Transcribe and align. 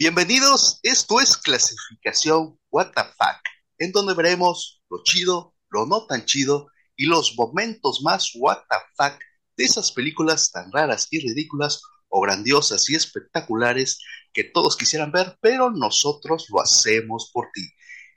Bienvenidos, 0.00 0.78
esto 0.84 1.18
es 1.18 1.36
clasificación 1.36 2.56
Fuck, 2.70 3.42
en 3.78 3.90
donde 3.90 4.14
veremos 4.14 4.80
lo 4.88 5.02
chido, 5.02 5.56
lo 5.70 5.86
no 5.86 6.06
tan 6.06 6.24
chido 6.24 6.68
y 6.94 7.06
los 7.06 7.34
momentos 7.36 8.00
más 8.04 8.30
Fuck 8.30 9.18
de 9.56 9.64
esas 9.64 9.90
películas 9.90 10.52
tan 10.52 10.70
raras 10.70 11.08
y 11.10 11.18
ridículas 11.18 11.82
o 12.06 12.20
grandiosas 12.20 12.88
y 12.88 12.94
espectaculares 12.94 13.98
que 14.32 14.44
todos 14.44 14.76
quisieran 14.76 15.10
ver, 15.10 15.36
pero 15.40 15.72
nosotros 15.72 16.46
lo 16.50 16.60
hacemos 16.60 17.32
por 17.32 17.48
ti. 17.52 17.68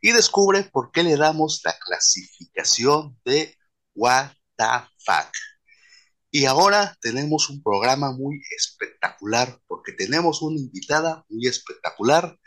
Y 0.01 0.11
descubre 0.11 0.61
por 0.65 0.91
qué 0.91 1.01
le 1.01 1.17
damos 1.17 1.61
la 1.65 1.75
clasificación 1.79 3.19
de 3.25 3.57
Fuck. 3.95 5.31
Y 6.33 6.45
ahora 6.45 6.95
tenemos 7.01 7.49
un 7.49 7.61
programa 7.61 8.13
muy 8.13 8.41
espectacular 8.55 9.59
porque 9.67 9.91
tenemos 9.91 10.41
una 10.41 10.57
invitada 10.57 11.25
muy 11.27 11.45
espectacular. 11.45 12.37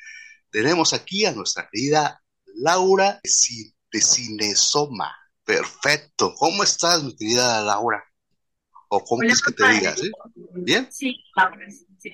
Tenemos 0.50 0.94
aquí 0.94 1.26
a 1.26 1.32
nuestra 1.32 1.68
querida 1.70 2.22
Laura 2.54 3.20
de 3.22 4.00
Cinesoma. 4.00 5.14
Perfecto. 5.44 6.34
¿Cómo 6.38 6.62
estás, 6.62 7.04
mi 7.04 7.14
querida 7.14 7.60
Laura? 7.60 8.02
¿O 8.88 9.04
cómo 9.04 9.22
es 9.24 9.42
que 9.42 9.52
te 9.52 9.68
digas? 9.68 10.02
¿eh? 10.02 10.10
¿Bien? 10.54 10.88
Sí, 10.90 11.22
Laura, 11.36 11.66
sí. 11.98 12.10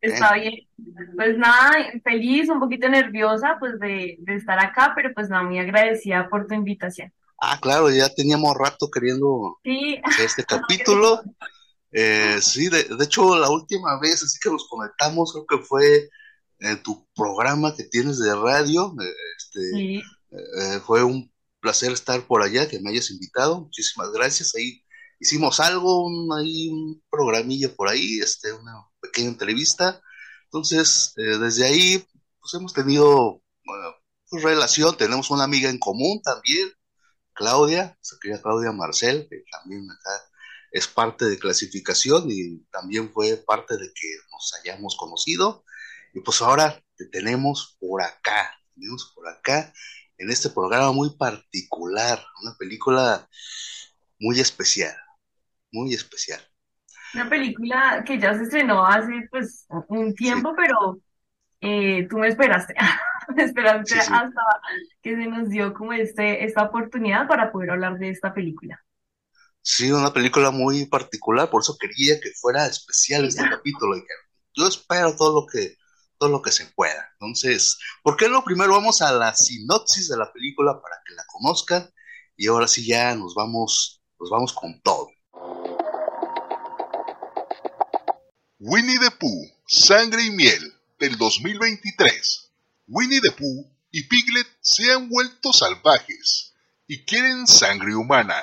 Está 0.00 0.34
bien. 0.34 0.66
Pues 1.14 1.38
nada, 1.38 1.76
feliz, 2.02 2.48
un 2.48 2.58
poquito 2.58 2.88
nerviosa 2.88 3.56
pues 3.60 3.78
de, 3.78 4.16
de 4.18 4.34
estar 4.34 4.58
acá, 4.58 4.94
pero 4.96 5.14
pues 5.14 5.28
nada, 5.28 5.44
muy 5.44 5.60
agradecida 5.60 6.28
por 6.28 6.48
tu 6.48 6.54
invitación. 6.54 7.12
Ah, 7.44 7.58
claro, 7.60 7.90
ya 7.90 8.08
teníamos 8.08 8.54
rato 8.56 8.88
queriendo 8.88 9.58
hacer 10.04 10.26
este 10.26 10.44
capítulo. 10.46 11.20
Eh, 11.90 12.38
sí, 12.40 12.68
de, 12.68 12.86
hecho, 13.02 13.36
la 13.36 13.50
última 13.50 13.98
vez, 13.98 14.22
así 14.22 14.38
que 14.40 14.48
nos 14.48 14.68
conectamos, 14.68 15.32
creo 15.32 15.46
que 15.46 15.66
fue 15.66 16.08
en 16.60 16.80
tu 16.84 17.04
programa 17.16 17.74
que 17.74 17.82
tienes 17.82 18.20
de 18.20 18.32
radio. 18.32 18.94
Eh, 19.00 19.12
este, 19.36 19.96
eh, 19.96 20.80
fue 20.86 21.02
un 21.02 21.32
placer 21.58 21.90
estar 21.90 22.24
por 22.28 22.44
allá, 22.44 22.68
que 22.68 22.78
me 22.78 22.90
hayas 22.90 23.10
invitado. 23.10 23.62
Muchísimas 23.62 24.12
gracias. 24.12 24.54
Ahí 24.54 24.84
hicimos 25.18 25.58
algo, 25.58 26.06
un, 26.06 26.32
ahí 26.38 26.68
un 26.68 27.02
programillo 27.10 27.74
por 27.74 27.88
ahí, 27.88 28.20
este, 28.20 28.52
una 28.52 28.86
pequeña 29.00 29.30
entrevista. 29.30 30.00
Entonces, 30.44 31.12
desde 31.16 31.66
ahí, 31.66 32.06
pues 32.38 32.54
hemos 32.54 32.72
tenido 32.72 33.42
pues, 34.30 34.44
relación, 34.44 34.96
tenemos 34.96 35.28
una 35.32 35.42
amiga 35.42 35.68
en 35.68 35.80
común 35.80 36.22
también 36.22 36.72
Claudia, 37.34 37.96
se 38.00 38.18
querida 38.18 38.42
Claudia 38.42 38.72
Marcel, 38.72 39.26
que 39.28 39.44
también 39.50 39.90
acá 39.90 40.10
es 40.70 40.86
parte 40.88 41.26
de 41.26 41.38
clasificación 41.38 42.24
y 42.28 42.60
también 42.70 43.10
fue 43.12 43.36
parte 43.36 43.76
de 43.76 43.92
que 43.94 44.08
nos 44.30 44.52
hayamos 44.60 44.96
conocido. 44.96 45.64
Y 46.14 46.20
pues 46.20 46.40
ahora 46.42 46.82
te 46.96 47.06
tenemos 47.06 47.76
por 47.80 48.02
acá, 48.02 48.58
tenemos 48.74 49.12
por 49.14 49.28
acá 49.28 49.72
en 50.18 50.30
este 50.30 50.50
programa 50.50 50.92
muy 50.92 51.10
particular, 51.16 52.24
una 52.42 52.54
película 52.58 53.28
muy 54.18 54.40
especial, 54.40 54.96
muy 55.72 55.94
especial. 55.94 56.40
Una 57.14 57.28
película 57.28 58.02
que 58.06 58.18
ya 58.18 58.34
se 58.34 58.44
estrenó 58.44 58.86
hace 58.86 59.28
pues 59.30 59.66
un 59.88 60.14
tiempo, 60.14 60.54
pero 60.56 61.00
eh, 61.60 62.06
tú 62.08 62.18
me 62.18 62.28
esperaste. 62.28 62.74
Esperanza 63.36 63.98
hasta 63.98 64.42
que 65.02 65.16
se 65.16 65.26
nos 65.26 65.48
dio 65.48 65.74
como 65.74 65.92
este, 65.92 66.44
esta 66.44 66.64
oportunidad 66.64 67.26
para 67.28 67.50
poder 67.52 67.70
hablar 67.70 67.98
de 67.98 68.10
esta 68.10 68.32
película. 68.34 68.82
Sí, 69.60 69.92
una 69.92 70.12
película 70.12 70.50
muy 70.50 70.86
particular, 70.86 71.48
por 71.48 71.62
eso 71.62 71.76
quería 71.78 72.20
que 72.20 72.30
fuera 72.32 72.66
especial 72.66 73.24
este 73.24 73.48
capítulo. 73.48 73.96
Y 73.96 74.02
yo 74.54 74.66
espero 74.66 75.14
todo 75.14 75.42
lo 75.42 75.46
que 75.46 75.76
todo 76.18 76.30
lo 76.30 76.42
que 76.42 76.52
se 76.52 76.66
pueda. 76.66 77.10
Entonces, 77.14 77.78
¿por 78.00 78.16
qué 78.16 78.28
no 78.28 78.44
primero 78.44 78.72
vamos 78.72 79.02
a 79.02 79.10
la 79.12 79.34
sinopsis 79.34 80.08
de 80.08 80.16
la 80.16 80.32
película 80.32 80.80
para 80.80 80.96
que 81.04 81.14
la 81.14 81.24
conozcan? 81.26 81.90
Y 82.36 82.46
ahora 82.46 82.68
sí 82.68 82.86
ya 82.86 83.12
nos 83.16 83.34
vamos, 83.34 84.00
nos 84.20 84.30
vamos 84.30 84.52
con 84.52 84.80
todo. 84.82 85.08
Winnie 88.60 89.00
the 89.00 89.10
Pooh, 89.18 89.50
Sangre 89.66 90.22
y 90.22 90.30
Miel, 90.30 90.72
del 91.00 91.18
2023. 91.18 92.51
Winnie 92.88 93.20
the 93.20 93.32
Pooh 93.32 93.70
y 93.90 94.02
Piglet 94.04 94.46
se 94.60 94.92
han 94.92 95.08
vuelto 95.08 95.52
salvajes 95.52 96.52
y 96.86 97.04
quieren 97.04 97.46
sangre 97.46 97.94
humana. 97.94 98.36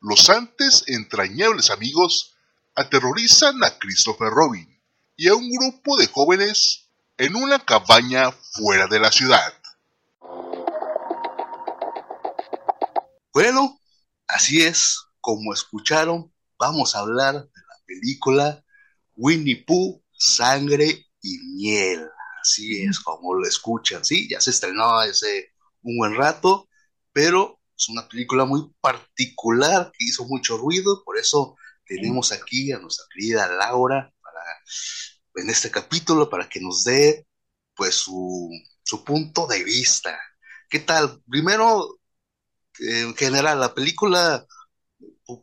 Los 0.00 0.28
antes 0.30 0.84
entrañables 0.86 1.70
amigos 1.70 2.34
aterrorizan 2.74 3.62
a 3.62 3.78
Christopher 3.78 4.30
Robin 4.30 4.68
y 5.16 5.28
a 5.28 5.34
un 5.34 5.50
grupo 5.50 5.96
de 5.98 6.06
jóvenes 6.06 6.88
en 7.18 7.36
una 7.36 7.58
cabaña 7.58 8.32
fuera 8.32 8.86
de 8.86 8.98
la 8.98 9.12
ciudad. 9.12 9.54
Bueno, 13.32 13.78
así 14.26 14.62
es, 14.62 15.04
como 15.20 15.52
escucharon, 15.52 16.32
vamos 16.58 16.96
a 16.96 17.00
hablar 17.00 17.34
de 17.34 17.60
la 17.68 17.84
película 17.86 18.64
Winnie 19.16 19.64
Pooh, 19.64 20.02
Sangre 20.16 21.06
y 21.22 21.38
Miel. 21.54 22.08
Así 22.40 22.82
es 22.82 23.00
como 23.00 23.34
lo 23.34 23.46
escuchan, 23.46 24.04
sí, 24.04 24.28
ya 24.30 24.40
se 24.40 24.50
estrenó 24.50 24.98
hace 24.98 25.52
un 25.82 25.98
buen 25.98 26.14
rato, 26.16 26.68
pero 27.12 27.60
es 27.76 27.88
una 27.88 28.08
película 28.08 28.44
muy 28.44 28.72
particular 28.80 29.92
que 29.92 30.06
hizo 30.06 30.24
mucho 30.26 30.56
ruido, 30.58 31.02
por 31.04 31.18
eso 31.18 31.56
tenemos 31.86 32.32
aquí 32.32 32.72
a 32.72 32.78
nuestra 32.78 33.06
querida 33.12 33.48
Laura 33.48 34.12
para, 34.22 34.42
en 35.36 35.50
este 35.50 35.70
capítulo 35.70 36.28
para 36.30 36.48
que 36.48 36.60
nos 36.60 36.84
dé 36.84 37.26
pues 37.74 37.94
su, 37.96 38.50
su 38.84 39.04
punto 39.04 39.46
de 39.46 39.64
vista. 39.64 40.18
¿Qué 40.68 40.80
tal? 40.80 41.22
Primero, 41.28 41.98
en 42.80 43.14
general, 43.16 43.60
la 43.60 43.74
película, 43.74 44.46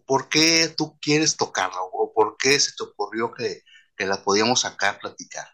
¿por 0.05 0.29
qué 0.29 0.73
tú 0.77 0.97
quieres 1.01 1.37
tocarla? 1.37 1.79
¿O 1.81 2.13
por 2.13 2.37
qué 2.37 2.59
se 2.59 2.71
te 2.77 2.83
ocurrió 2.83 3.33
que, 3.33 3.63
que 3.97 4.05
la 4.05 4.23
podíamos 4.23 4.61
sacar, 4.61 4.99
platicar? 4.99 5.47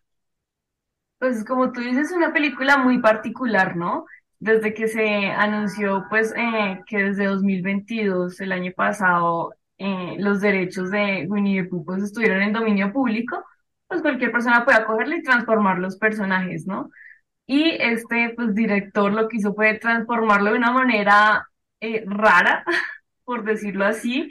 Pues 1.24 1.46
como 1.46 1.72
tú 1.72 1.80
dices, 1.80 2.08
es 2.08 2.12
una 2.12 2.34
película 2.34 2.78
muy 2.78 3.00
particular, 3.00 3.78
¿no? 3.78 4.06
Desde 4.40 4.74
que 4.74 4.90
se 4.90 5.28
anunció, 5.28 6.06
pues, 6.10 6.34
eh, 6.36 6.82
que 6.86 6.98
desde 6.98 7.28
2022, 7.28 8.42
el 8.42 8.52
año 8.52 8.74
pasado, 8.76 9.54
eh, 9.78 10.18
los 10.20 10.42
derechos 10.42 10.92
de 10.92 11.26
Winnie 11.30 11.64
the 11.64 11.70
Pooh 11.70 11.86
pues, 11.86 12.04
estuvieron 12.04 12.42
en 12.42 12.52
dominio 12.52 12.92
público, 12.92 13.42
pues 13.88 14.02
cualquier 14.02 14.34
persona 14.34 14.66
puede 14.66 14.80
acogerle 14.80 15.18
y 15.18 15.24
transformar 15.24 15.80
los 15.80 15.98
personajes, 15.98 16.68
¿no? 16.68 16.90
Y 17.48 17.70
este, 17.80 18.34
pues, 18.36 18.54
director 18.54 19.14
lo 19.14 19.30
que 19.30 19.38
hizo 19.38 19.54
fue 19.54 19.76
transformarlo 19.76 20.52
de 20.52 20.58
una 20.58 20.74
manera 20.74 21.48
eh, 21.80 22.04
rara, 22.06 22.66
por 23.24 23.46
decirlo 23.46 23.86
así, 23.86 24.30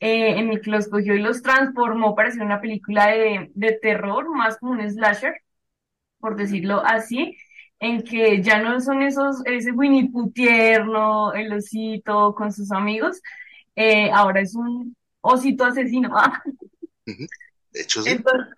en 0.00 0.50
el 0.50 0.60
que 0.60 0.70
los 0.70 0.88
cogió 0.88 1.14
y 1.14 1.20
los 1.20 1.42
transformó 1.42 2.14
para 2.14 2.30
ser 2.30 2.42
una 2.42 2.60
película 2.60 3.08
de, 3.08 3.50
de 3.54 3.72
terror, 3.82 4.28
más 4.30 4.58
como 4.58 4.72
un 4.72 4.88
slasher, 4.90 5.34
por 6.22 6.36
decirlo 6.36 6.80
así, 6.86 7.36
en 7.80 8.02
que 8.04 8.40
ya 8.42 8.62
no 8.62 8.80
son 8.80 9.02
esos, 9.02 9.44
ese 9.44 9.72
Winnie 9.72 10.08
Pooh 10.08 10.30
tierno, 10.30 11.32
el 11.34 11.52
osito 11.52 12.32
con 12.36 12.52
sus 12.52 12.70
amigos, 12.70 13.20
eh, 13.74 14.08
ahora 14.12 14.40
es 14.40 14.54
un 14.54 14.96
osito 15.20 15.64
asesino. 15.64 16.14
De 17.72 17.80
hecho, 17.80 18.02
sí. 18.02 18.10
Entonces, 18.10 18.54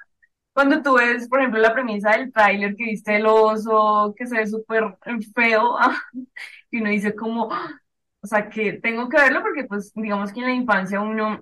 cuando 0.52 0.82
tú 0.82 0.96
ves, 0.96 1.26
por 1.26 1.40
ejemplo, 1.40 1.58
la 1.58 1.72
premisa 1.72 2.10
del 2.12 2.30
tráiler 2.32 2.76
que 2.76 2.84
viste 2.84 3.16
el 3.16 3.24
oso, 3.26 4.14
que 4.14 4.26
se 4.26 4.36
ve 4.36 4.46
súper 4.46 4.98
feo, 5.34 5.76
y 6.70 6.80
uno 6.80 6.90
dice 6.90 7.14
como, 7.14 7.44
o 7.46 8.26
sea, 8.26 8.50
que 8.50 8.74
tengo 8.74 9.08
que 9.08 9.16
verlo 9.16 9.40
porque, 9.40 9.64
pues, 9.64 9.90
digamos 9.94 10.34
que 10.34 10.40
en 10.40 10.46
la 10.46 10.52
infancia 10.52 11.00
uno 11.00 11.40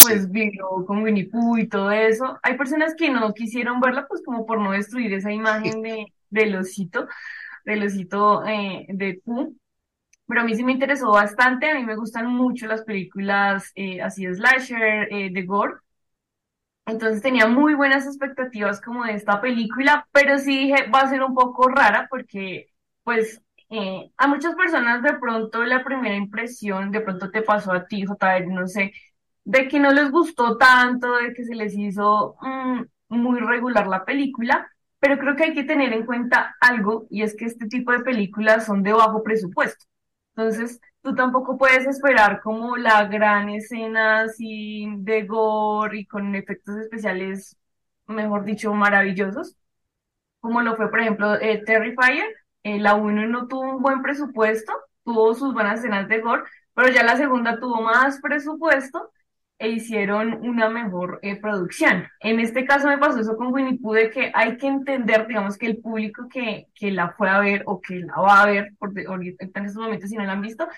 pues 0.00 0.30
vivió 0.30 0.68
con 0.86 1.02
Winnie 1.02 1.28
Pooh 1.28 1.58
y 1.58 1.68
todo 1.68 1.90
eso. 1.90 2.38
Hay 2.42 2.56
personas 2.56 2.94
que 2.96 3.10
no 3.10 3.32
quisieron 3.34 3.80
verla, 3.80 4.06
pues 4.08 4.22
como 4.24 4.46
por 4.46 4.60
no 4.60 4.72
destruir 4.72 5.12
esa 5.14 5.32
imagen 5.32 5.82
de, 5.82 6.06
del 6.30 6.56
osito, 6.56 7.08
del 7.64 7.84
osito 7.84 8.44
eh, 8.46 8.86
de 8.88 9.20
Pooh. 9.24 9.56
Pero 10.28 10.42
a 10.42 10.44
mí 10.44 10.54
sí 10.56 10.64
me 10.64 10.72
interesó 10.72 11.10
bastante, 11.12 11.70
a 11.70 11.74
mí 11.76 11.84
me 11.84 11.96
gustan 11.96 12.28
mucho 12.28 12.66
las 12.66 12.82
películas 12.84 13.72
eh, 13.76 14.02
así 14.02 14.26
de 14.26 14.34
slasher, 14.34 15.08
eh, 15.12 15.30
de 15.32 15.42
gore. 15.44 15.74
Entonces 16.86 17.20
tenía 17.22 17.46
muy 17.48 17.74
buenas 17.74 18.06
expectativas 18.06 18.80
como 18.80 19.04
de 19.04 19.14
esta 19.14 19.40
película, 19.40 20.08
pero 20.12 20.38
sí 20.38 20.56
dije, 20.58 20.88
va 20.88 21.00
a 21.00 21.08
ser 21.08 21.22
un 21.22 21.34
poco 21.34 21.68
rara 21.68 22.06
porque 22.08 22.70
pues 23.02 23.42
eh, 23.70 24.10
a 24.16 24.28
muchas 24.28 24.54
personas 24.54 25.02
de 25.02 25.14
pronto 25.14 25.64
la 25.64 25.82
primera 25.84 26.14
impresión, 26.14 26.92
de 26.92 27.00
pronto 27.00 27.30
te 27.30 27.42
pasó 27.42 27.72
a 27.72 27.86
ti, 27.86 28.04
JR, 28.06 28.46
no 28.46 28.68
sé, 28.68 28.92
de 29.46 29.68
que 29.68 29.78
no 29.80 29.92
les 29.92 30.10
gustó 30.10 30.58
tanto, 30.58 31.16
de 31.16 31.32
que 31.34 31.44
se 31.44 31.54
les 31.54 31.74
hizo 31.76 32.36
mm, 32.42 32.82
muy 33.08 33.40
regular 33.40 33.86
la 33.86 34.04
película, 34.04 34.70
pero 34.98 35.18
creo 35.18 35.36
que 35.36 35.44
hay 35.44 35.54
que 35.54 35.64
tener 35.64 35.92
en 35.92 36.04
cuenta 36.06 36.56
algo 36.60 37.06
y 37.10 37.22
es 37.22 37.36
que 37.36 37.46
este 37.46 37.66
tipo 37.68 37.92
de 37.92 38.00
películas 38.00 38.66
son 38.66 38.82
de 38.82 38.92
bajo 38.92 39.22
presupuesto. 39.22 39.86
Entonces, 40.34 40.80
tú 41.02 41.14
tampoco 41.14 41.56
puedes 41.58 41.86
esperar 41.86 42.40
como 42.42 42.76
la 42.76 43.06
gran 43.06 43.48
escena 43.50 44.22
así 44.22 44.86
de 44.98 45.24
gore 45.26 46.00
y 46.00 46.06
con 46.06 46.34
efectos 46.34 46.76
especiales, 46.78 47.56
mejor 48.08 48.44
dicho, 48.44 48.74
maravillosos, 48.74 49.56
como 50.40 50.62
lo 50.62 50.76
fue, 50.76 50.90
por 50.90 51.00
ejemplo, 51.00 51.34
eh, 51.40 51.62
Terrifier. 51.64 52.26
Eh, 52.64 52.78
la 52.80 52.94
1 52.94 53.26
no 53.28 53.48
tuvo 53.48 53.76
un 53.76 53.82
buen 53.82 54.02
presupuesto, 54.02 54.72
tuvo 55.04 55.34
sus 55.34 55.54
buenas 55.54 55.80
escenas 55.80 56.08
de 56.08 56.20
gore, 56.20 56.44
pero 56.74 56.88
ya 56.88 57.04
la 57.04 57.16
segunda 57.16 57.60
tuvo 57.60 57.80
más 57.82 58.20
presupuesto 58.20 59.12
e 59.58 59.70
hicieron 59.70 60.34
una 60.42 60.68
mejor 60.68 61.18
eh, 61.22 61.36
producción. 61.40 62.06
En 62.20 62.40
este 62.40 62.64
caso 62.66 62.88
me 62.88 62.98
pasó 62.98 63.20
eso 63.20 63.36
con 63.36 63.52
Winnie 63.52 63.78
Pooh, 63.78 63.94
de 63.94 64.10
que 64.10 64.30
hay 64.34 64.56
que 64.58 64.66
entender, 64.66 65.26
digamos, 65.26 65.56
que 65.56 65.66
el 65.66 65.78
público 65.78 66.28
que, 66.28 66.68
que 66.74 66.90
la 66.90 67.10
fue 67.12 67.30
a 67.30 67.40
ver 67.40 67.62
o 67.66 67.80
que 67.80 68.00
la 68.00 68.20
va 68.20 68.42
a 68.42 68.46
ver, 68.46 68.72
porque 68.78 69.02
en 69.02 69.64
estos 69.64 69.76
momentos 69.76 70.10
si 70.10 70.16
no 70.16 70.24
la 70.24 70.32
han 70.32 70.42
visto, 70.42 70.68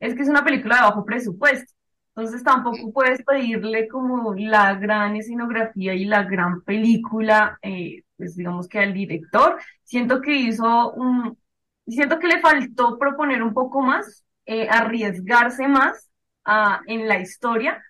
es 0.00 0.14
que 0.14 0.22
es 0.22 0.28
una 0.28 0.44
película 0.44 0.76
de 0.76 0.82
bajo 0.82 1.04
presupuesto. 1.04 1.72
Entonces 2.14 2.42
tampoco 2.42 2.92
puedes 2.92 3.22
pedirle 3.22 3.88
como 3.88 4.34
la 4.34 4.74
gran 4.74 5.14
escenografía 5.16 5.94
y 5.94 6.04
la 6.04 6.24
gran 6.24 6.62
película, 6.62 7.58
eh, 7.62 8.02
pues 8.16 8.34
digamos 8.36 8.68
que 8.68 8.80
al 8.80 8.92
director. 8.92 9.56
Siento 9.84 10.20
que 10.20 10.34
hizo 10.34 10.92
un, 10.94 11.38
siento 11.86 12.18
que 12.18 12.28
le 12.28 12.40
faltó 12.40 12.98
proponer 12.98 13.42
un 13.42 13.54
poco 13.54 13.82
más, 13.82 14.24
eh, 14.46 14.68
arriesgarse 14.68 15.68
más 15.68 16.08
ah, 16.44 16.80
en 16.86 17.06
la 17.08 17.20
historia, 17.20 17.82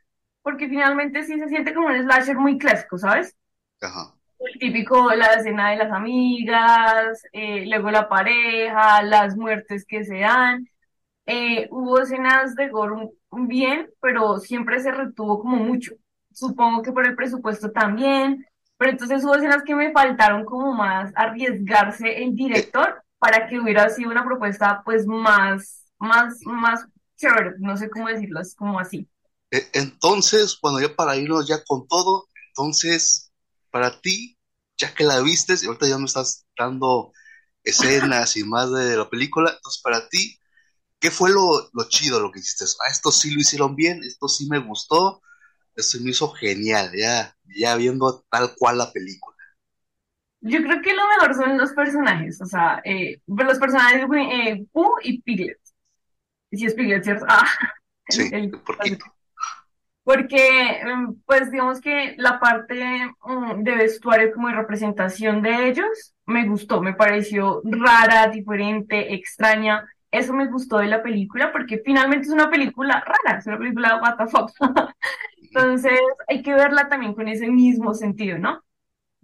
porque 0.42 0.68
finalmente 0.68 1.22
sí 1.24 1.38
se 1.38 1.48
siente 1.48 1.74
como 1.74 1.88
un 1.88 2.02
slasher 2.02 2.36
muy 2.36 2.58
clásico, 2.58 2.98
¿sabes? 2.98 3.36
Ajá. 3.80 4.14
El 4.38 4.58
típico, 4.58 5.12
la 5.14 5.34
escena 5.34 5.70
de 5.70 5.76
las 5.76 5.92
amigas, 5.92 7.22
eh, 7.32 7.66
luego 7.66 7.90
la 7.90 8.08
pareja, 8.08 9.02
las 9.02 9.36
muertes 9.36 9.84
que 9.86 10.04
se 10.04 10.20
dan. 10.20 10.68
hubo 11.70 12.00
escenas 12.00 12.54
de 12.54 12.68
gore 12.68 13.10
bien, 13.30 13.90
pero 14.00 14.38
siempre 14.38 14.80
se 14.80 14.92
retuvo 14.92 15.40
como 15.40 15.56
mucho. 15.56 15.92
Supongo 16.32 16.82
que 16.82 16.92
por 16.92 17.06
el 17.06 17.16
presupuesto 17.16 17.72
también, 17.72 18.46
pero 18.76 18.92
entonces 18.92 19.24
hubo 19.24 19.34
escenas 19.34 19.62
que 19.64 19.74
me 19.74 19.92
faltaron 19.92 20.44
como 20.44 20.72
más 20.72 21.12
arriesgarse 21.16 22.22
el 22.22 22.34
director 22.34 23.02
para 23.18 23.48
que 23.48 23.58
hubiera 23.58 23.88
sido 23.88 24.10
una 24.10 24.24
propuesta 24.24 24.82
pues 24.84 25.06
más, 25.06 25.84
más, 25.98 26.38
más 26.44 26.86
chévere, 27.16 27.54
no 27.58 27.76
sé 27.76 27.90
cómo 27.90 28.08
decirlo, 28.08 28.40
es 28.40 28.54
como 28.54 28.78
así. 28.78 29.08
E, 29.50 29.68
entonces, 29.74 30.58
bueno, 30.62 30.80
ya 30.80 30.94
para 30.94 31.16
irnos 31.16 31.48
ya 31.48 31.62
con 31.64 31.86
todo, 31.88 32.28
entonces, 32.48 33.32
para 33.70 34.00
ti, 34.00 34.36
ya 34.76 34.94
que 34.94 35.04
la 35.04 35.20
viste, 35.20 35.54
y 35.60 35.66
ahorita 35.66 35.88
ya 35.88 35.98
me 35.98 36.06
estás 36.06 36.46
dando 36.56 37.12
escenas 37.64 38.36
y 38.36 38.44
más 38.44 38.72
de 38.72 38.96
la 38.96 39.08
película, 39.08 39.50
entonces 39.50 39.82
para 39.82 40.08
ti, 40.08 40.38
¿Qué 41.00 41.10
fue 41.10 41.30
lo, 41.30 41.70
chido 41.88 42.20
lo 42.20 42.32
que 42.32 42.40
hiciste? 42.40 42.64
Ah, 42.84 42.90
esto 42.90 43.10
sí 43.10 43.32
lo 43.32 43.40
hicieron 43.40 43.76
bien, 43.76 44.00
esto 44.02 44.26
sí 44.26 44.48
me 44.48 44.58
gustó, 44.58 45.22
esto 45.76 45.98
me 46.02 46.10
hizo 46.10 46.30
genial, 46.32 46.90
ya, 46.96 47.34
ya 47.44 47.76
viendo 47.76 48.24
tal 48.30 48.54
cual 48.56 48.78
la 48.78 48.92
película. 48.92 49.36
Yo 50.40 50.58
creo 50.62 50.82
que 50.82 50.94
lo 50.94 51.02
mejor 51.08 51.34
son 51.34 51.56
los 51.56 51.72
personajes, 51.72 52.40
o 52.40 52.46
sea, 52.46 52.80
eh, 52.84 53.20
los 53.26 53.58
personajes 53.58 54.02
eh, 54.02 54.66
Pooh 54.72 54.96
y 55.02 55.20
Piglet. 55.22 55.58
Si 56.50 56.64
es 56.64 56.74
Piglet, 56.74 57.04
¿cierto? 57.04 57.26
Ah, 57.28 57.46
sí, 58.08 58.28
el, 58.32 58.50
porquito. 58.50 59.04
Porque, 60.08 60.80
em, 60.80 61.16
pues 61.26 61.50
digamos 61.50 61.82
que 61.82 62.14
la 62.16 62.40
parte 62.40 62.82
mm, 63.26 63.62
de 63.62 63.74
vestuario 63.74 64.32
como 64.32 64.48
de 64.48 64.54
representación 64.54 65.42
de 65.42 65.68
ellos 65.68 66.14
me 66.24 66.48
gustó, 66.48 66.80
me 66.80 66.94
pareció 66.94 67.60
rara, 67.64 68.28
diferente, 68.28 69.12
extraña 69.14 69.84
eso 70.10 70.32
me 70.32 70.46
gustó 70.46 70.78
de 70.78 70.86
la 70.86 71.02
película 71.02 71.52
porque 71.52 71.82
finalmente 71.84 72.26
es 72.28 72.32
una 72.32 72.48
película 72.50 73.04
rara, 73.04 73.38
es 73.38 73.46
una 73.46 73.58
película 73.58 74.00
what 74.00 74.16
the 74.16 74.26
fuck. 74.26 74.50
Entonces 75.42 76.00
hay 76.26 76.42
que 76.42 76.54
verla 76.54 76.88
también 76.88 77.14
con 77.14 77.28
ese 77.28 77.48
mismo 77.48 77.92
sentido, 77.92 78.38
¿no? 78.38 78.62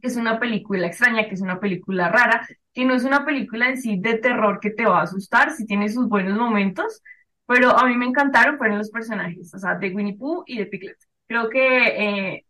Que 0.02 0.08
es 0.08 0.16
una 0.16 0.38
película 0.38 0.86
extraña, 0.86 1.26
que 1.26 1.34
es 1.34 1.40
una 1.40 1.60
película 1.60 2.10
rara, 2.10 2.46
que 2.74 2.84
no 2.84 2.94
es 2.94 3.04
una 3.04 3.24
película 3.24 3.70
en 3.70 3.80
sí 3.80 3.98
de 3.98 4.18
terror 4.18 4.60
que 4.60 4.70
te 4.70 4.84
va 4.84 5.00
a 5.00 5.04
asustar, 5.04 5.52
sí 5.52 5.64
tiene 5.66 5.88
sus 5.88 6.08
buenos 6.08 6.36
momentos, 6.38 7.02
pero 7.46 7.76
a 7.78 7.86
mí 7.86 7.96
me 7.96 8.06
encantaron 8.06 8.58
fueron 8.58 8.78
los 8.78 8.90
personajes, 8.90 9.52
o 9.54 9.58
sea, 9.58 9.74
de 9.76 9.90
Winnie 9.90 10.16
Pooh 10.16 10.44
y 10.46 10.58
de 10.58 10.66
Piglet. 10.66 10.98
Creo 11.26 11.48
que 11.48 12.36
eh, 12.36 12.46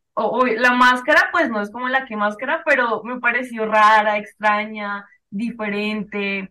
la 0.59 0.73
máscara, 0.73 1.29
pues 1.33 1.51
no 1.51 1.61
es 1.61 1.71
como 1.71 1.89
la 1.89 2.05
que 2.07 2.17
máscara, 2.17 2.63
pero 2.65 3.03
me 3.05 3.21
pareció 3.21 3.67
rara, 3.67 4.19
extraña, 4.19 5.05
diferente 5.31 6.51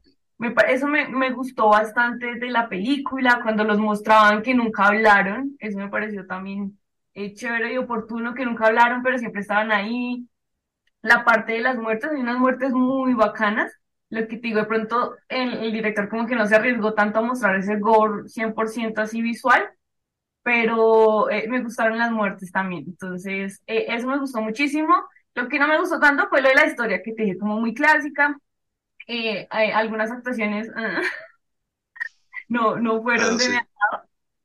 eso 0.67 0.87
me, 0.87 1.07
me, 1.07 1.31
gustó 1.31 1.69
bastante 1.69 2.35
de 2.35 2.49
la 2.49 2.67
película, 2.69 3.39
cuando 3.43 3.63
los 3.63 3.79
mostraban 3.79 4.41
que 4.41 4.53
nunca 4.53 4.87
hablaron, 4.87 5.55
eso 5.59 5.77
me 5.77 5.89
pareció 5.89 6.25
también 6.25 6.77
eh, 7.13 7.33
chévere 7.33 7.73
y 7.73 7.77
oportuno, 7.77 8.33
que 8.33 8.45
nunca 8.45 8.67
hablaron, 8.67 9.03
pero 9.03 9.17
siempre 9.17 9.41
estaban 9.41 9.71
ahí. 9.71 10.27
La 11.01 11.25
parte 11.25 11.53
de 11.53 11.61
las 11.61 11.77
muertes, 11.77 12.11
hay 12.11 12.21
unas 12.21 12.39
muertes 12.39 12.71
muy 12.73 13.13
bacanas. 13.13 13.73
Lo 14.13 14.27
que 14.27 14.37
te 14.37 14.47
digo, 14.47 14.59
de 14.59 14.65
pronto 14.65 15.15
el, 15.27 15.71
director 15.71 16.07
como 16.09 16.27
que 16.27 16.35
no 16.35 16.45
se 16.45 16.55
arriesgó 16.55 16.93
tanto 16.93 17.19
a 17.19 17.21
mostrar 17.23 17.55
ese 17.55 17.79
gore 17.79 18.29
100% 18.29 19.01
así 19.01 19.21
visual, 19.21 19.69
pero 20.43 21.29
eh, 21.29 21.47
me 21.49 21.63
gustaron 21.63 21.97
las 21.97 22.11
muertes 22.11 22.51
también. 22.51 22.85
Entonces, 22.87 23.61
eh, 23.67 23.85
eso 23.89 24.07
me 24.07 24.19
gustó 24.19 24.41
muchísimo. 24.41 24.93
Lo 25.35 25.47
que 25.49 25.59
no 25.59 25.67
me 25.67 25.79
gustó 25.79 25.99
tanto 25.99 26.27
fue 26.29 26.41
lo 26.41 26.49
de 26.49 26.55
la 26.55 26.67
historia, 26.67 27.01
que 27.03 27.13
te 27.13 27.23
dije 27.23 27.37
como 27.37 27.59
muy 27.59 27.73
clásica, 27.73 28.37
eh, 29.07 29.47
algunas 29.49 30.11
actuaciones 30.11 30.69
ah, 30.75 31.01
no, 32.47 32.77
no 32.77 33.01
fueron 33.01 33.37
de 33.37 33.49
mi 33.49 33.57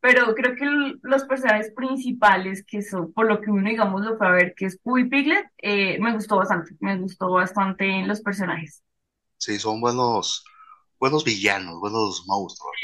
pero 0.00 0.35
creo 0.35 0.55
que 0.55 0.99
los 1.03 1.25
personajes 1.25 1.73
principales, 1.73 2.65
que 2.65 2.82
son 2.82 3.12
por 3.12 3.26
lo 3.26 3.41
que 3.41 3.50
uno, 3.50 3.69
digamos, 3.69 4.05
lo 4.05 4.17
fue 4.17 4.29
a 4.29 4.31
ver, 4.31 4.55
que 4.55 4.67
es 4.67 4.79
Pooh 4.79 4.99
y 4.99 5.09
Piglet, 5.09 5.47
eh, 5.59 5.99
me 6.00 6.12
gustó 6.12 6.37
bastante, 6.37 6.76
me 6.81 6.97
gustó 6.99 7.31
bastante 7.31 8.06
los 8.06 8.20
personajes. 8.20 8.82
Sí, 9.38 9.58
son 9.58 9.81
buenos, 9.81 10.44
buenos 10.99 11.25
villanos, 11.25 11.81
buenos 11.81 12.25
monstruos. 12.26 12.75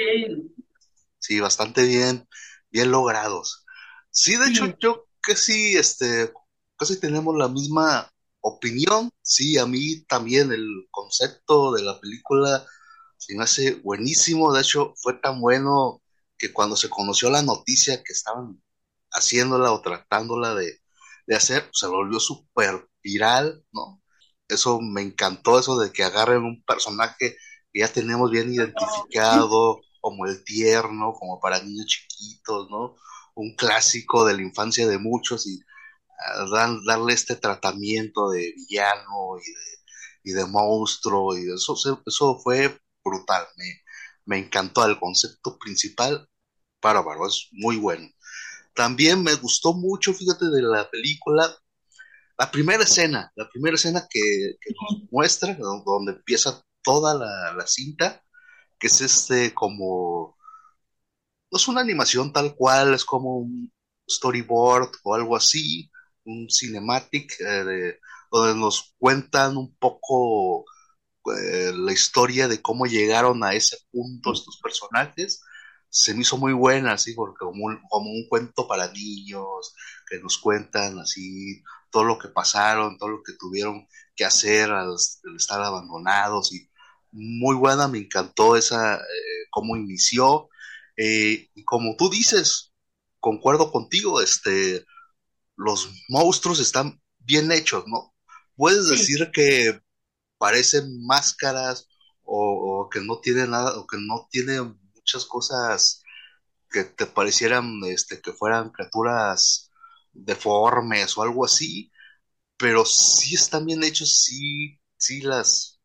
Sí, 1.18 1.40
bastante 1.40 1.84
bien, 1.84 2.28
bien 2.70 2.90
logrados. 2.90 3.64
Sí, 4.10 4.36
de 4.36 4.48
hecho, 4.48 4.76
yo 4.78 5.06
que 5.22 5.36
sí, 5.36 5.76
este, 5.76 6.32
casi 6.76 7.00
tenemos 7.00 7.36
la 7.36 7.48
misma 7.48 8.10
opinión, 8.40 9.10
sí, 9.22 9.58
a 9.58 9.66
mí 9.66 10.04
también 10.04 10.52
el 10.52 10.86
concepto 10.90 11.72
de 11.72 11.82
la 11.82 11.98
película 11.98 12.64
se 13.16 13.34
me 13.34 13.44
hace 13.44 13.74
buenísimo. 13.76 14.52
De 14.52 14.60
hecho, 14.60 14.94
fue 14.96 15.14
tan 15.14 15.40
bueno 15.40 16.02
que 16.36 16.52
cuando 16.52 16.76
se 16.76 16.90
conoció 16.90 17.30
la 17.30 17.42
noticia 17.42 18.02
que 18.02 18.12
estaban 18.12 18.62
haciéndola 19.10 19.72
o 19.72 19.80
tratándola 19.80 20.54
de, 20.54 20.80
hacer, 21.34 21.68
se 21.72 21.86
volvió 21.86 22.20
súper 22.20 22.86
viral, 23.02 23.64
¿no? 23.72 24.02
Eso 24.48 24.80
me 24.80 25.02
encantó, 25.02 25.58
eso 25.58 25.78
de 25.78 25.92
que 25.92 26.04
agarren 26.04 26.44
un 26.44 26.62
personaje 26.64 27.36
que 27.72 27.80
ya 27.80 27.92
tenemos 27.92 28.30
bien 28.30 28.52
identificado, 28.52 29.80
como 30.00 30.26
el 30.26 30.44
tierno, 30.44 31.14
como 31.14 31.40
para 31.40 31.62
niños 31.62 31.86
chiquitos, 31.86 32.68
¿no? 32.70 32.94
Un 33.34 33.54
clásico 33.56 34.24
de 34.24 34.34
la 34.34 34.42
infancia 34.42 34.86
de 34.86 34.98
muchos 34.98 35.46
y 35.46 35.60
darle 36.86 37.12
este 37.12 37.36
tratamiento 37.36 38.30
de 38.30 38.52
villano 38.56 39.38
y 40.22 40.32
de, 40.32 40.44
monstruo 40.46 41.36
y 41.36 41.52
eso, 41.52 41.74
eso 42.06 42.38
fue 42.42 42.78
brutal, 43.04 43.46
me, 43.56 43.82
me 44.24 44.38
encantó 44.38 44.84
el 44.86 44.98
concepto 44.98 45.58
principal, 45.58 46.28
bárbaro, 46.82 47.26
es 47.26 47.48
muy 47.52 47.76
bueno. 47.76 48.08
También 48.74 49.22
me 49.22 49.34
gustó 49.34 49.74
mucho, 49.74 50.12
fíjate, 50.14 50.46
de 50.46 50.62
la 50.62 50.90
película, 50.90 51.54
la 52.38 52.50
primera 52.50 52.82
escena, 52.82 53.32
la 53.36 53.48
primera 53.48 53.76
escena 53.76 54.06
que, 54.10 54.56
nos 54.70 55.10
muestra, 55.10 55.54
donde 55.54 56.12
empieza 56.12 56.62
toda 56.82 57.14
la, 57.14 57.54
la, 57.54 57.66
cinta, 57.66 58.22
que 58.78 58.88
es 58.88 59.00
este 59.00 59.54
como, 59.54 60.36
no 61.50 61.58
es 61.58 61.68
una 61.68 61.80
animación 61.80 62.32
tal 62.32 62.54
cual, 62.56 62.94
es 62.94 63.04
como 63.04 63.38
un 63.38 63.72
storyboard 64.08 64.90
o 65.04 65.14
algo 65.14 65.36
así, 65.36 65.90
un 66.24 66.48
cinematic 66.50 67.34
eh, 67.40 67.98
donde 68.30 68.60
nos 68.60 68.94
cuentan 68.98 69.56
un 69.56 69.74
poco 69.76 70.64
eh, 71.36 71.72
la 71.74 71.92
historia 71.92 72.48
de 72.48 72.60
cómo 72.60 72.86
llegaron 72.86 73.42
a 73.44 73.54
ese 73.54 73.78
punto 73.90 74.32
estos 74.32 74.58
personajes. 74.62 75.42
Se 75.88 76.14
me 76.14 76.22
hizo 76.22 76.36
muy 76.38 76.52
buena, 76.52 76.92
así, 76.94 77.14
porque 77.14 77.38
como 77.44 77.66
un, 77.66 77.80
como 77.88 78.10
un 78.10 78.26
cuento 78.28 78.66
para 78.68 78.90
niños, 78.92 79.74
que 80.08 80.18
nos 80.20 80.38
cuentan 80.38 80.98
así 80.98 81.62
todo 81.94 82.04
lo 82.04 82.18
que 82.18 82.26
pasaron, 82.28 82.98
todo 82.98 83.10
lo 83.10 83.22
que 83.22 83.34
tuvieron 83.34 83.86
que 84.16 84.24
hacer 84.24 84.72
al, 84.72 84.96
estar 85.36 85.62
abandonados 85.62 86.52
y 86.52 86.68
muy 87.12 87.54
buena, 87.54 87.86
me 87.86 87.98
encantó 87.98 88.56
esa, 88.56 88.96
eh, 88.96 89.46
cómo 89.50 89.76
inició. 89.76 90.48
y 90.96 91.64
como 91.64 91.94
tú 91.96 92.10
dices, 92.10 92.72
concuerdo 93.20 93.70
contigo, 93.70 94.20
este, 94.20 94.84
los 95.56 95.88
monstruos 96.08 96.58
están 96.58 97.00
bien 97.18 97.52
hechos, 97.52 97.84
¿no? 97.86 98.12
Puedes 98.56 98.88
decir 98.88 99.30
que 99.32 99.80
parecen 100.38 101.06
máscaras 101.06 101.88
o, 102.24 102.88
que 102.90 103.00
no 103.00 103.20
tienen 103.20 103.50
nada, 103.50 103.78
o 103.78 103.86
que 103.86 103.98
no 104.00 104.26
tienen 104.30 104.80
muchas 104.94 105.26
cosas 105.26 106.02
que 106.70 106.84
te 106.84 107.06
parecieran 107.06 107.80
este, 107.86 108.20
que 108.20 108.32
fueran 108.32 108.70
criaturas 108.70 109.70
deformes 110.14 111.16
o 111.18 111.22
algo 111.22 111.44
así, 111.44 111.92
pero 112.56 112.84
sí 112.84 113.34
están 113.34 113.66
bien 113.66 113.82
hechos, 113.84 114.24
sí, 114.24 114.80
sí 114.96 115.20
las, 115.22 115.80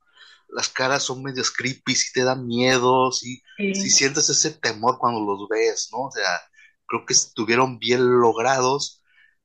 las 0.49 0.69
caras 0.69 1.03
son 1.03 1.23
medias 1.23 1.51
creepy, 1.51 1.95
si 1.95 2.11
te 2.13 2.23
dan 2.23 2.45
miedo, 2.47 3.11
si, 3.11 3.41
si 3.57 3.89
sientes 3.89 4.29
ese 4.29 4.51
temor 4.51 4.97
cuando 4.99 5.21
los 5.21 5.47
ves, 5.49 5.89
¿no? 5.91 6.05
O 6.05 6.11
sea, 6.11 6.41
creo 6.87 7.05
que 7.05 7.13
estuvieron 7.13 7.79
bien 7.79 8.01
logrados, 8.21 9.03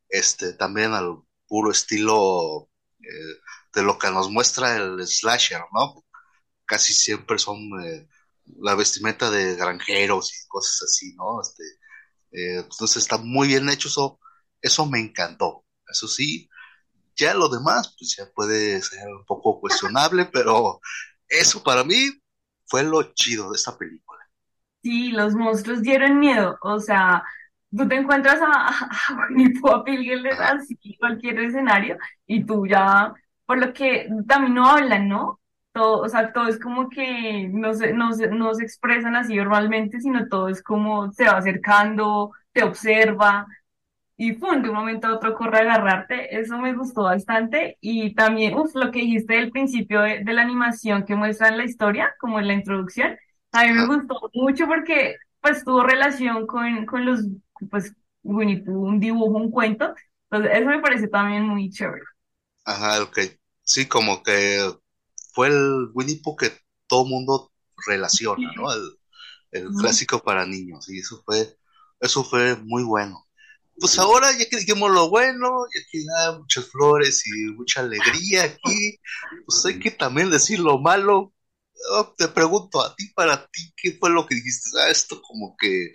este, 0.08 0.52
también 0.54 0.92
al 0.92 1.18
puro 1.48 1.70
estilo 1.70 2.68
eh, 3.00 3.40
de 3.74 3.82
lo 3.82 3.98
que 3.98 4.10
nos 4.10 4.30
muestra 4.30 4.76
el 4.76 5.06
slasher, 5.06 5.62
¿no? 5.72 6.04
Casi 6.66 6.94
siempre 6.94 7.38
son 7.38 7.58
eh, 7.84 8.08
la 8.60 8.74
vestimenta 8.74 9.30
de 9.30 9.56
granjeros 9.56 10.32
y 10.34 10.48
cosas 10.48 10.82
así, 10.84 11.14
¿no? 11.16 11.40
Este, 11.40 11.62
eh, 12.32 12.58
entonces 12.58 13.02
está 13.02 13.18
muy 13.18 13.48
bien 13.48 13.68
hecho, 13.68 13.88
eso, 13.88 14.18
eso 14.64 14.86
me 14.86 14.98
encantó. 14.98 15.64
Eso 15.88 16.08
sí, 16.08 16.48
ya 17.16 17.34
lo 17.34 17.48
demás, 17.48 17.94
pues 17.98 18.16
ya 18.16 18.24
puede 18.34 18.80
ser 18.82 19.06
un 19.08 19.24
poco 19.24 19.60
cuestionable, 19.60 20.24
pero 20.32 20.80
eso 21.28 21.62
para 21.62 21.84
mí 21.84 21.96
fue 22.66 22.82
lo 22.82 23.02
chido 23.14 23.50
de 23.50 23.56
esta 23.56 23.76
película. 23.76 24.20
Sí, 24.82 25.12
los 25.12 25.34
monstruos 25.34 25.82
dieron 25.82 26.18
miedo, 26.18 26.58
o 26.62 26.78
sea, 26.78 27.22
tú 27.76 27.88
te 27.88 27.96
encuentras 27.96 28.40
a, 28.42 28.68
a 28.68 29.82
Winnie 29.86 30.30
a 30.30 30.52
así 30.52 30.76
cualquier 30.98 31.38
escenario 31.40 31.96
y 32.26 32.44
tú 32.44 32.66
ya, 32.66 33.12
por 33.46 33.58
lo 33.58 33.72
que 33.72 34.08
también 34.28 34.54
no 34.54 34.66
hablan, 34.66 35.08
¿no? 35.08 35.40
Todo, 35.72 36.02
o 36.02 36.08
sea, 36.08 36.32
todo 36.32 36.48
es 36.48 36.58
como 36.60 36.88
que 36.88 37.48
no 37.52 37.74
se, 37.74 37.92
no 37.92 38.12
se, 38.12 38.28
no 38.28 38.54
se 38.54 38.62
expresan 38.64 39.16
así 39.16 39.36
verbalmente, 39.36 40.00
sino 40.00 40.28
todo 40.28 40.48
es 40.48 40.62
como 40.62 41.10
se 41.12 41.24
va 41.24 41.38
acercando, 41.38 42.32
te 42.52 42.62
observa, 42.62 43.46
y 44.16 44.32
¡pum! 44.34 44.62
de 44.62 44.68
un 44.68 44.76
momento 44.76 45.08
a 45.08 45.14
otro 45.14 45.34
corre 45.34 45.58
a 45.58 45.60
agarrarte. 45.62 46.38
Eso 46.38 46.58
me 46.58 46.74
gustó 46.74 47.02
bastante. 47.02 47.78
Y 47.80 48.14
también, 48.14 48.54
uff, 48.54 48.74
lo 48.74 48.90
que 48.90 49.00
dijiste 49.00 49.34
del 49.34 49.50
principio 49.50 50.00
de, 50.02 50.22
la 50.24 50.42
animación 50.42 51.04
que 51.04 51.16
muestra 51.16 51.48
en 51.48 51.58
la 51.58 51.64
historia, 51.64 52.14
como 52.20 52.38
en 52.38 52.48
la 52.48 52.54
introducción, 52.54 53.16
a 53.52 53.64
mí 53.64 53.72
me 53.72 53.86
gustó 53.86 54.30
mucho 54.34 54.66
porque 54.66 55.16
pues 55.40 55.64
tuvo 55.64 55.82
relación 55.82 56.46
con, 56.46 56.86
con 56.86 57.04
los, 57.04 57.20
pues, 57.70 57.92
Winnie 58.22 58.62
Pooh, 58.62 58.86
un 58.86 59.00
dibujo, 59.00 59.36
un 59.36 59.50
cuento. 59.50 59.94
Entonces, 60.30 60.58
eso 60.58 60.68
me 60.68 60.80
parece 60.80 61.08
también 61.08 61.46
muy 61.46 61.70
chévere. 61.70 62.02
Ajá, 62.64 63.02
ok. 63.02 63.18
Sí, 63.62 63.86
como 63.86 64.22
que 64.22 64.60
fue 65.32 65.48
el 65.48 65.90
Winnie 65.92 66.20
Pooh 66.22 66.36
que 66.36 66.52
todo 66.86 67.04
mundo 67.04 67.52
relaciona, 67.86 68.52
¿no? 68.56 68.72
El, 68.72 68.90
el 69.50 69.68
clásico 69.74 70.20
para 70.22 70.46
niños. 70.46 70.88
Y 70.88 71.00
eso 71.00 71.22
fue, 71.26 71.58
eso 72.00 72.24
fue 72.24 72.56
muy 72.56 72.84
bueno 72.84 73.24
pues 73.80 73.98
ahora 73.98 74.30
ya 74.38 74.48
que 74.48 74.58
dijimos 74.58 74.90
lo 74.90 75.10
bueno, 75.10 75.66
ya 75.74 75.80
que 75.90 75.98
hay 76.18 76.38
muchas 76.38 76.66
flores 76.70 77.24
y 77.26 77.52
mucha 77.52 77.80
alegría 77.80 78.44
aquí, 78.44 78.98
pues 79.46 79.64
hay 79.66 79.78
que 79.78 79.90
también 79.90 80.30
decir 80.30 80.60
lo 80.60 80.78
malo. 80.78 81.32
te 82.16 82.28
pregunto 82.28 82.82
a 82.82 82.94
ti, 82.96 83.08
para 83.14 83.46
ti, 83.48 83.72
¿qué 83.76 83.92
fue 83.98 84.10
lo 84.10 84.26
que 84.26 84.34
dijiste? 84.36 84.70
Ah, 84.80 84.90
esto 84.90 85.20
como 85.22 85.56
que 85.58 85.92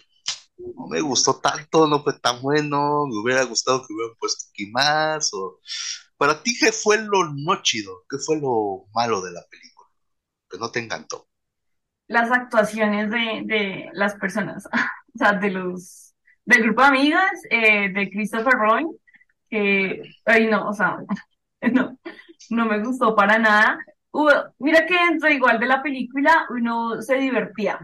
no 0.58 0.88
me 0.90 1.02
gustó 1.02 1.40
tanto, 1.42 1.88
no 1.88 2.04
fue 2.04 2.20
tan 2.20 2.42
bueno, 2.42 3.06
me 3.08 3.18
hubiera 3.22 3.44
gustado 3.46 3.86
que 3.88 3.94
hubieran 3.94 4.16
puesto 4.20 4.46
aquí 4.52 4.68
más, 4.72 5.32
o 5.34 5.60
para 6.18 6.44
ti, 6.44 6.58
¿qué 6.60 6.72
fue 6.74 7.00
lo 7.00 7.26
no 7.34 7.62
chido? 7.64 8.06
¿Qué 8.10 8.18
fue 8.20 8.40
lo 8.42 8.88
malo 8.94 9.22
de 9.22 9.32
la 9.34 9.44
película? 9.50 9.90
Que 10.50 10.58
no 10.60 10.72
te 10.72 10.80
encantó. 10.82 11.30
Las 12.08 12.32
actuaciones 12.32 13.12
de, 13.12 13.44
de 13.46 13.90
las 13.94 14.16
personas, 14.16 14.66
o 15.16 15.18
sea, 15.18 15.34
de 15.34 15.52
los 15.52 16.09
del 16.50 16.64
grupo 16.64 16.82
de 16.82 16.88
amigas 16.88 17.32
eh, 17.52 17.90
de 17.90 18.10
Christopher 18.10 18.54
Roy, 18.54 18.88
que, 19.50 20.02
ay 20.26 20.48
no, 20.48 20.70
o 20.70 20.74
sea, 20.74 20.98
no, 21.74 21.98
no 22.50 22.66
me 22.66 22.84
gustó 22.84 23.16
para 23.16 23.38
nada. 23.38 23.80
mira 24.58 24.86
que 24.88 24.96
dentro 24.96 25.30
igual 25.30 25.60
de 25.60 25.68
la 25.68 25.84
película 25.84 26.48
uno 26.50 27.02
se 27.02 27.16
divertía 27.18 27.80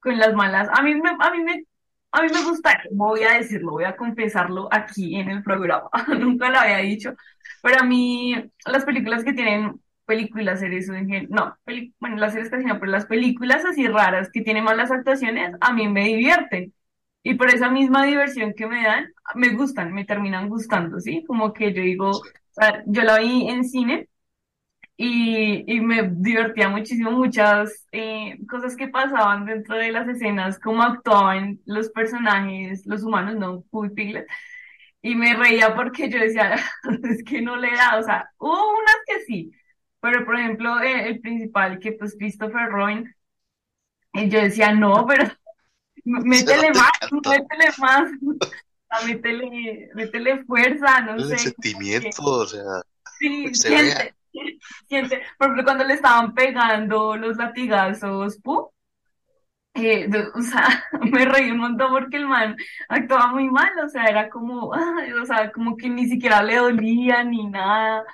con 0.00 0.18
las 0.18 0.34
malas. 0.34 0.68
A 0.72 0.82
mí 0.82 0.94
me, 0.96 1.10
a 1.10 1.30
mí 1.30 1.42
me, 1.44 1.64
a 2.12 2.22
mí 2.22 2.28
me 2.32 2.42
gusta, 2.42 2.82
voy 2.90 3.22
a 3.22 3.34
decirlo, 3.34 3.72
voy 3.72 3.84
a 3.84 3.96
confesarlo 3.96 4.68
aquí 4.72 5.16
en 5.16 5.28
el 5.30 5.42
programa, 5.44 5.88
nunca 6.18 6.50
lo 6.50 6.58
había 6.58 6.78
dicho, 6.78 7.14
pero 7.62 7.80
a 7.80 7.84
mí 7.84 8.34
las 8.66 8.84
películas 8.84 9.22
que 9.24 9.32
tienen 9.32 9.80
películas, 10.06 10.60
series, 10.60 10.88
no, 11.30 11.56
bueno, 12.00 12.16
las 12.16 12.32
series 12.32 12.50
casi 12.50 12.64
no, 12.64 12.80
pero 12.80 12.90
las 12.90 13.06
películas 13.06 13.64
así 13.64 13.86
raras 13.86 14.30
que 14.32 14.40
tienen 14.42 14.64
malas 14.64 14.90
actuaciones, 14.90 15.54
a 15.60 15.72
mí 15.72 15.86
me 15.88 16.04
divierten. 16.04 16.72
Y 17.28 17.34
por 17.34 17.50
esa 17.50 17.70
misma 17.70 18.04
diversión 18.06 18.54
que 18.54 18.66
me 18.66 18.82
dan, 18.84 19.12
me 19.34 19.50
gustan, 19.50 19.92
me 19.92 20.06
terminan 20.06 20.48
gustando, 20.48 20.98
¿sí? 21.00 21.24
Como 21.26 21.52
que 21.52 21.74
yo 21.74 21.82
digo, 21.82 22.10
yo 22.86 23.02
la 23.02 23.18
vi 23.18 23.48
en 23.50 23.64
cine 23.64 24.08
y, 24.96 25.64
y 25.72 25.80
me 25.80 26.04
divertía 26.10 26.68
muchísimo 26.70 27.12
muchas 27.12 27.86
eh, 27.92 28.38
cosas 28.48 28.76
que 28.76 28.88
pasaban 28.88 29.46
dentro 29.46 29.76
de 29.76 29.92
las 29.92 30.08
escenas, 30.08 30.58
cómo 30.60 30.82
actuaban 30.82 31.60
los 31.66 31.90
personajes, 31.90 32.86
los 32.86 33.04
humanos, 33.04 33.36
no, 33.36 33.62
Puy 33.70 33.90
Piglet. 33.90 34.26
Y 35.02 35.14
me 35.16 35.34
reía 35.36 35.74
porque 35.76 36.10
yo 36.10 36.18
decía, 36.20 36.56
es 37.04 37.24
que 37.24 37.42
no 37.42 37.56
le 37.56 37.72
da, 37.72 37.98
o 37.98 38.04
sea, 38.04 38.30
hubo 38.38 38.72
unas 38.78 38.96
que 39.06 39.20
sí, 39.26 39.52
pero 40.00 40.24
por 40.26 40.38
ejemplo, 40.38 40.80
eh, 40.82 41.08
el 41.10 41.20
principal, 41.20 41.78
que 41.80 41.92
pues 41.92 42.16
Christopher 42.18 42.68
Roin, 42.70 43.14
eh, 44.14 44.28
yo 44.28 44.40
decía, 44.40 44.72
no, 44.72 45.06
pero 45.06 45.24
métele 46.24 46.70
más, 46.70 46.92
métele 47.12 47.70
más, 47.78 48.10
métele, 49.06 49.90
métele 49.94 50.44
fuerza, 50.44 51.00
no 51.00 51.20
sé. 51.20 51.38
sentimiento, 51.38 52.22
o 52.22 52.46
sea. 52.46 52.82
Sí, 53.18 53.54
siente, 53.54 54.14
siente. 54.88 55.22
Por 55.36 55.48
ejemplo, 55.48 55.64
cuando 55.64 55.84
le 55.84 55.94
estaban 55.94 56.34
pegando 56.34 57.16
los 57.16 57.36
latigazos, 57.36 58.38
¡pum! 58.38 58.66
Eh, 59.74 60.08
o 60.34 60.42
sea, 60.42 60.66
me 61.12 61.24
reí 61.24 61.50
un 61.50 61.58
montón 61.58 61.90
porque 61.92 62.16
el 62.16 62.26
man 62.26 62.56
actuaba 62.88 63.28
muy 63.28 63.48
mal, 63.50 63.70
o 63.84 63.88
sea, 63.88 64.06
era 64.06 64.28
como, 64.28 64.68
o 64.68 65.26
sea, 65.26 65.52
como 65.52 65.76
que 65.76 65.88
ni 65.88 66.08
siquiera 66.08 66.42
le 66.42 66.56
dolía 66.56 67.22
ni 67.22 67.46
nada. 67.46 68.04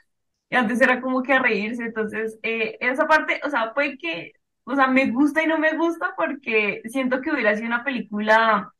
Y 0.51 0.57
antes 0.57 0.81
era 0.81 1.01
como 1.01 1.23
que 1.23 1.33
a 1.33 1.39
reírse, 1.41 1.85
entonces, 1.85 2.39
eh, 2.43 2.77
esa 2.81 3.07
parte, 3.07 3.41
o 3.45 3.51
sea, 3.51 3.73
fue 3.73 3.97
que 3.99 4.33
o 4.65 4.75
sea, 4.75 4.89
me 4.89 5.11
gusta 5.11 5.43
y 5.43 5.47
no 5.47 5.59
me 5.59 5.77
gusta 5.77 6.15
porque 6.17 6.83
siento 6.87 7.21
que 7.21 7.31
hubiera 7.33 7.55
sido 7.55 7.67
una 7.69 7.85
película, 7.85 8.73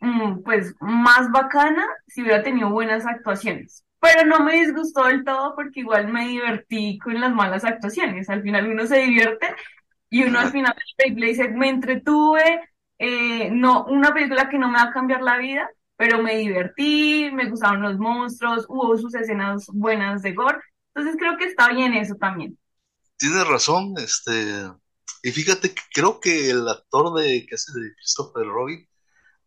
mm, 0.00 0.42
pues, 0.42 0.74
más 0.80 1.30
bacana 1.30 1.86
si 2.06 2.22
hubiera 2.22 2.42
tenido 2.42 2.70
buenas 2.70 3.06
actuaciones. 3.06 3.84
Pero 4.00 4.26
no 4.26 4.40
me 4.44 4.54
disgustó 4.56 5.04
del 5.04 5.24
todo 5.24 5.54
porque 5.54 5.80
igual 5.80 6.08
me 6.12 6.28
divertí 6.28 6.98
con 6.98 7.20
las 7.20 7.32
malas 7.32 7.64
actuaciones. 7.64 8.28
Al 8.28 8.42
final 8.42 8.68
uno 8.70 8.86
se 8.86 8.98
divierte 8.98 9.54
y 10.10 10.24
uno 10.24 10.40
al 10.40 10.50
final 10.50 10.74
le 10.98 11.26
dice, 11.26 11.48
me 11.48 11.68
entretuve, 11.70 12.60
eh, 12.98 13.50
no, 13.50 13.84
una 13.86 14.12
película 14.14 14.48
que 14.48 14.58
no 14.58 14.68
me 14.68 14.78
va 14.78 14.84
a 14.84 14.92
cambiar 14.92 15.22
la 15.22 15.38
vida, 15.38 15.68
pero 15.96 16.22
me 16.22 16.36
divertí, 16.36 17.30
me 17.32 17.48
gustaron 17.48 17.82
los 17.82 17.98
monstruos, 17.98 18.66
hubo 18.68 18.96
sus 18.96 19.14
escenas 19.14 19.66
buenas 19.68 20.22
de 20.22 20.32
gore. 20.32 20.60
Entonces 20.94 21.16
creo 21.18 21.36
que 21.36 21.46
está 21.46 21.68
bien 21.70 21.94
eso 21.94 22.14
también. 22.14 22.58
Tienes 23.16 23.46
razón, 23.46 23.94
este, 23.98 24.70
y 25.24 25.32
fíjate 25.32 25.74
que 25.74 25.82
creo 25.90 26.20
que 26.20 26.50
el 26.50 26.68
actor 26.68 27.18
de 27.18 27.46
que 27.46 27.54
hace 27.54 27.72
de 27.72 27.94
Christopher 27.94 28.44
Robin, 28.44 28.86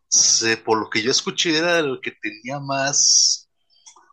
se, 0.08 0.56
por 0.56 0.76
lo 0.80 0.90
que 0.90 1.00
yo 1.02 1.12
escuché, 1.12 1.56
era 1.56 1.78
el 1.78 2.00
que 2.02 2.10
tenía 2.20 2.58
más, 2.58 3.48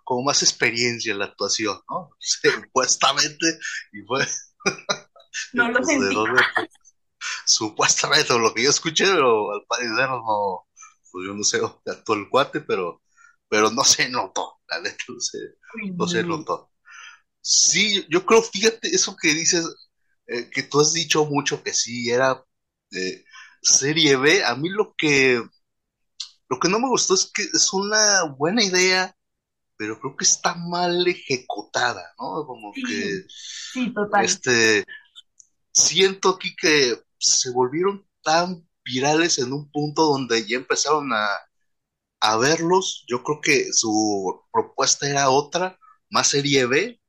como 0.03 0.25
más 0.25 0.43
experiencia 0.43 1.11
en 1.11 1.17
la 1.19 1.25
actuación, 1.25 1.81
¿no? 1.89 2.11
Supuestamente, 2.19 3.59
y 3.91 4.01
fue. 4.03 4.27
No 5.51 5.69
lo 5.69 5.83
sentí. 5.83 6.15
supuestamente, 7.45 8.37
lo 8.39 8.53
que 8.53 8.63
yo 8.63 8.69
escuché, 8.69 9.05
pero 9.05 9.51
al 9.51 9.65
parecer 9.67 10.07
no, 10.07 10.67
pues 11.11 11.27
yo 11.27 11.33
no 11.33 11.43
sé, 11.43 11.59
actuó 11.87 12.15
el 12.15 12.29
cuate, 12.29 12.61
pero, 12.61 13.01
pero 13.49 13.69
no 13.71 13.83
se 13.83 14.07
notó, 14.07 14.61
la 14.69 14.79
neta, 14.79 15.03
no 15.09 15.19
se, 15.19 15.39
no 15.97 16.07
se 16.07 16.23
notó. 16.23 16.71
Sí, 17.41 18.05
yo 18.09 18.25
creo, 18.25 18.41
fíjate, 18.41 18.87
eso 18.95 19.17
que 19.21 19.33
dices, 19.33 19.65
eh, 20.27 20.49
que 20.49 20.63
tú 20.63 20.79
has 20.79 20.93
dicho 20.93 21.25
mucho 21.25 21.61
que 21.63 21.73
sí 21.73 22.09
era 22.09 22.43
serie 23.61 24.15
B. 24.15 24.43
A 24.43 24.55
mí 24.55 24.69
lo 24.69 24.93
que 24.97 25.41
lo 26.47 26.59
que 26.59 26.69
no 26.69 26.79
me 26.79 26.87
gustó 26.87 27.15
es 27.15 27.31
que 27.33 27.43
es 27.43 27.73
una 27.73 28.23
buena 28.37 28.63
idea, 28.63 29.15
pero 29.77 29.99
creo 29.99 30.15
que 30.15 30.25
está 30.25 30.55
mal 30.55 31.07
ejecutada, 31.07 32.13
¿no? 32.19 32.45
Como 32.45 32.71
que 32.73 33.23
sí, 33.27 33.93
total. 33.93 34.25
este 34.25 34.85
siento 35.71 36.29
aquí 36.29 36.55
que 36.55 37.01
se 37.17 37.51
volvieron 37.51 38.07
tan 38.23 38.67
virales 38.83 39.39
en 39.39 39.51
un 39.51 39.69
punto 39.71 40.03
donde 40.03 40.47
ya 40.47 40.57
empezaron 40.57 41.11
a, 41.13 41.27
a 42.21 42.37
verlos. 42.37 43.03
Yo 43.07 43.23
creo 43.23 43.41
que 43.41 43.73
su 43.73 44.41
propuesta 44.51 45.09
era 45.09 45.29
otra, 45.29 45.77
más 46.09 46.29
serie 46.29 46.65
B, 46.67 47.01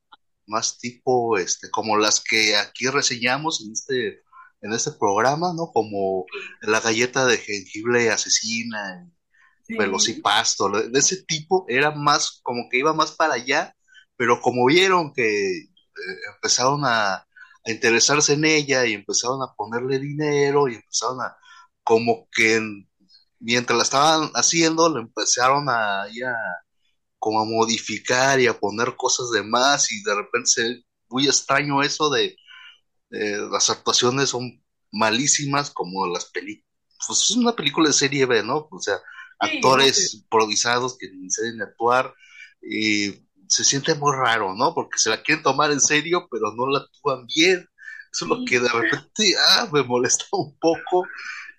más 0.47 0.79
tipo, 0.79 1.39
este, 1.39 1.71
como 1.71 1.97
las 1.97 2.21
que 2.21 2.57
aquí 2.57 2.87
reseñamos 2.89 3.65
en 3.65 3.73
este, 3.73 4.23
en 4.63 4.73
este 4.73 4.93
programa, 4.93 5.53
¿no? 5.55 5.71
Como 5.73 6.27
la 6.63 6.81
galleta 6.81 7.27
de 7.27 7.39
jengibre 7.39 8.11
asesina, 8.11 9.09
sí. 9.67 9.77
velocipasto, 9.77 10.69
de 10.71 10.99
ese 10.99 11.25
tipo, 11.25 11.65
era 11.69 11.91
más, 11.93 12.41
como 12.43 12.69
que 12.71 12.79
iba 12.79 12.93
más 12.95 13.13
para 13.13 13.35
allá, 13.35 13.75
pero 14.17 14.41
como 14.41 14.67
vieron 14.67 15.13
que 15.13 15.59
eh, 15.59 15.67
empezaron 16.35 16.83
a, 16.85 17.23
interesarse 17.69 18.35
en 18.35 18.45
ella 18.45 18.87
y 18.87 18.93
empezaron 18.95 19.43
a 19.43 19.53
ponerle 19.57 19.99
dinero 19.99 20.69
y 20.69 20.77
empezaron 20.77 21.21
a, 21.21 21.37
como 21.83 22.29
que 22.31 22.61
mientras 23.41 23.77
la 23.77 23.83
estaban 23.83 24.31
haciendo, 24.35 24.89
le 24.95 25.01
empezaron 25.03 25.69
a, 25.69 26.07
ya, 26.13 26.33
como 27.19 27.41
a 27.41 27.45
modificar 27.45 28.41
y 28.41 28.47
a 28.47 28.59
poner 28.59 28.97
cosas 28.97 29.31
de 29.31 29.43
más 29.43 29.91
y 29.91 30.03
de 30.03 30.15
repente 30.15 30.49
se 30.49 30.85
muy 31.09 31.27
extraño 31.27 31.83
eso 31.83 32.11
de 32.11 32.37
las 33.11 33.71
actuaciones 33.71 34.31
son 34.31 34.63
malísimas 34.93 35.71
como 35.71 36.07
las 36.07 36.27
películas. 36.27 36.67
Pues 37.07 37.21
es 37.23 37.37
una 37.37 37.55
película 37.55 37.89
de 37.89 37.93
serie 37.93 38.27
B, 38.27 38.43
¿no? 38.43 38.69
O 38.71 38.81
sea, 38.81 38.99
actores 39.39 40.15
improvisados 40.15 40.97
que 40.99 41.09
ni 41.11 41.29
actuar 41.63 42.13
y 42.63 43.27
se 43.49 43.65
siente 43.65 43.95
muy 43.95 44.13
raro, 44.17 44.55
¿no? 44.55 44.75
Porque 44.75 44.99
se 44.99 45.11
la 45.11 45.23
quieren 45.23 45.43
tomar 45.43 45.71
en 45.71 45.81
serio, 45.81 46.27
pero 46.31 46.53
no 46.53 46.67
la 46.67 46.81
actúan 46.81 47.27
bien. 47.35 47.69
Eso 48.13 48.25
es 48.25 48.29
lo 48.29 48.45
que 48.45 48.59
de 48.59 48.69
repente, 48.69 49.35
ah, 49.51 49.69
me 49.73 49.83
molesta 49.83 50.25
un 50.33 50.59
poco. 50.59 51.07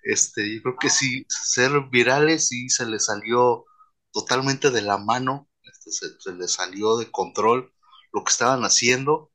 Este, 0.02 0.56
yo 0.56 0.62
creo 0.62 0.76
que 0.78 0.90
sí, 0.90 1.24
ser 1.28 1.70
virales 1.90 2.48
sí 2.48 2.68
se 2.68 2.84
le 2.86 2.98
salió 2.98 3.64
totalmente 4.12 4.70
de 4.70 4.82
la 4.82 4.98
mano, 4.98 5.47
se, 5.90 6.18
se 6.18 6.32
le 6.32 6.48
salió 6.48 6.96
de 6.96 7.10
control 7.10 7.72
lo 8.12 8.24
que 8.24 8.30
estaban 8.30 8.62
haciendo. 8.62 9.30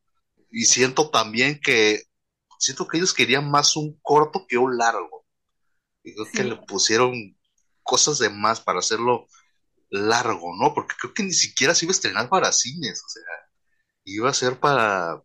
Y 0.52 0.66
siento 0.66 1.10
también 1.10 1.60
que, 1.62 2.04
siento 2.60 2.88
que 2.88 2.98
ellos 2.98 3.14
querían 3.14 3.50
más 3.50 3.76
un 3.76 4.00
corto 4.02 4.46
que 4.48 4.58
un 4.58 4.78
largo. 4.78 5.26
Y 6.04 6.14
creo 6.14 6.28
que 6.32 6.44
le 6.44 6.56
pusieron 6.68 7.38
cosas 7.82 8.20
de 8.20 8.30
más 8.30 8.62
para 8.62 8.80
hacerlo 8.80 9.28
largo, 9.90 10.56
¿no? 10.60 10.74
Porque 10.74 10.96
creo 11.00 11.14
que 11.14 11.24
ni 11.24 11.34
siquiera 11.34 11.76
se 11.76 11.86
iba 11.86 11.92
a 11.92 11.96
estrenar 11.96 12.30
para 12.30 12.52
cines, 12.52 13.04
o 13.06 13.10
sea, 13.10 13.24
iba 14.06 14.30
a 14.30 14.34
ser 14.34 14.60
para 14.60 15.22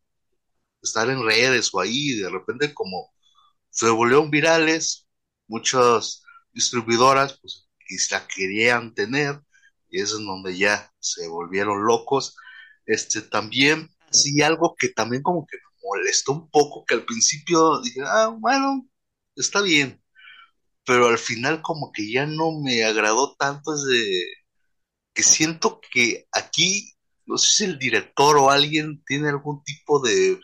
estar 0.83 1.09
en 1.11 1.25
redes 1.25 1.71
o 1.73 1.81
ahí, 1.81 2.13
de 2.13 2.29
repente 2.29 2.75
como 2.75 3.13
se 3.71 3.89
volvieron 3.91 4.31
virales, 4.31 5.07
muchas 5.47 6.23
distribuidoras 6.53 7.39
pues 7.41 7.69
la 8.11 8.27
querían 8.27 8.95
tener 8.95 9.41
y 9.91 10.01
es 10.01 10.13
en 10.13 10.27
donde 10.27 10.57
ya 10.57 10.93
se 11.01 11.29
volvieron 11.29 11.85
locos. 11.85 12.37
Este 12.87 13.23
también, 13.23 13.91
sí, 14.11 14.43
algo 14.43 14.75
que 14.79 14.89
también 14.89 15.23
como 15.23 15.47
que 15.47 15.57
me 15.59 15.89
molestó 15.89 16.33
un 16.33 16.51
poco, 16.51 16.85
que 16.87 16.95
al 16.95 17.05
principio 17.05 17.81
dije, 17.81 18.01
ah, 18.07 18.35
bueno, 18.39 18.87
está 19.37 19.63
bien, 19.63 20.03
pero 20.85 21.09
al 21.09 21.19
final 21.19 21.63
como 21.63 21.93
que 21.93 22.11
ya 22.11 22.27
no 22.27 22.61
me 22.63 22.85
agradó 22.85 23.37
tanto 23.37 23.75
es 23.75 23.85
de 23.85 24.25
que 25.15 25.23
siento 25.23 25.81
que 25.93 26.29
aquí, 26.33 26.95
no 27.27 27.39
sé 27.39 27.49
si 27.51 27.65
el 27.65 27.79
director 27.79 28.37
o 28.39 28.51
alguien 28.51 29.03
tiene 29.05 29.29
algún 29.29 29.63
tipo 29.65 30.01
de 30.01 30.41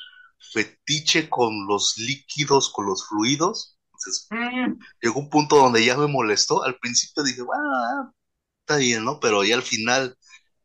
fetiche 0.53 1.29
con 1.31 1.67
los 1.67 1.97
líquidos, 1.99 2.71
con 2.73 2.87
los 2.87 3.07
fluidos. 3.09 3.79
Entonces, 3.87 4.27
mm. 4.31 4.79
llegó 5.01 5.21
un 5.21 5.31
punto 5.31 5.57
donde 5.57 5.85
ya 5.85 5.97
me 5.97 6.09
molestó. 6.09 6.63
Al 6.65 6.77
principio 6.79 7.23
dije, 7.23 7.43
bueno, 7.43 7.65
ah, 7.73 8.13
está 8.65 8.77
bien, 8.79 9.05
¿no? 9.05 9.21
Pero 9.21 9.45
ya 9.45 9.57
al 9.57 9.63
final 9.63 10.17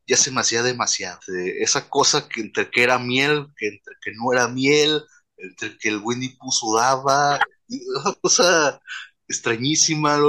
ya 0.08 0.18
se 0.18 0.32
me 0.32 0.42
hacía 0.42 0.64
demasiado. 0.64 1.20
esa 1.60 1.90
cosa 1.90 2.28
que 2.30 2.42
entre 2.42 2.72
que 2.72 2.84
era 2.84 3.00
miel, 3.00 3.48
que 3.58 3.68
entre 3.68 3.96
que 4.02 4.12
no 4.14 4.34
era 4.34 4.48
miel, 4.48 5.04
entre 5.38 5.78
que 5.78 5.90
el 5.90 6.00
Winnie 6.04 6.36
Pooh 6.40 6.52
sudaba, 6.52 7.40
una 7.70 8.14
cosa 8.22 8.82
extrañísima, 9.28 10.20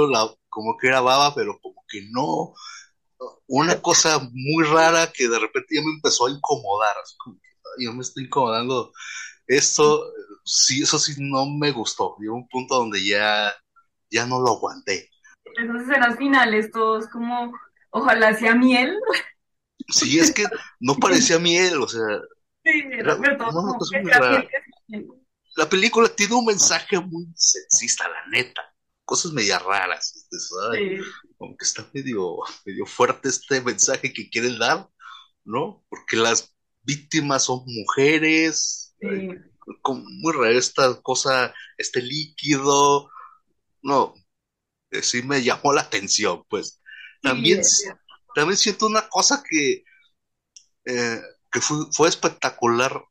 como 0.49 0.77
que 0.77 0.87
era 0.87 1.01
baba, 1.01 1.33
pero 1.35 1.59
como 1.61 1.83
que 1.87 2.07
no. 2.11 2.53
Una 3.47 3.81
cosa 3.81 4.19
muy 4.33 4.63
rara 4.65 5.11
que 5.11 5.27
de 5.27 5.39
repente 5.39 5.75
ya 5.75 5.81
me 5.81 5.91
empezó 5.93 6.27
a 6.27 6.31
incomodar. 6.31 6.95
yo 7.79 7.93
me 7.93 8.01
estoy 8.01 8.25
incomodando. 8.25 8.91
Esto, 9.47 10.05
sí, 10.45 10.83
eso 10.83 10.99
sí 10.99 11.13
no 11.19 11.45
me 11.47 11.71
gustó. 11.71 12.15
Llegó 12.19 12.35
un 12.35 12.47
punto 12.49 12.75
donde 12.77 13.05
ya, 13.05 13.53
ya 14.09 14.25
no 14.25 14.39
lo 14.41 14.51
aguanté. 14.51 15.09
Esas 15.57 15.81
escenas 15.81 16.17
finales, 16.17 16.71
todos 16.71 17.07
como, 17.07 17.53
ojalá 17.89 18.33
sea 18.33 18.55
miel. 18.55 18.97
Sí, 19.89 20.19
es 20.19 20.31
que 20.31 20.45
no 20.79 20.95
parecía 20.95 21.39
miel, 21.39 21.81
o 21.81 21.87
sea. 21.87 22.01
Sí, 22.63 22.83
era, 22.91 23.17
La 25.55 25.67
película 25.67 26.07
tiene 26.09 26.35
un 26.35 26.45
mensaje 26.45 26.99
muy 26.99 27.25
sexista, 27.35 28.07
la 28.07 28.27
neta 28.27 28.61
cosas 29.11 29.33
medias 29.33 29.61
raras. 29.63 30.25
Como 31.37 31.57
que 31.57 31.65
está 31.65 31.85
medio, 31.93 32.37
medio 32.65 32.85
fuerte 32.85 33.27
este 33.27 33.59
mensaje 33.59 34.13
que 34.13 34.29
quieren 34.29 34.57
dar, 34.57 34.87
¿no? 35.43 35.83
Porque 35.89 36.15
las 36.15 36.55
víctimas 36.83 37.43
son 37.43 37.65
mujeres, 37.65 38.95
muy 39.83 40.31
rara 40.33 40.51
esta 40.51 41.01
cosa, 41.01 41.53
este 41.77 42.01
líquido, 42.01 43.09
no, 43.81 44.13
sí 45.01 45.23
me 45.23 45.41
llamó 45.43 45.73
la 45.73 45.81
atención, 45.81 46.43
pues. 46.49 46.81
También, 47.21 47.61
también 48.35 48.57
siento 48.57 48.87
una 48.87 49.07
cosa 49.07 49.43
que, 49.47 49.83
eh, 50.85 51.21
que 51.51 51.61
fue, 51.61 52.09
espectacular 52.09 53.03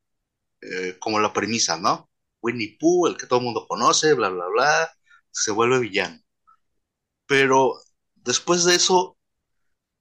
eh, 0.61 0.97
como 0.99 1.21
la 1.21 1.33
premisa, 1.33 1.79
¿no? 1.79 2.11
Winnie 2.43 2.77
Pooh, 2.79 3.07
el 3.07 3.17
que 3.17 3.27
todo 3.27 3.39
el 3.39 3.45
mundo 3.47 3.67
conoce, 3.69 4.15
bla, 4.15 4.29
bla, 4.31 4.47
bla, 4.49 4.93
se 5.31 5.53
vuelve 5.53 5.79
villano. 5.79 6.21
Pero 7.27 7.81
después 8.15 8.65
de 8.65 8.75
eso, 8.75 9.17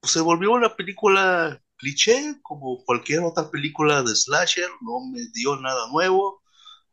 pues, 0.00 0.12
se 0.12 0.20
volvió 0.20 0.52
una 0.52 0.74
película 0.74 1.62
cliché, 1.76 2.36
como 2.42 2.84
cualquier 2.84 3.20
otra 3.20 3.50
película 3.50 4.02
de 4.02 4.14
slasher, 4.14 4.68
no 4.82 5.00
me 5.12 5.20
dio 5.32 5.56
nada 5.56 5.88
nuevo, 5.90 6.42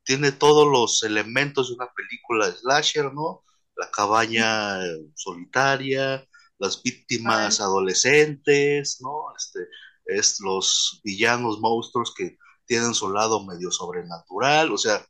tiene 0.04 0.32
todos 0.32 0.68
los 0.68 1.04
elementos 1.04 1.70
de 1.70 1.76
una 1.76 1.92
película 1.94 2.48
de 2.50 2.58
slasher, 2.58 3.14
¿no? 3.14 3.44
La 3.78 3.90
cabaña 3.92 4.80
solitaria, 5.16 6.26
las 6.60 6.82
víctimas 6.82 7.62
adolescentes, 7.62 9.00
¿no? 9.02 9.34
Este, 9.38 9.60
es 10.06 10.40
los 10.40 11.02
villanos 11.04 11.60
monstruos 11.60 12.14
que 12.16 12.38
tienen 12.66 12.94
su 12.94 13.12
lado 13.12 13.46
medio 13.46 13.72
sobrenatural, 13.72 14.72
o 14.72 14.78
sea, 14.78 15.06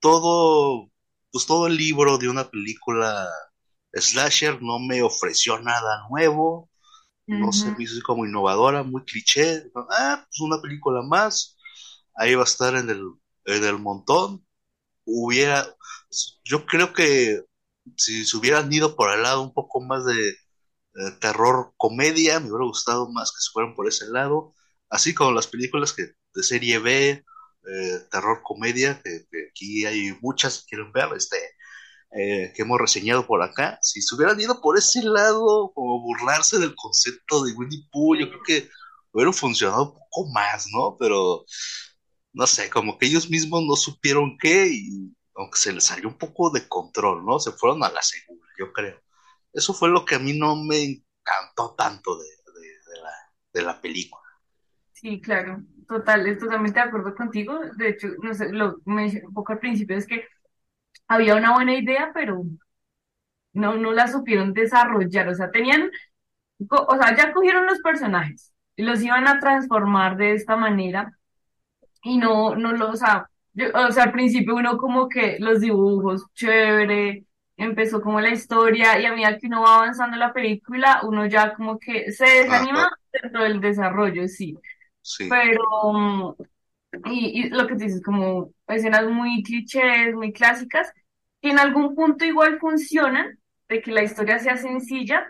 todo 0.00 0.90
pues 1.30 1.46
todo 1.46 1.66
el 1.66 1.76
libro 1.76 2.18
de 2.18 2.28
una 2.28 2.50
película 2.50 3.28
slasher 3.92 4.62
no 4.62 4.78
me 4.78 5.02
ofreció 5.02 5.58
nada 5.60 6.06
nuevo, 6.10 6.70
no 7.26 7.52
se 7.52 7.70
me 7.72 7.84
hizo 7.84 8.00
como 8.06 8.24
innovadora, 8.24 8.82
muy 8.82 9.04
cliché, 9.04 9.70
ah, 9.90 10.24
pues 10.26 10.40
una 10.40 10.62
película 10.62 11.02
más, 11.02 11.58
ahí 12.14 12.34
va 12.34 12.42
a 12.42 12.44
estar 12.44 12.74
en 12.74 12.88
el, 12.88 13.02
en 13.44 13.64
el 13.64 13.78
montón, 13.78 14.46
hubiera, 15.04 15.66
yo 16.42 16.64
creo 16.64 16.94
que 16.94 17.42
si 17.96 18.24
se 18.24 18.36
hubieran 18.36 18.72
ido 18.72 18.96
por 18.96 19.12
el 19.12 19.22
lado 19.22 19.42
un 19.42 19.52
poco 19.52 19.80
más 19.80 20.04
de 20.04 20.36
terror 21.20 21.74
comedia, 21.76 22.40
me 22.40 22.48
hubiera 22.48 22.64
gustado 22.64 23.08
más 23.10 23.30
que 23.30 23.40
se 23.40 23.50
fueran 23.52 23.74
por 23.74 23.86
ese 23.88 24.08
lado, 24.08 24.52
así 24.90 25.14
como 25.14 25.32
las 25.32 25.46
películas 25.46 25.92
que 25.92 26.12
de 26.34 26.42
serie 26.42 26.78
B, 26.78 27.10
eh, 27.10 27.98
terror 28.10 28.40
comedia, 28.42 29.00
que, 29.02 29.26
aquí 29.50 29.84
hay 29.84 30.16
muchas 30.20 30.60
que 30.60 30.66
quieren 30.76 30.92
ver, 30.92 31.08
este, 31.16 31.36
eh, 32.12 32.52
que 32.54 32.62
hemos 32.62 32.80
reseñado 32.80 33.26
por 33.26 33.42
acá. 33.42 33.78
Si 33.82 34.00
se 34.02 34.14
hubieran 34.14 34.40
ido 34.40 34.60
por 34.60 34.78
ese 34.78 35.02
lado, 35.02 35.72
como 35.74 36.00
burlarse 36.00 36.58
del 36.58 36.74
concepto 36.74 37.44
de 37.44 37.52
Winnie 37.52 37.88
Pooh, 37.92 38.16
yo 38.16 38.28
creo 38.28 38.42
que 38.46 38.70
hubieran 39.12 39.34
funcionado 39.34 39.92
un 39.92 39.98
poco 39.98 40.30
más, 40.32 40.66
¿no? 40.72 40.96
Pero, 40.98 41.44
no 42.32 42.46
sé, 42.46 42.70
como 42.70 42.98
que 42.98 43.06
ellos 43.06 43.28
mismos 43.30 43.62
no 43.64 43.76
supieron 43.76 44.36
qué 44.38 44.68
y 44.68 45.14
aunque 45.38 45.58
se 45.58 45.72
les 45.72 45.84
salió 45.84 46.08
un 46.08 46.18
poco 46.18 46.50
de 46.50 46.68
control, 46.68 47.24
¿no? 47.24 47.38
Se 47.38 47.52
fueron 47.52 47.82
a 47.84 47.90
la 47.90 48.02
segura, 48.02 48.46
yo 48.58 48.72
creo. 48.72 49.00
Eso 49.52 49.72
fue 49.72 49.88
lo 49.88 50.04
que 50.04 50.16
a 50.16 50.18
mí 50.18 50.38
no 50.38 50.56
me 50.56 50.82
encantó 50.82 51.74
tanto 51.76 52.18
de, 52.18 52.26
la, 53.02 53.10
de 53.52 53.62
la 53.62 53.80
película. 53.80 54.22
Sí, 54.92 55.20
claro, 55.20 55.62
total, 55.86 56.26
es 56.26 56.38
totalmente 56.38 56.80
de 56.80 56.86
acuerdo 56.86 57.14
contigo. 57.14 57.58
De 57.76 57.90
hecho, 57.90 58.08
no 58.22 58.34
sé, 58.34 58.50
lo 58.52 58.78
mencioné 58.84 59.26
un 59.26 59.34
poco 59.34 59.52
al 59.52 59.60
principio, 59.60 59.96
es 59.96 60.06
que 60.06 60.26
había 61.06 61.36
una 61.36 61.54
buena 61.54 61.74
idea, 61.74 62.10
pero 62.12 62.42
no, 63.52 63.76
no 63.76 63.92
la 63.92 64.08
supieron 64.08 64.52
desarrollar. 64.52 65.28
O 65.28 65.34
sea, 65.34 65.50
tenían, 65.50 65.90
o 66.68 66.96
sea, 66.96 67.16
ya 67.16 67.32
cogieron 67.32 67.66
los 67.66 67.78
personajes 67.80 68.52
los 68.78 69.02
iban 69.02 69.26
a 69.28 69.40
transformar 69.40 70.16
de 70.16 70.32
esta 70.34 70.56
manera 70.56 71.12
y 72.02 72.18
no, 72.18 72.54
no 72.54 72.72
lo, 72.72 72.90
o 72.90 72.96
o 73.74 73.92
sea, 73.92 74.04
al 74.04 74.12
principio 74.12 74.54
uno 74.54 74.78
como 74.78 75.08
que 75.08 75.36
los 75.40 75.60
dibujos, 75.60 76.26
chévere, 76.34 77.24
empezó 77.56 78.00
como 78.00 78.20
la 78.20 78.30
historia 78.30 78.98
y 79.00 79.04
a 79.04 79.12
medida 79.12 79.38
que 79.38 79.48
uno 79.48 79.62
va 79.62 79.76
avanzando 79.76 80.16
la 80.16 80.32
película, 80.32 81.00
uno 81.02 81.26
ya 81.26 81.54
como 81.54 81.78
que 81.78 82.12
se 82.12 82.24
desanima 82.24 82.88
dentro 83.12 83.42
del 83.42 83.60
desarrollo, 83.60 84.28
sí. 84.28 84.56
Pero, 85.28 86.36
y, 87.06 87.48
lo 87.48 87.66
que 87.66 87.74
dices, 87.74 88.02
como 88.02 88.52
escenas 88.68 89.08
muy 89.08 89.42
clichés, 89.42 90.14
muy 90.14 90.32
clásicas, 90.32 90.92
que 91.40 91.50
en 91.50 91.58
algún 91.58 91.94
punto 91.94 92.24
igual 92.24 92.58
funcionan, 92.60 93.38
de 93.68 93.82
que 93.82 93.92
la 93.92 94.02
historia 94.02 94.38
sea 94.38 94.56
sencilla, 94.56 95.26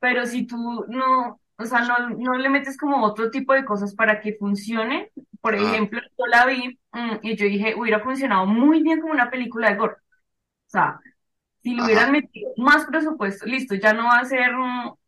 pero 0.00 0.26
si 0.26 0.46
tú 0.46 0.84
no, 0.88 1.40
o 1.56 1.64
sea, 1.64 1.80
no, 1.80 2.10
no 2.10 2.34
le 2.34 2.48
metes 2.48 2.76
como 2.76 3.04
otro 3.04 3.30
tipo 3.30 3.54
de 3.54 3.64
cosas 3.64 3.94
para 3.94 4.20
que 4.20 4.34
funcione, 4.34 5.10
por 5.40 5.54
ejemplo, 5.54 6.00
yo 6.18 6.26
la 6.26 6.46
vi 6.46 6.78
mm, 6.92 7.18
y 7.22 7.36
yo 7.36 7.46
dije, 7.46 7.74
hubiera 7.76 8.00
funcionado 8.00 8.46
muy 8.46 8.82
bien 8.82 9.00
como 9.00 9.12
una 9.12 9.30
película 9.30 9.70
de 9.70 9.76
gore. 9.76 9.94
O 9.94 10.70
sea, 10.70 11.00
si 11.62 11.74
le 11.74 11.84
hubieran 11.84 12.12
metido 12.12 12.52
más 12.56 12.86
presupuesto, 12.86 13.46
listo, 13.46 13.74
ya 13.74 13.92
no 13.92 14.04
va 14.04 14.20
a 14.20 14.24
ser 14.24 14.50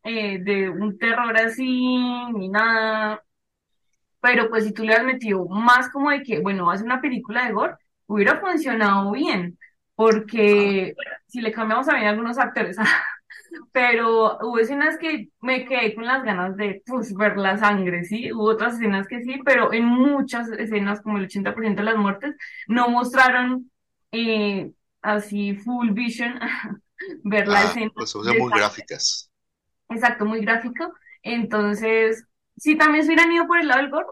eh, 0.04 0.38
de 0.42 0.70
un 0.70 0.98
terror 0.98 1.36
así 1.36 1.64
ni 2.34 2.48
nada. 2.48 3.22
Pero 4.20 4.48
pues 4.48 4.64
si 4.64 4.72
tú 4.72 4.84
le 4.84 4.94
has 4.94 5.04
metido 5.04 5.46
más 5.48 5.90
como 5.90 6.10
de 6.10 6.22
que, 6.22 6.40
bueno, 6.40 6.66
va 6.66 6.74
a 6.74 6.76
ser 6.78 6.86
una 6.86 7.00
película 7.00 7.46
de 7.46 7.52
gore, 7.52 7.74
hubiera 8.06 8.40
funcionado 8.40 9.10
bien. 9.12 9.58
Porque 9.94 10.94
si 11.26 11.40
le 11.40 11.52
cambiamos 11.52 11.88
a 11.88 11.94
bien 11.94 12.08
algunos 12.08 12.38
actores, 12.38 12.76
pero 13.72 14.38
hubo 14.42 14.58
escenas 14.58 14.98
que 14.98 15.28
me 15.40 15.64
quedé 15.64 15.94
con 15.94 16.04
las 16.04 16.22
ganas 16.24 16.56
de 16.56 16.82
pues, 16.86 17.14
ver 17.14 17.36
la 17.36 17.58
sangre, 17.58 18.04
¿sí? 18.04 18.32
Hubo 18.32 18.44
otras 18.44 18.74
escenas 18.74 19.06
que 19.06 19.22
sí, 19.22 19.40
pero 19.44 19.72
en 19.72 19.84
muchas 19.84 20.48
escenas, 20.50 21.00
como 21.00 21.18
el 21.18 21.28
80% 21.28 21.74
de 21.74 21.82
las 21.82 21.96
muertes, 21.96 22.36
no 22.66 22.88
mostraron 22.88 23.70
eh, 24.12 24.70
así 25.00 25.54
full 25.54 25.90
vision, 25.90 26.38
ver 27.24 27.48
la 27.48 27.60
ah, 27.60 27.64
escena. 27.64 27.90
Pues 27.94 28.10
son 28.10 28.26
muy 28.38 28.52
gráficas. 28.52 29.30
Exacto, 29.88 30.24
muy 30.24 30.40
gráfico. 30.40 30.92
Entonces, 31.22 32.24
si 32.56 32.76
también 32.76 33.04
se 33.04 33.12
hubieran 33.12 33.32
ido 33.32 33.46
por 33.46 33.58
el 33.58 33.68
lado 33.68 33.82
del 33.82 33.90
gore 33.90 34.06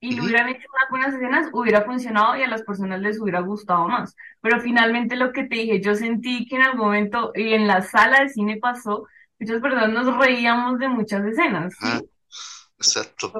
y 0.00 0.20
hubieran 0.20 0.48
hecho 0.48 0.66
unas 0.72 0.90
buenas 0.90 1.14
escenas, 1.14 1.48
hubiera 1.52 1.82
funcionado 1.82 2.36
y 2.36 2.42
a 2.42 2.48
las 2.48 2.62
personas 2.62 3.00
les 3.00 3.20
hubiera 3.20 3.40
gustado 3.40 3.88
más. 3.88 4.14
Pero 4.40 4.60
finalmente 4.60 5.16
lo 5.16 5.32
que 5.32 5.44
te 5.44 5.56
dije, 5.56 5.80
yo 5.80 5.94
sentí 5.94 6.46
que 6.46 6.56
en 6.56 6.62
algún 6.62 6.86
momento, 6.86 7.32
y 7.34 7.54
en 7.54 7.66
la 7.66 7.82
sala 7.82 8.20
de 8.20 8.28
cine 8.28 8.58
pasó, 8.58 9.06
muchas 9.38 9.60
personas 9.60 9.90
nos 9.90 10.18
reíamos 10.18 10.78
de 10.78 10.88
muchas 10.88 11.24
escenas. 11.24 11.74
exacto. 12.78 13.32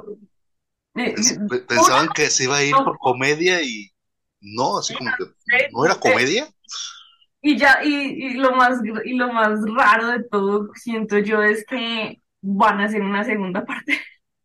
Eh, 0.95 1.13
eh, 1.15 1.59
pensaban 1.67 2.09
que 2.09 2.27
se 2.27 2.45
iba 2.45 2.57
a 2.57 2.63
ir 2.63 2.73
por 2.73 2.97
comedia 2.97 3.61
y 3.61 3.91
no, 4.41 4.79
así 4.79 4.95
como 4.95 5.11
que 5.11 5.67
no 5.71 5.85
era 5.85 5.95
comedia. 5.95 6.47
Y 7.39 7.55
ya, 7.57 7.83
y, 7.83 8.33
lo 8.33 8.55
más, 8.55 8.79
y 9.05 9.13
lo 9.13 9.31
más 9.31 9.59
raro 9.75 10.07
de 10.07 10.23
todo, 10.23 10.69
siento 10.73 11.19
yo, 11.19 11.43
es 11.43 11.63
que 11.65 12.19
van 12.41 12.81
a 12.81 12.85
hacer 12.85 13.01
una 13.01 13.23
segunda 13.23 13.63
parte. 13.63 14.01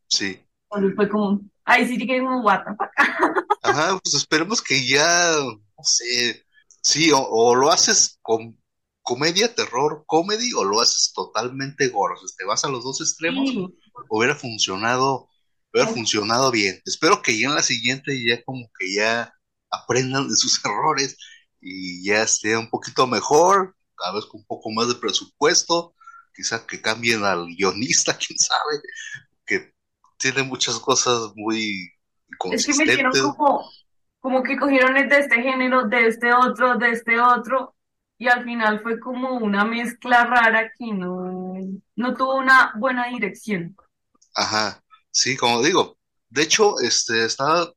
Sí. 0.09 0.39
Entonces 0.71 0.95
fue 0.95 1.09
como, 1.09 1.41
ahí 1.65 1.87
sí 1.87 1.99
que 1.99 2.19
como 2.21 2.41
what 2.41 2.61
Ajá, 3.63 3.99
pues 4.03 4.15
esperemos 4.15 4.61
que 4.61 4.87
ya, 4.87 5.35
no 5.37 5.85
sé, 5.85 6.45
sí, 6.83 7.11
o, 7.15 7.55
lo 7.55 7.71
haces 7.71 8.19
con 8.23 8.61
comedia, 9.03 9.55
terror, 9.55 10.05
comedy, 10.07 10.53
o 10.55 10.65
lo 10.65 10.81
haces 10.81 11.13
totalmente 11.15 11.89
gore. 11.89 12.15
O 12.15 12.27
te 12.37 12.45
vas 12.45 12.65
a 12.65 12.69
los 12.69 12.85
dos 12.85 13.01
extremos, 13.01 13.51
hubiera 14.09 14.35
funcionado, 14.35 15.29
hubiera 15.73 15.91
funcionado 15.91 16.51
bien. 16.51 16.81
Espero 16.85 17.23
que 17.23 17.39
ya 17.39 17.49
en 17.49 17.55
la 17.55 17.63
siguiente 17.63 18.21
ya 18.25 18.43
como 18.45 18.69
que 18.79 18.95
ya 18.95 19.33
aprendan 19.71 20.29
de 20.29 20.37
sus 20.37 20.61
errores 20.65 21.17
y 21.61 22.05
ya 22.05 22.23
esté 22.23 22.57
un 22.57 22.69
poquito 22.69 23.07
mejor, 23.07 23.77
cada 23.97 24.15
vez 24.15 24.27
con 24.27 24.41
un 24.41 24.47
poco 24.47 24.71
más 24.71 24.89
de 24.89 24.97
presupuesto, 24.97 25.95
quizá 26.35 26.67
que 26.67 26.81
cambien 26.81 27.25
al 27.25 27.47
guionista, 27.47 28.17
quién 28.19 28.39
sabe, 28.39 28.83
tiene 30.23 30.45
muchas 30.45 30.79
cosas 30.79 31.33
muy 31.35 31.91
consistentes. 32.39 32.97
Es 32.97 32.97
que 32.97 33.03
me 33.03 33.35
como, 33.35 33.71
como 34.21 34.43
que 34.43 34.57
cogieron 34.57 34.95
de 34.95 35.19
este 35.19 35.43
género, 35.43 35.89
de 35.89 36.07
este 36.07 36.33
otro, 36.33 36.77
de 36.77 36.91
este 36.91 37.21
otro, 37.21 37.75
y 38.17 38.29
al 38.29 38.45
final 38.45 38.81
fue 38.81 39.01
como 39.01 39.37
una 39.39 39.65
mezcla 39.65 40.25
rara 40.25 40.71
que 40.79 40.93
no, 40.93 41.55
no 41.97 42.15
tuvo 42.15 42.37
una 42.37 42.73
buena 42.77 43.09
dirección. 43.09 43.77
Ajá, 44.35 44.83
sí, 45.11 45.37
como 45.37 45.63
digo, 45.63 45.99
de 46.31 46.43
hecho, 46.43 46.79
este, 46.81 47.25
estaba 47.25 47.73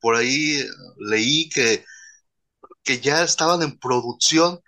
por 0.00 0.16
ahí, 0.16 0.58
leí 0.98 1.48
que 1.48 1.84
que 2.82 3.00
ya 3.00 3.22
estaban 3.22 3.62
en 3.62 3.78
producción 3.78 4.60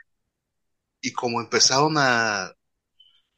y 1.01 1.13
como 1.13 1.41
empezaron 1.41 1.95
a, 1.97 2.53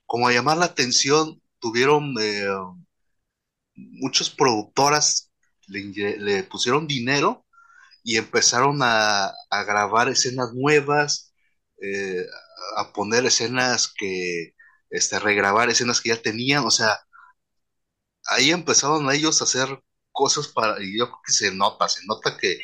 como 0.06 0.28
a 0.28 0.32
llamar 0.32 0.58
la 0.58 0.66
atención, 0.66 1.40
tuvieron 1.58 2.14
eh, 2.20 2.46
muchas 3.76 4.30
productoras, 4.30 5.30
le, 5.68 6.42
pusieron 6.44 6.86
dinero 6.86 7.46
y 8.02 8.16
empezaron 8.16 8.78
a, 8.82 9.32
grabar 9.66 10.08
escenas 10.08 10.52
nuevas, 10.54 11.32
eh, 11.80 12.26
a 12.76 12.92
poner 12.92 13.24
escenas 13.26 13.92
que, 13.96 14.54
este, 14.90 15.18
regrabar 15.18 15.70
escenas 15.70 16.00
que 16.00 16.10
ya 16.10 16.20
tenían, 16.20 16.64
o 16.64 16.70
sea, 16.70 16.98
ahí 18.26 18.50
empezaron 18.50 19.10
ellos 19.10 19.40
a 19.40 19.44
hacer 19.44 19.82
cosas 20.12 20.48
para, 20.48 20.82
y 20.82 20.98
yo 20.98 21.06
creo 21.06 21.20
que 21.26 21.32
se 21.32 21.50
nota, 21.52 21.88
se 21.88 22.06
nota 22.06 22.36
que, 22.36 22.60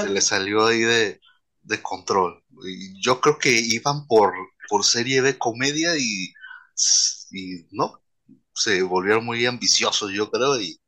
se 0.00 0.08
le 0.08 0.20
salió 0.20 0.66
ahí 0.66 0.80
de, 0.80 1.20
control. 1.82 2.42
Y 2.66 3.00
yo 3.02 3.20
creo 3.20 3.38
que 3.38 3.50
iban 3.50 4.06
por, 4.06 4.32
por 4.68 4.84
serie 4.84 5.22
de 5.22 5.38
comedia 5.38 5.96
y, 5.96 6.32
y 7.30 7.66
no, 7.70 8.01
se 8.54 8.82
volvieron 8.82 9.24
muy 9.24 9.44
ambiciosos, 9.46 10.12
yo 10.12 10.30
creo, 10.30 10.60
y 10.60 10.78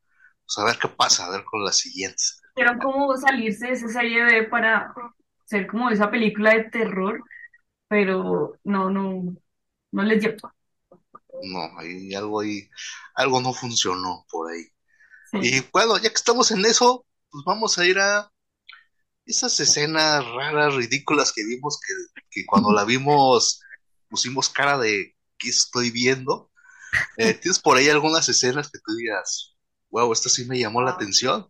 pues 0.45 0.57
a 0.57 0.65
ver 0.65 0.77
qué 0.79 0.87
pasa, 0.87 1.25
a 1.25 1.31
ver 1.31 1.43
con 1.43 1.63
las 1.63 1.77
siguientes. 1.77 2.41
Pero 2.53 2.73
cómo 2.81 3.15
salirse 3.17 3.67
de 3.67 3.73
esa 3.73 3.87
serie 3.89 4.43
para 4.43 4.93
ser 5.45 5.67
como 5.67 5.89
esa 5.89 6.09
película 6.09 6.53
de 6.53 6.65
terror, 6.65 7.23
pero 7.87 8.57
no, 8.63 8.89
no, 8.89 9.35
no 9.91 10.03
les 10.03 10.21
dio. 10.21 10.35
No, 11.43 11.79
hay 11.79 12.13
algo 12.13 12.41
ahí, 12.41 12.69
algo 13.15 13.41
no 13.41 13.53
funcionó 13.53 14.25
por 14.29 14.51
ahí. 14.51 14.65
Y 15.33 15.59
bueno, 15.73 15.97
ya 15.97 16.09
que 16.09 16.15
estamos 16.15 16.51
en 16.51 16.65
eso, 16.65 17.05
pues 17.29 17.43
vamos 17.45 17.77
a 17.77 17.85
ir 17.85 17.99
a 17.99 18.31
esas 19.25 19.59
escenas 19.59 20.25
raras, 20.25 20.75
ridículas 20.75 21.33
que 21.33 21.43
vimos, 21.43 21.79
que, 22.29 22.45
cuando 22.45 22.71
la 22.71 22.85
vimos 22.85 23.59
pusimos 24.07 24.49
cara 24.49 24.77
de 24.77 25.15
¿qué 25.37 25.49
estoy 25.49 25.91
viendo? 25.91 26.51
Eh, 27.17 27.33
¿Tienes 27.35 27.59
por 27.59 27.77
ahí 27.77 27.89
algunas 27.89 28.27
escenas 28.29 28.69
que 28.71 28.79
tú 28.79 28.93
digas, 28.95 29.55
wow, 29.89 30.11
esto 30.11 30.29
sí 30.29 30.45
me 30.45 30.59
llamó 30.59 30.81
la 30.81 30.91
atención? 30.91 31.47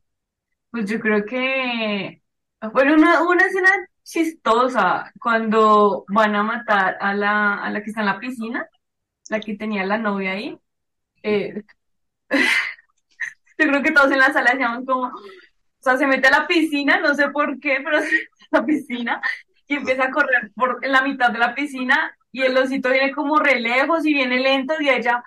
Pues 0.71 0.89
yo 0.89 0.99
creo 0.99 1.25
que, 1.25 2.21
bueno, 2.73 2.93
una, 2.95 3.21
una 3.23 3.45
escena 3.45 3.69
chistosa 4.03 5.11
cuando 5.19 6.05
van 6.09 6.35
a 6.35 6.43
matar 6.43 6.97
a 6.99 7.13
la, 7.13 7.55
a 7.63 7.71
la 7.71 7.81
que 7.81 7.89
está 7.89 8.01
en 8.01 8.07
la 8.07 8.19
piscina, 8.19 8.67
la 9.29 9.39
que 9.39 9.55
tenía 9.57 9.85
la 9.85 9.97
novia 9.97 10.31
ahí. 10.33 10.57
Eh, 11.23 11.63
Yo 13.57 13.67
creo 13.67 13.83
que 13.83 13.91
todos 13.91 14.11
en 14.11 14.19
la 14.19 14.33
sala 14.33 14.51
decíamos 14.51 14.85
como, 14.85 15.07
o 15.07 15.11
sea, 15.79 15.97
se 15.97 16.07
mete 16.07 16.27
a 16.27 16.31
la 16.31 16.47
piscina, 16.47 16.99
no 16.99 17.15
sé 17.15 17.29
por 17.29 17.59
qué, 17.59 17.79
pero 17.83 17.99
se 18.01 18.11
mete 18.11 18.27
a 18.51 18.59
la 18.59 18.65
piscina 18.65 19.21
y 19.67 19.75
empieza 19.75 20.05
a 20.05 20.11
correr 20.11 20.51
por 20.55 20.79
en 20.83 20.91
la 20.91 21.01
mitad 21.01 21.31
de 21.31 21.39
la 21.39 21.55
piscina 21.55 22.15
y 22.35 22.41
el 22.43 22.57
osito 22.57 22.89
viene 22.89 23.13
como 23.13 23.39
re 23.39 23.59
lejos 23.61 24.05
y 24.05 24.13
viene 24.13 24.39
lento 24.39 24.73
y 24.79 24.89
ella, 24.89 25.23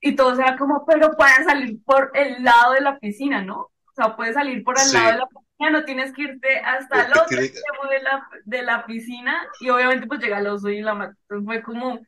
y 0.00 0.14
todos 0.14 0.38
era 0.38 0.56
como, 0.56 0.84
pero 0.86 1.16
pueden 1.16 1.44
salir 1.44 1.82
por 1.84 2.10
el 2.14 2.44
lado 2.44 2.74
de 2.74 2.80
la 2.80 2.98
piscina, 2.98 3.42
¿no? 3.42 3.56
O 3.60 3.92
sea, 3.96 4.14
puedes 4.14 4.34
salir 4.34 4.62
por 4.62 4.76
el 4.78 4.92
lado 4.92 5.12
de 5.12 5.18
la 5.18 5.26
piscina, 5.26 5.70
no 5.70 5.84
tienes 5.84 6.12
que 6.12 6.22
irte 6.22 6.58
hasta 6.60 7.06
el 7.06 7.12
otro 7.12 7.40
extremo 7.40 7.90
de 7.90 8.02
la, 8.02 8.28
de 8.44 8.62
la 8.62 8.86
piscina 8.86 9.48
y 9.60 9.70
obviamente 9.70 10.06
pues 10.06 10.20
llega 10.20 10.38
el 10.38 10.46
oso 10.46 10.68
y 10.68 10.80
la 10.80 10.94
mata. 10.94 11.16
Entonces 11.22 11.44
fue 11.46 11.62
como, 11.62 11.98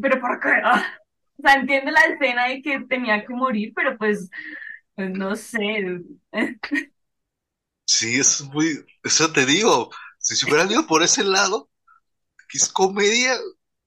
pero 0.00 0.20
¿por 0.20 0.40
qué? 0.40 0.50
O 1.40 1.42
sea, 1.42 1.54
entiendo 1.54 1.92
la 1.92 2.00
escena 2.00 2.48
de 2.48 2.62
que 2.62 2.80
tenía 2.80 3.24
que 3.24 3.32
morir, 3.32 3.72
pero 3.74 3.96
pues, 3.96 4.28
pues 4.96 5.10
no 5.10 5.36
sé. 5.36 6.02
Sí, 7.86 8.18
es 8.20 8.42
muy, 8.42 8.84
eso 9.02 9.32
te 9.32 9.46
digo, 9.46 9.90
si 10.18 10.36
se 10.36 10.46
hubieran 10.46 10.70
ido 10.70 10.86
por 10.86 11.02
ese 11.02 11.24
lado, 11.24 11.70
que 12.48 12.58
es 12.58 12.68
comedia, 12.68 13.38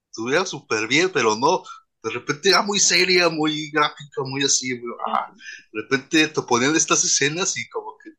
estuviera 0.09 0.45
súper 0.45 0.87
bien, 0.87 1.11
pero 1.13 1.35
no, 1.35 1.63
de 2.03 2.09
repente 2.11 2.49
era 2.49 2.61
muy 2.61 2.79
seria, 2.79 3.29
muy 3.29 3.69
gráfica, 3.71 4.23
muy 4.23 4.43
así, 4.43 4.79
ah, 5.07 5.33
de 5.71 5.81
repente 5.81 6.27
te 6.27 6.41
ponían 6.43 6.75
estas 6.75 7.03
escenas 7.03 7.57
y 7.57 7.67
como 7.69 7.97
que 7.97 8.11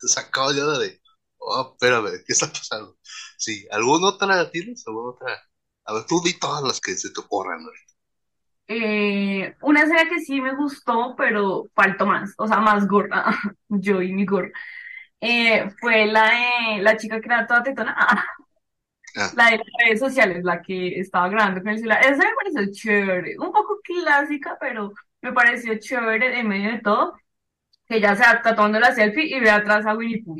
te 0.00 0.08
sacaba 0.08 0.52
ya 0.52 0.66
de, 0.78 1.00
oh, 1.38 1.72
espérame, 1.72 2.22
¿qué 2.26 2.32
está 2.32 2.48
pasando? 2.48 2.98
Sí, 3.38 3.66
¿alguna 3.70 4.08
otra 4.08 4.50
tienes? 4.50 4.86
¿Alguna 4.86 5.10
otra? 5.10 5.42
A 5.84 5.94
ver, 5.94 6.04
tú 6.06 6.20
di 6.22 6.38
todas 6.38 6.62
las 6.62 6.80
que 6.80 6.94
se 6.96 7.10
te 7.10 7.20
ocurran 7.20 7.64
eh, 8.68 9.54
una 9.62 9.82
escena 9.82 10.08
que 10.08 10.20
sí 10.20 10.40
me 10.40 10.54
gustó, 10.56 11.14
pero 11.16 11.68
faltó 11.74 12.06
más, 12.06 12.32
o 12.38 12.46
sea, 12.46 12.58
más 12.60 12.86
gorda, 12.86 13.24
yo 13.68 14.00
y 14.02 14.12
mi 14.12 14.24
gorra, 14.24 14.50
eh, 15.20 15.70
fue 15.80 16.06
la 16.06 16.30
de 16.76 16.82
la 16.82 16.96
chica 16.96 17.20
que 17.20 17.26
era 17.26 17.46
toda 17.46 17.62
tetona, 17.62 17.94
ah, 17.98 18.24
la 19.36 19.50
de 19.50 19.58
las 19.58 19.66
redes 19.84 20.00
sociales, 20.00 20.44
la 20.44 20.62
que 20.62 21.00
estaba 21.00 21.28
grabando 21.28 21.60
con 21.60 21.70
el 21.70 21.78
celular. 21.78 22.00
Esa 22.04 22.24
me 22.24 22.34
pareció 22.34 22.72
chévere, 22.72 23.38
un 23.38 23.52
poco 23.52 23.80
clásica, 23.82 24.56
pero 24.60 24.92
me 25.20 25.32
pareció 25.32 25.78
chévere 25.78 26.38
en 26.40 26.48
medio 26.48 26.72
de 26.72 26.78
todo, 26.80 27.14
que 27.86 28.00
ya 28.00 28.14
se 28.16 28.22
está 28.24 28.54
tomando 28.54 28.80
la 28.80 28.94
selfie 28.94 29.36
y 29.36 29.40
ve 29.40 29.50
atrás 29.50 29.86
a 29.86 29.94
Winnie 29.96 30.22
Pooh. 30.24 30.36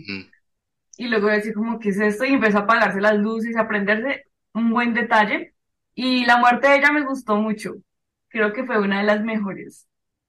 Y 0.97 1.09
luego 1.09 1.29
decir 1.29 1.55
como, 1.55 1.79
¿qué 1.79 1.91
es 1.91 1.99
esto? 2.01 2.25
Y 2.25 2.35
empezó 2.35 2.59
a 2.59 2.61
apagarse 2.63 3.01
las 3.01 3.17
luces, 3.17 3.57
a 3.57 3.67
prenderse 3.69 4.27
un 4.55 4.71
buen 4.71 4.95
detalle. 4.95 5.55
Y 5.95 6.25
la 6.27 6.39
muerte 6.39 6.69
de 6.69 6.77
ella 6.77 6.93
me 6.93 7.05
gustó 7.05 7.37
mucho 7.37 7.75
creo 8.33 8.53
que 8.53 8.65
fue 8.65 8.81
una 8.81 8.99
de 9.01 9.05
las 9.05 9.23
mejores. 9.23 9.87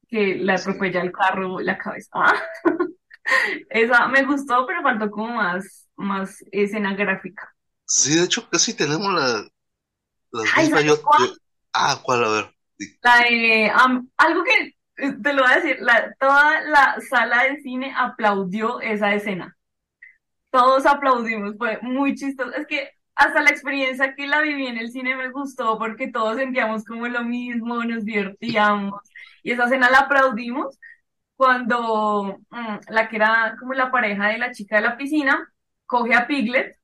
que 0.10 0.36
le 0.36 0.54
atropella 0.54 1.02
el 1.02 1.12
carro 1.12 1.60
la 1.60 1.78
cabeza. 1.78 2.10
Esa 3.70 4.08
me 4.10 4.24
gustó, 4.24 4.66
pero 4.68 4.84
faltó 4.84 5.10
como 5.12 5.36
más, 5.36 5.90
más 5.96 6.44
escena 6.52 6.94
gráfica. 6.96 7.53
Sí, 7.94 8.16
de 8.16 8.24
hecho, 8.24 8.50
casi 8.50 8.74
tenemos 8.74 9.14
la, 9.14 9.46
las 10.32 10.50
Ah, 11.74 12.00
¿cuál? 12.02 12.24
A 12.24 12.30
ver. 12.30 12.56
algo 14.18 14.44
que 14.44 14.76
eh, 14.98 15.14
te 15.22 15.34
lo 15.34 15.44
voy 15.44 15.52
a 15.52 15.56
decir, 15.58 15.78
la, 15.80 16.12
toda 16.20 16.62
la 16.62 16.98
sala 17.08 17.44
de 17.44 17.62
cine 17.62 17.94
aplaudió 17.96 18.82
esa 18.82 19.14
escena. 19.14 19.56
Todos 20.50 20.88
aplaudimos, 20.88 21.56
fue 21.56 21.80
muy 21.84 22.16
chistoso. 22.16 22.52
Es 22.56 22.66
que 22.66 22.90
hasta 23.14 23.42
la 23.42 23.52
experiencia 23.52 24.16
que 24.16 24.26
la 24.26 24.42
viví 24.42 24.66
en 24.66 24.80
el 24.80 24.92
cine 24.92 25.16
me 25.16 25.30
gustó 25.30 25.78
porque 25.78 26.08
todos 26.08 26.38
sentíamos 26.38 26.84
como 26.86 27.08
lo 27.08 27.24
mismo, 27.24 27.84
nos 27.84 28.06
divertíamos. 28.06 29.02
Y 29.44 29.52
esa 29.52 29.66
escena 29.66 29.92
la 29.92 30.00
aplaudimos 30.00 30.80
cuando 31.36 32.40
mm, 32.50 32.78
la 32.90 33.08
que 33.08 33.18
era 33.18 33.56
como 33.60 33.74
la 33.74 33.92
pareja 33.92 34.30
de 34.30 34.40
la 34.40 34.52
chica 34.52 34.78
de 34.78 34.82
la 34.82 34.98
piscina 34.98 35.54
coge 35.86 36.16
a 36.16 36.26
Piglet 36.26 36.76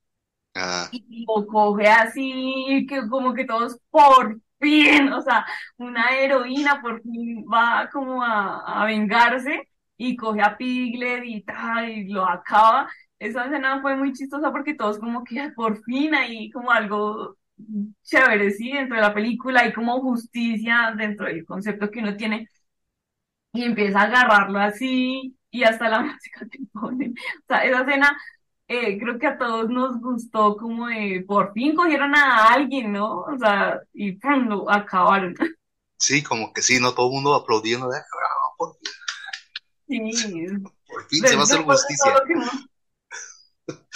ah. 0.60 0.88
y 0.91 1.26
lo 1.26 1.45
coge 1.48 1.88
así, 1.88 2.86
que 2.88 3.08
como 3.10 3.34
que 3.34 3.45
todos 3.45 3.80
por 3.89 4.39
fin, 4.60 5.12
o 5.13 5.22
sea, 5.22 5.45
una 5.78 6.17
heroína 6.17 6.82
por 6.82 7.02
fin 7.02 7.45
va 7.52 7.89
como 7.91 8.24
a, 8.24 8.86
vengarse 8.86 9.67
y 9.98 10.15
coge 10.15 10.41
a 10.41 10.58
Piglet 10.58 11.24
y 11.26 11.41
tal, 11.43 11.89
y 11.89 12.10
lo 12.10 12.26
acaba. 12.28 12.89
Esa 13.19 13.45
escena 13.45 13.82
fue 13.82 13.95
muy 13.95 14.13
chistosa 14.13 14.52
porque 14.52 14.74
todos 14.76 15.00
como 15.00 15.24
que 15.24 15.52
por 15.56 15.84
fin 15.84 16.15
ahí 16.15 16.50
como 16.52 16.72
algo 16.72 17.38
chévere, 18.04 18.52
sí, 18.52 18.72
dentro 18.72 18.95
de 18.95 19.02
la 19.02 19.13
película 19.13 19.65
y 19.67 19.74
como 19.74 20.00
justicia 20.02 20.93
dentro 20.98 21.26
del 21.28 21.45
concepto 21.45 21.91
que 21.91 22.00
uno 22.00 22.15
tiene 22.15 22.48
y 23.54 23.63
empieza 23.63 24.02
a 24.02 24.04
agarrarlo 24.04 24.60
así 24.60 25.36
y 25.52 25.63
hasta 25.63 25.89
la 25.89 26.02
música 26.02 26.45
que 26.52 26.60
pone. 26.72 27.10
O 27.10 27.45
sea, 27.48 27.65
esa 27.65 27.82
escena 27.82 28.17
eh, 28.71 28.99
creo 28.99 29.17
que 29.17 29.25
a 29.25 29.38
todos 29.38 29.67
nos 29.67 29.99
gustó 29.99 30.55
como 30.55 30.88
de 30.88 31.25
por 31.27 31.53
fin 31.53 31.75
cogieron 31.75 32.15
a 32.15 32.53
alguien, 32.53 32.91
¿no? 32.91 33.21
O 33.21 33.38
sea, 33.39 33.82
y 33.93 34.12
¡pum! 34.13 34.47
lo 34.47 34.71
acabaron. 34.71 35.36
Sí, 36.01 36.23
como 36.23 36.53
que 36.53 36.62
sí, 36.62 36.79
¿no? 36.79 36.93
Todo 36.93 37.08
el 37.08 37.15
mundo 37.15 37.36
aplaudiendo 37.36 37.89
de, 37.89 37.97
ah, 37.97 38.53
por 38.58 38.77
fin. 39.86 40.13
Sí. 40.13 40.45
Por 40.88 41.05
fin 41.10 41.27
se 41.27 41.36
va 41.36 41.41
a 41.41 41.43
hacer 41.43 41.62
justicia. 41.62 42.13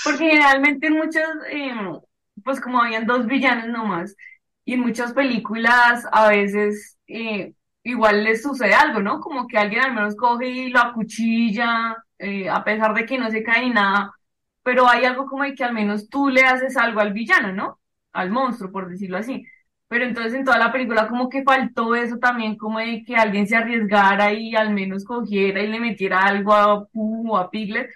Porque 0.03 0.17
generalmente 0.17 0.87
en 0.87 0.97
muchas, 0.97 1.29
em, 1.47 1.97
pues 2.43 2.59
como 2.59 2.81
habían 2.81 3.07
dos 3.07 3.25
villanos 3.25 3.69
nomás, 3.69 4.13
y 4.65 4.73
en 4.73 4.81
muchas 4.81 5.13
películas 5.13 6.05
a 6.11 6.27
veces 6.27 6.97
eh, 7.07 7.53
igual 7.83 8.25
les 8.25 8.43
sucede 8.43 8.73
algo, 8.73 8.99
¿no? 8.99 9.21
Como 9.21 9.47
que 9.47 9.57
alguien 9.57 9.83
al 9.83 9.93
menos 9.93 10.17
coge 10.17 10.49
y 10.49 10.69
lo 10.71 10.81
acuchilla, 10.81 11.95
eh, 12.19 12.49
a 12.49 12.65
pesar 12.65 12.93
de 12.93 13.05
que 13.05 13.17
no 13.17 13.31
se 13.31 13.43
cae 13.43 13.61
ni 13.61 13.69
nada, 13.69 14.13
pero 14.63 14.89
hay 14.89 15.05
algo 15.05 15.25
como 15.27 15.43
de 15.43 15.55
que 15.55 15.63
al 15.63 15.73
menos 15.73 16.09
tú 16.09 16.29
le 16.29 16.43
haces 16.43 16.77
algo 16.77 16.99
al 17.01 17.13
villano, 17.13 17.53
¿no? 17.53 17.79
Al 18.13 18.31
monstruo, 18.31 18.71
por 18.71 18.89
decirlo 18.89 19.17
así. 19.17 19.45
Pero 19.87 20.05
entonces 20.05 20.33
en 20.33 20.45
toda 20.45 20.57
la 20.57 20.71
película 20.71 21.07
como 21.07 21.29
que 21.29 21.43
faltó 21.43 21.95
eso 21.95 22.17
también, 22.17 22.57
como 22.57 22.79
de 22.79 23.03
que 23.05 23.15
alguien 23.15 23.47
se 23.47 23.55
arriesgara 23.57 24.33
y 24.33 24.55
al 24.55 24.73
menos 24.73 25.05
cogiera 25.05 25.61
y 25.61 25.67
le 25.67 25.79
metiera 25.79 26.21
algo 26.21 26.53
a 26.53 26.85
Pooh 26.87 27.31
o 27.31 27.37
a 27.37 27.49
Piglet. 27.51 27.89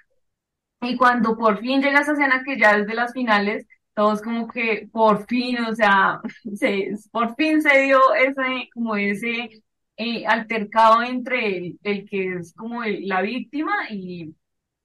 Y 0.82 0.96
cuando 0.98 1.38
por 1.38 1.60
fin 1.60 1.82
llega 1.82 2.02
esa 2.02 2.14
escena 2.14 2.44
que 2.44 2.58
ya 2.60 2.72
es 2.78 2.86
de 2.88 2.94
las 2.96 3.14
finales, 3.14 3.68
todos 3.94 4.22
como 4.22 4.48
que 4.48 4.88
por 4.92 5.26
fin, 5.28 5.58
o 5.60 5.74
sea, 5.76 6.22
se, 6.56 6.92
por 7.12 7.36
fin 7.36 7.62
se 7.62 7.82
dio 7.84 8.00
ese, 8.16 8.70
como 8.74 8.96
ese 8.96 9.50
eh, 9.98 10.26
altercado 10.28 11.02
entre 11.04 11.76
el, 11.84 12.10
que 12.10 12.36
es 12.36 12.54
como 12.54 12.84
la 12.84 13.22
víctima 13.22 13.74
y, 13.90 14.36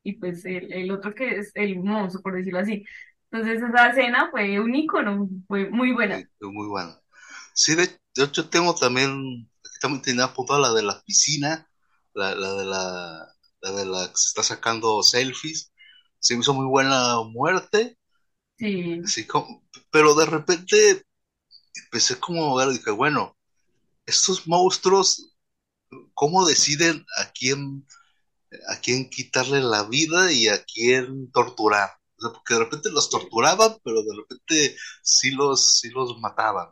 y 0.03 0.15
pues 0.15 0.45
el, 0.45 0.91
otro 0.91 1.15
que 1.15 1.37
es 1.37 1.53
el 1.55 1.79
monstruo, 1.81 2.23
por 2.23 2.35
decirlo 2.35 2.61
así. 2.61 2.85
Entonces 3.31 3.63
esa 3.63 3.89
escena 3.89 4.29
fue 4.31 4.61
un 4.61 4.75
icono, 4.75 5.29
fue 5.47 5.71
muy 5.71 5.93
buena. 5.93 6.23
fue 6.39 6.53
muy 6.53 6.69
buena. 6.69 6.99
Sí, 7.55 7.75
de, 7.75 7.89
hecho 8.17 8.49
tengo 8.49 8.75
también, 8.75 9.51
también 9.81 10.03
tenía 10.03 10.25
apuntado 10.25 10.61
la 10.61 10.73
de 10.73 10.83
la 10.83 11.03
piscina, 11.03 11.69
la, 12.15 12.35
la 12.35 12.55
de 12.55 12.65
la, 12.65 13.35
la 13.61 13.73
de 13.73 13.87
la 13.87 14.09
que 14.09 14.17
se 14.17 14.29
está 14.29 14.43
sacando 14.43 15.03
selfies. 15.03 15.73
Se 16.19 16.35
me 16.35 16.41
hizo 16.41 16.55
muy 16.55 16.67
buena 16.67 17.17
muerte. 17.25 17.99
Sí. 18.59 19.01
sí 19.07 19.27
como, 19.27 19.65
pero 19.91 20.15
de 20.15 20.27
repente 20.27 21.05
empecé 21.85 22.19
como 22.19 22.59
a 22.59 22.65
ver, 22.65 22.75
dije, 22.75 22.91
bueno, 22.91 23.37
estos 24.07 24.47
monstruos, 24.47 25.35
¿cómo 26.15 26.47
deciden 26.47 27.05
a 27.19 27.31
quién, 27.33 27.87
a 28.69 28.81
quién 28.81 29.09
quitarle 29.11 29.61
la 29.61 29.85
vida 29.85 30.33
y 30.33 30.49
a 30.49 30.65
quién 30.65 31.31
torturar? 31.31 31.91
O 32.17 32.23
sea, 32.23 32.33
porque 32.33 32.55
de 32.55 32.61
repente 32.61 32.91
los 32.91 33.11
torturaban, 33.11 33.79
pero 33.85 34.03
de 34.03 34.17
repente 34.17 34.77
sí 35.03 35.31
los, 35.33 35.79
sí 35.81 35.91
los 35.91 36.19
mataban. 36.21 36.69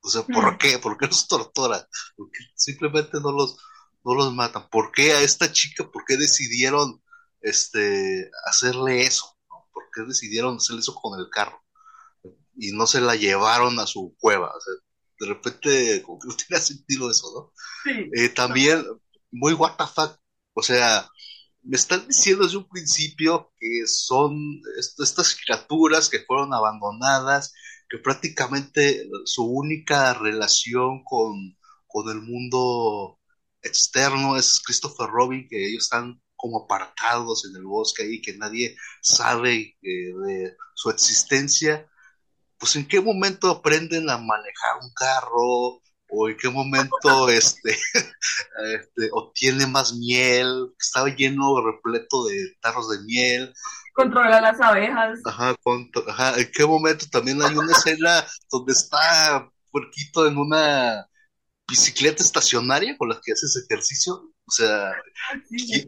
O 0.00 0.08
sea, 0.08 0.22
¿por 0.22 0.54
mm. 0.54 0.58
qué? 0.58 0.78
¿Por 0.78 0.98
qué 0.98 1.06
los 1.06 1.26
torturan? 1.28 1.82
Porque 2.16 2.38
simplemente 2.54 3.20
no 3.20 3.32
los, 3.32 3.56
no 4.04 4.14
los 4.14 4.34
matan. 4.34 4.68
¿Por 4.68 4.92
qué 4.92 5.12
a 5.12 5.22
esta 5.22 5.52
chica, 5.52 5.90
por 5.90 6.04
qué 6.04 6.16
decidieron 6.16 7.02
este, 7.40 8.30
hacerle 8.46 9.02
eso? 9.02 9.36
¿Por 9.48 9.84
qué 9.94 10.02
decidieron 10.02 10.56
hacerle 10.56 10.80
eso 10.80 10.94
con 10.94 11.18
el 11.18 11.30
carro? 11.30 11.62
Y 12.56 12.72
no 12.72 12.86
se 12.86 13.00
la 13.00 13.16
llevaron 13.16 13.78
a 13.80 13.86
su 13.86 14.14
cueva. 14.18 14.48
O 14.48 14.60
sea, 14.60 14.74
de 15.20 15.26
repente 15.26 16.02
como 16.02 16.18
que 16.18 16.28
no 16.28 16.36
tiene 16.48 16.62
sentido 16.62 17.10
eso, 17.10 17.30
¿no? 17.34 17.52
Sí. 17.84 18.10
Eh, 18.14 18.28
también, 18.30 18.84
muy 19.30 19.52
what 19.52 19.76
the 19.76 19.84
fuck, 19.86 20.18
o 20.54 20.62
sea, 20.62 21.08
me 21.62 21.76
están 21.76 22.06
diciendo 22.06 22.44
desde 22.44 22.58
un 22.58 22.68
principio 22.68 23.52
que 23.58 23.86
son 23.86 24.60
estas 24.78 25.34
criaturas 25.34 26.08
que 26.08 26.20
fueron 26.20 26.52
abandonadas, 26.52 27.52
que 27.88 27.98
prácticamente 27.98 29.08
su 29.24 29.44
única 29.44 30.14
relación 30.14 31.02
con, 31.04 31.56
con 31.86 32.10
el 32.10 32.20
mundo 32.22 33.18
externo 33.62 34.36
es 34.36 34.60
Christopher 34.64 35.08
Robin, 35.08 35.46
que 35.48 35.66
ellos 35.66 35.84
están 35.84 36.20
como 36.36 36.64
apartados 36.64 37.46
en 37.46 37.56
el 37.56 37.64
bosque 37.64 38.02
ahí, 38.02 38.20
que 38.20 38.36
nadie 38.36 38.76
sabe 39.00 39.78
eh, 39.80 40.12
de 40.26 40.56
su 40.74 40.90
existencia. 40.90 41.88
Pues 42.58 42.76
en 42.76 42.86
qué 42.86 43.00
momento 43.00 43.48
aprenden 43.48 44.10
a 44.10 44.18
manejar 44.18 44.80
un 44.82 44.92
carro 44.92 45.82
o 46.08 46.28
en 46.28 46.36
qué 46.36 46.48
momento 46.48 47.28
este, 47.28 47.70
este 48.74 49.08
obtiene 49.12 49.66
más 49.66 49.94
miel, 49.94 50.72
estaba 50.78 51.08
lleno, 51.08 51.64
repleto 51.64 52.24
de 52.26 52.54
tarros 52.60 52.90
de 52.90 53.04
miel. 53.04 53.52
Controla 53.94 54.40
las 54.40 54.60
abejas. 54.60 55.20
Ajá, 55.24 55.54
ajá, 56.08 56.38
en 56.38 56.50
qué 56.52 56.66
momento 56.66 57.06
también 57.10 57.40
hay 57.42 57.56
una 57.56 57.72
escena 57.72 58.24
donde 58.50 58.72
está 58.72 59.48
Puerquito 59.70 60.28
en 60.28 60.38
una 60.38 61.04
bicicleta 61.68 62.22
estacionaria 62.22 62.96
con 62.96 63.08
la 63.08 63.20
que 63.20 63.32
haces 63.32 63.66
ejercicio. 63.68 64.14
O 64.46 64.50
sea, 64.50 64.92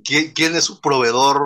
¿quién, 0.05 0.33
¿quién, 0.33 0.57
es 0.57 0.64
su 0.64 0.81
proveedor? 0.81 1.38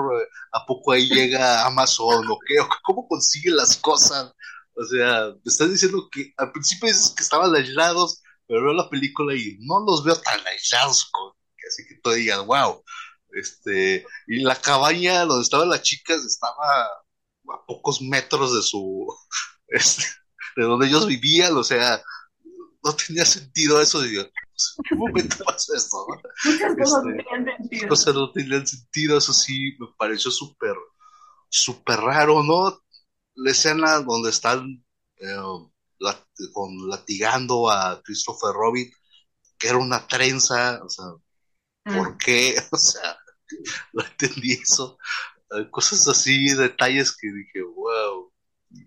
¿A 0.52 0.64
poco 0.64 0.92
ahí 0.92 1.08
llega 1.08 1.66
Amazon 1.66 2.26
o 2.30 2.38
qué? 2.46 2.54
¿Cómo 2.82 3.06
consigue 3.08 3.50
las 3.50 3.76
cosas? 3.76 4.32
O 4.74 4.84
sea, 4.84 5.26
me 5.34 5.40
estás 5.44 5.70
diciendo 5.70 6.08
que 6.10 6.32
al 6.38 6.52
principio 6.52 6.88
dices 6.88 7.12
que 7.14 7.22
estaban 7.22 7.54
aislados, 7.54 8.22
pero 8.50 8.64
veo 8.64 8.72
la 8.72 8.90
película 8.90 9.32
y 9.32 9.58
no 9.60 9.84
los 9.86 10.02
veo 10.02 10.20
tan 10.20 10.44
aislados, 10.44 11.08
así 11.68 11.86
que 11.86 12.00
tú 12.02 12.10
digas, 12.10 12.44
wow. 12.44 12.82
Este, 13.32 14.04
y 14.26 14.40
la 14.40 14.56
cabaña 14.56 15.24
donde 15.24 15.44
estaban 15.44 15.68
las 15.68 15.82
chicas 15.82 16.24
estaba 16.24 16.82
a 16.84 17.64
pocos 17.64 18.02
metros 18.02 18.52
de 18.52 18.62
su, 18.62 19.06
este, 19.68 20.04
de 20.56 20.64
donde 20.64 20.88
ellos 20.88 21.06
vivían, 21.06 21.56
o 21.56 21.62
sea, 21.62 22.02
no 22.82 22.92
tenía 22.96 23.24
sentido 23.24 23.80
eso. 23.80 24.02
Digo, 24.02 24.22
¿en 24.22 24.30
qué 24.88 24.96
momento 24.96 25.36
pasó 25.46 25.72
esto? 25.76 26.04
Muchas 26.44 26.74
cosas 26.76 27.04
no 27.04 27.12
tenían 27.12 27.56
sentido. 27.56 27.88
Cosas 27.88 28.14
no 28.16 28.32
tenían 28.32 28.66
sentido, 28.66 29.18
eso 29.18 29.32
sí 29.32 29.76
me 29.78 29.86
pareció 29.96 30.32
súper, 30.32 30.74
súper 31.48 32.00
raro, 32.00 32.42
¿no? 32.42 32.82
la 33.36 33.50
escena 33.52 34.00
donde 34.00 34.30
están 34.30 34.84
eh, 35.18 35.36
con, 36.52 36.88
latigando 36.88 37.70
a 37.70 38.00
Christopher 38.02 38.52
Robin, 38.52 38.90
que 39.58 39.68
era 39.68 39.78
una 39.78 40.06
trenza, 40.06 40.80
o 40.82 40.88
sea, 40.88 41.06
¿por 41.84 42.14
mm. 42.14 42.18
qué? 42.18 42.54
O 42.72 42.76
sea, 42.76 43.16
no 43.92 44.04
entendí 44.04 44.52
eso. 44.52 44.98
Cosas 45.70 46.06
así, 46.08 46.54
detalles 46.54 47.16
que 47.16 47.26
dije, 47.32 47.62
wow, 47.62 48.32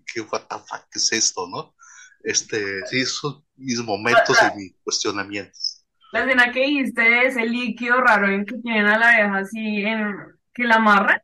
qué 0.06 0.22
what 0.22 0.46
the 0.48 0.56
fuck 0.56 0.86
es 0.94 1.12
esto, 1.12 1.46
¿no? 1.48 1.74
Este, 2.22 2.86
sí, 2.86 3.04
son 3.04 3.44
mis 3.56 3.78
momentos 3.80 4.36
y 4.40 4.56
mis 4.56 4.74
cuestionamientos. 4.82 5.84
La 6.12 6.24
escena 6.24 6.52
que 6.52 6.80
es 6.80 7.36
el 7.36 7.52
líquido 7.52 8.00
raro 8.00 8.28
en 8.28 8.46
que 8.46 8.56
tienen 8.58 8.86
a 8.86 8.98
la 8.98 9.12
abeja 9.12 9.38
así 9.38 9.82
en 9.84 10.14
que 10.54 10.64
la 10.64 10.76
amarran. 10.76 11.20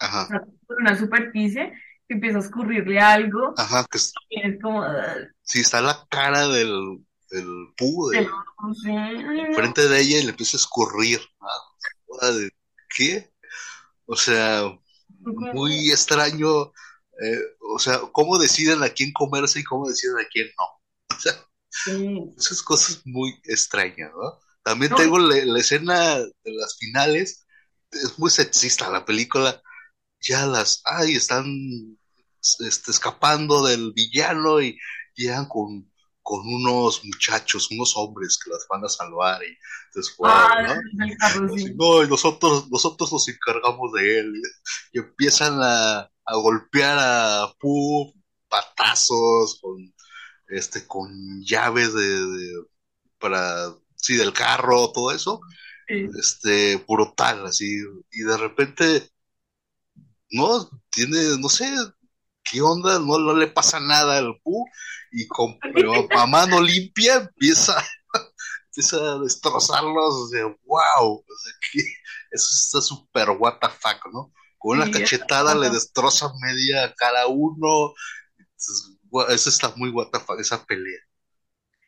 Ajá. 0.00 0.26
por 0.66 0.80
una 0.80 0.96
superficie 0.96 1.74
empieza 2.14 2.38
a 2.38 2.42
escurrirle 2.42 2.98
algo. 3.00 3.54
Ajá, 3.56 3.86
que 3.90 3.98
es 3.98 4.12
como... 4.62 4.84
Sí, 5.42 5.60
está 5.60 5.80
la 5.80 6.06
cara 6.10 6.48
del 6.48 7.04
el 7.30 7.72
pu 7.76 8.10
de, 8.10 8.28
frente 9.54 9.88
de 9.88 10.00
ella 10.00 10.18
y 10.18 10.22
le 10.24 10.30
empieza 10.30 10.56
a 10.56 10.60
escurrir. 10.60 11.20
¿De 12.22 12.50
qué? 12.94 13.32
O 14.06 14.16
sea, 14.16 14.64
muy 15.20 15.90
extraño. 15.90 16.72
Eh, 17.22 17.40
o 17.60 17.78
sea, 17.78 18.00
cómo 18.12 18.38
deciden 18.38 18.82
a 18.82 18.88
quién 18.88 19.12
comerse 19.12 19.60
y 19.60 19.64
cómo 19.64 19.88
deciden 19.88 20.18
a 20.18 20.28
quién 20.28 20.48
no. 20.58 20.80
O 21.16 21.20
sea, 21.20 21.34
esas 22.36 22.62
cosas 22.62 23.02
muy 23.04 23.38
extrañas, 23.44 24.10
¿no? 24.12 24.38
También 24.62 24.94
tengo 24.94 25.18
la, 25.18 25.58
escena 25.58 26.18
de 26.18 26.52
las 26.52 26.76
finales, 26.78 27.46
es 27.90 28.18
muy 28.18 28.30
sexista 28.30 28.90
la 28.90 29.04
película, 29.04 29.62
ya 30.20 30.46
las, 30.46 30.82
ay, 30.84 31.14
están 31.14 31.44
este, 32.40 32.90
escapando 32.90 33.64
del 33.64 33.92
villano 33.92 34.60
y 34.60 34.78
llegan 35.14 35.46
con, 35.46 35.90
con 36.22 36.40
unos 36.46 37.04
muchachos, 37.04 37.70
unos 37.70 37.96
hombres 37.96 38.38
que 38.42 38.50
las 38.50 38.66
van 38.68 38.84
a 38.84 38.88
salvar 38.88 39.42
y 39.42 39.56
entonces, 39.86 40.14
ah, 40.24 40.78
¿no? 41.72 42.06
nosotros, 42.06 42.70
nosotros 42.70 43.12
nos 43.12 43.28
encargamos 43.28 43.92
de 43.92 44.20
él 44.20 44.32
y, 44.92 44.98
empiezan 45.00 45.58
a, 45.60 46.00
a, 46.24 46.36
golpear 46.36 46.96
a 47.00 47.52
Pu, 47.58 48.14
patazos, 48.48 49.58
con, 49.60 49.92
este, 50.48 50.86
con 50.86 51.42
llaves 51.42 51.92
de, 51.94 52.64
para, 53.18 53.74
sí, 53.96 54.16
del 54.16 54.32
carro, 54.32 54.92
todo 54.92 55.10
eso, 55.10 55.40
este, 55.88 56.76
brutal, 56.88 57.46
así, 57.46 57.78
y 58.12 58.22
de 58.22 58.36
repente, 58.36 59.10
no, 60.30 60.70
tiene, 60.90 61.36
no 61.38 61.48
sé, 61.48 61.68
qué 62.50 62.60
onda, 62.60 62.98
no, 62.98 63.18
no 63.18 63.34
le 63.34 63.46
pasa 63.46 63.80
nada 63.80 64.18
al 64.18 64.38
Pu, 64.42 64.66
y 65.12 65.26
con 65.26 65.58
a 66.16 66.26
mano 66.26 66.60
limpia 66.60 67.16
empieza, 67.16 67.74
empieza 68.66 68.96
a 68.96 69.18
destrozarlos, 69.18 70.14
o 70.14 70.28
sea, 70.28 70.44
wow, 70.66 71.24
eso 72.30 72.48
está 72.52 72.80
súper 72.80 73.30
what 73.30 73.58
the 73.60 73.68
fuck, 73.68 74.12
¿no? 74.12 74.32
Con 74.58 74.78
una 74.78 74.90
cachetada 74.90 75.54
le 75.54 75.70
destroza 75.70 76.30
media 76.42 76.84
a 76.84 76.94
cada 76.94 77.26
uno, 77.26 77.94
eso 79.28 79.48
está 79.48 79.72
muy 79.76 79.90
what 79.90 80.08
the 80.12 80.20
fuck, 80.20 80.38
esa 80.38 80.64
pelea. 80.64 81.00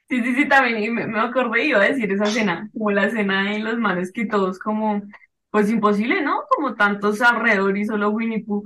Sí, 0.09 0.23
sí, 0.23 0.35
sí, 0.35 0.49
también 0.49 0.95
me, 0.95 1.07
me 1.07 1.21
acordé, 1.21 1.67
iba 1.67 1.81
a 1.81 1.89
decir 1.89 2.11
esa 2.13 2.25
escena, 2.25 2.69
como 2.73 2.91
la 2.91 3.07
escena 3.07 3.51
de 3.51 3.59
los 3.61 3.79
manes 3.79 4.13
que 4.13 4.27
todos 4.27 4.59
como, 4.59 5.03
pues 5.51 5.71
imposible, 5.71 6.23
¿no? 6.23 6.45
Como 6.49 6.75
tantos 6.75 7.21
alrededor 7.23 7.77
y 7.77 7.85
solo 7.85 8.11
Winnie 8.11 8.45
Pooh, 8.45 8.63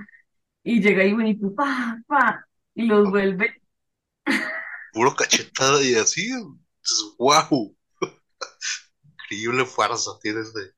y 0.67 0.81
llega 0.81 1.05
Pooh, 1.41 1.55
pa, 1.55 1.99
pa, 2.09 2.47
y 2.75 2.87
los 2.87 3.09
vuelve 3.09 3.55
puro 4.97 5.15
cachetada 5.15 5.83
y 5.83 5.95
así, 5.95 6.31
wow. 7.19 7.77
Increíble 9.13 9.67
fuerza 9.67 10.13
tienes 10.23 10.55
de... 10.55 10.73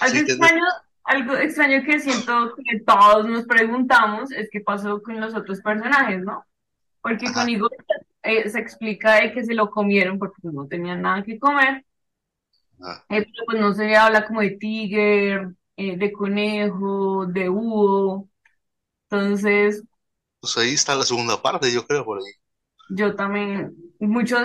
Algo, 0.00 0.18
extraño, 0.18 0.64
algo 1.02 1.34
extraño 1.34 1.82
que 1.84 1.98
siento 1.98 2.54
que 2.54 2.80
todos 2.86 3.28
nos 3.28 3.44
preguntamos 3.44 4.30
es 4.30 4.48
qué 4.50 4.60
pasó 4.60 5.02
con 5.02 5.20
los 5.20 5.34
otros 5.34 5.60
personajes, 5.60 6.22
¿no? 6.22 6.46
Porque 7.00 7.32
con 7.32 7.48
Igor 7.48 7.72
eh, 8.22 8.48
se 8.48 8.60
explica 8.60 9.16
de 9.16 9.32
que 9.32 9.44
se 9.44 9.54
lo 9.54 9.70
comieron 9.70 10.20
porque 10.20 10.36
pues, 10.40 10.54
no 10.54 10.68
tenían 10.68 11.02
nada 11.02 11.24
que 11.24 11.40
comer. 11.40 11.84
Eh, 13.08 13.26
pero 13.26 13.44
pues 13.44 13.60
no 13.60 13.74
se 13.74 13.96
habla 13.96 14.24
como 14.24 14.40
de 14.40 14.50
Tiger, 14.50 15.48
eh, 15.76 15.96
de 15.96 16.12
conejo, 16.12 17.26
de 17.26 17.48
búho. 17.48 18.28
Entonces. 19.12 19.82
Pues 20.40 20.56
ahí 20.56 20.74
está 20.74 20.94
la 20.94 21.04
segunda 21.04 21.40
parte, 21.40 21.72
yo 21.72 21.86
creo, 21.86 22.04
por 22.04 22.18
ahí 22.18 22.32
yo 22.94 23.14
también, 23.14 23.74
muchos, 24.00 24.40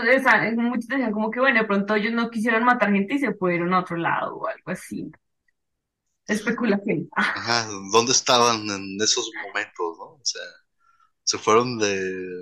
muchos 0.56 0.88
decían 0.88 1.12
como 1.12 1.32
que, 1.32 1.40
bueno, 1.40 1.62
de 1.62 1.68
pronto 1.68 1.96
ellos 1.96 2.14
no 2.14 2.30
quisieron 2.30 2.64
matar 2.64 2.92
gente 2.92 3.16
y 3.16 3.20
se 3.20 3.34
fueron 3.34 3.74
a 3.74 3.80
otro 3.80 3.98
lado 3.98 4.36
o 4.36 4.48
algo 4.48 4.72
así. 4.72 5.12
Especulación. 6.28 7.10
Ajá, 7.16 7.68
¿dónde 7.92 8.12
estaban 8.12 8.70
en 8.70 8.98
esos 9.02 9.30
momentos, 9.46 9.98
no? 9.98 10.06
O 10.16 10.22
sea, 10.24 10.42
se 11.24 11.38
fueron 11.38 11.78
de 11.78 12.42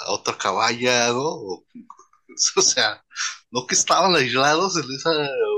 a 0.00 0.12
otra 0.12 0.36
caballa, 0.36 1.08
¿no? 1.08 1.24
O, 1.24 1.64
sea, 2.62 3.02
no 3.50 3.66
que 3.66 3.74
estaban 3.74 4.14
aislados 4.14 4.76
en 4.76 4.84
ese 4.84 5.10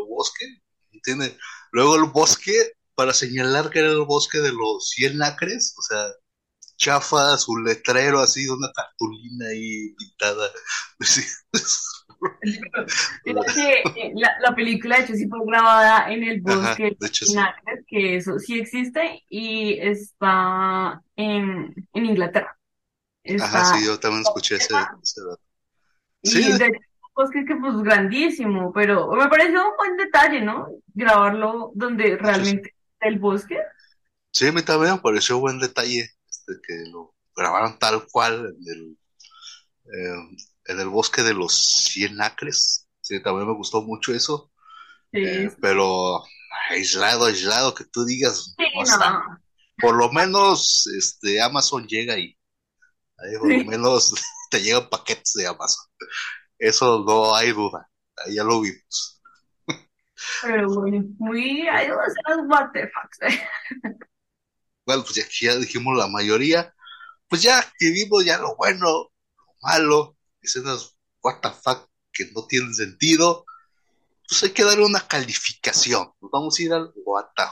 bosque, 0.08 0.46
¿entiendes? 0.92 1.36
Luego 1.72 1.96
el 1.96 2.04
bosque, 2.04 2.72
para 3.00 3.14
señalar 3.14 3.70
que 3.70 3.78
era 3.78 3.88
el 3.88 4.04
bosque 4.04 4.40
de 4.40 4.52
los 4.52 4.90
100 4.90 5.22
acres, 5.22 5.74
o 5.78 5.80
sea, 5.80 6.04
chafa 6.76 7.38
su 7.38 7.56
letrero 7.56 8.20
así, 8.20 8.46
una 8.46 8.70
cartulina 8.74 9.46
ahí 9.46 9.94
pintada. 9.94 10.50
Eh, 13.24 14.12
la, 14.14 14.28
la, 14.42 14.54
película 14.54 14.98
de 14.98 15.04
hecho 15.04 15.14
sí 15.14 15.26
fue 15.26 15.38
grabada 15.46 16.12
en 16.12 16.22
el 16.22 16.42
bosque 16.42 16.94
de 17.00 17.08
sí. 17.08 17.34
que 17.86 18.16
eso 18.16 18.38
sí 18.38 18.60
existe 18.60 19.24
y 19.30 19.78
está 19.80 21.00
en, 21.16 21.74
en 21.94 22.04
Inglaterra. 22.04 22.58
Ajá, 23.40 23.64
sí, 23.74 23.86
yo 23.86 23.98
también 23.98 24.20
escuché 24.20 24.56
ese, 24.56 24.74
ese 25.02 25.20
dato. 25.22 25.42
Sí, 26.22 26.40
y 26.46 26.58
de 26.58 26.66
hecho, 26.66 26.80
bosque 27.14 27.46
que 27.46 27.56
pues 27.56 27.78
grandísimo, 27.78 28.70
pero 28.70 29.10
me 29.12 29.26
pareció 29.30 29.70
un 29.70 29.76
buen 29.78 29.96
detalle, 29.96 30.42
¿no? 30.42 30.68
Grabarlo 30.92 31.72
donde 31.74 32.18
realmente 32.18 32.74
está 33.00 33.08
el 33.08 33.18
bosque. 33.18 33.56
Sí, 34.32 34.46
a 34.46 34.52
mí 34.52 34.62
también 34.62 34.94
me 34.94 35.00
pareció 35.00 35.38
buen 35.38 35.58
detalle 35.58 36.10
que 36.46 36.74
lo 36.90 37.14
grabaron 37.34 37.78
tal 37.78 38.06
cual 38.10 38.54
en 38.58 38.72
el, 38.72 38.98
eh, 39.84 40.38
en 40.66 40.80
el 40.80 40.88
bosque 40.88 41.22
de 41.22 41.34
los 41.34 41.54
cien 41.54 42.20
acres. 42.20 42.88
Sí, 43.00 43.22
también 43.22 43.48
me 43.48 43.54
gustó 43.54 43.82
mucho 43.82 44.12
eso. 44.12 44.52
Eh, 45.12 45.50
pero 45.60 46.22
aislado, 46.68 47.26
aislado, 47.26 47.74
que 47.74 47.84
tú 47.84 48.04
digas, 48.04 48.54
por 49.80 49.96
lo 49.96 50.12
menos 50.12 50.86
este 50.96 51.40
Amazon 51.40 51.86
llega 51.88 52.14
ahí. 52.14 52.36
por 53.38 53.52
lo 53.52 53.64
menos 53.64 54.14
te 54.50 54.60
llegan 54.62 54.88
paquetes 54.88 55.32
de 55.34 55.46
Amazon. 55.46 55.86
Eso 56.58 57.04
no 57.04 57.34
hay 57.34 57.52
duda. 57.52 57.88
Ahí 58.24 58.34
ya 58.34 58.44
lo 58.44 58.60
vimos. 58.60 59.19
Pero 60.42 60.68
muy, 60.68 61.00
muy, 61.18 61.68
hay 61.68 61.90
what 61.90 62.70
the 62.72 62.88
fuck 62.88 63.32
bueno, 64.86 65.04
pues 65.04 65.14
ya, 65.14 65.24
ya 65.40 65.56
dijimos 65.56 65.96
la 65.96 66.08
mayoría, 66.08 66.74
pues 67.28 67.42
ya 67.42 67.62
que 67.78 67.90
vimos 67.90 68.24
ya 68.24 68.38
lo 68.38 68.56
bueno, 68.56 68.86
lo 68.86 69.54
malo, 69.62 70.16
escenas 70.42 70.96
what 71.22 71.40
the 71.40 71.50
fuck 71.50 71.88
que 72.12 72.30
no 72.34 72.46
tienen 72.46 72.74
sentido, 72.74 73.44
pues 74.28 74.44
hay 74.44 74.50
que 74.50 74.64
darle 74.64 74.84
una 74.84 75.06
calificación. 75.06 76.12
Nos 76.20 76.30
vamos 76.30 76.58
a 76.58 76.62
ir 76.62 76.72
al 76.72 76.92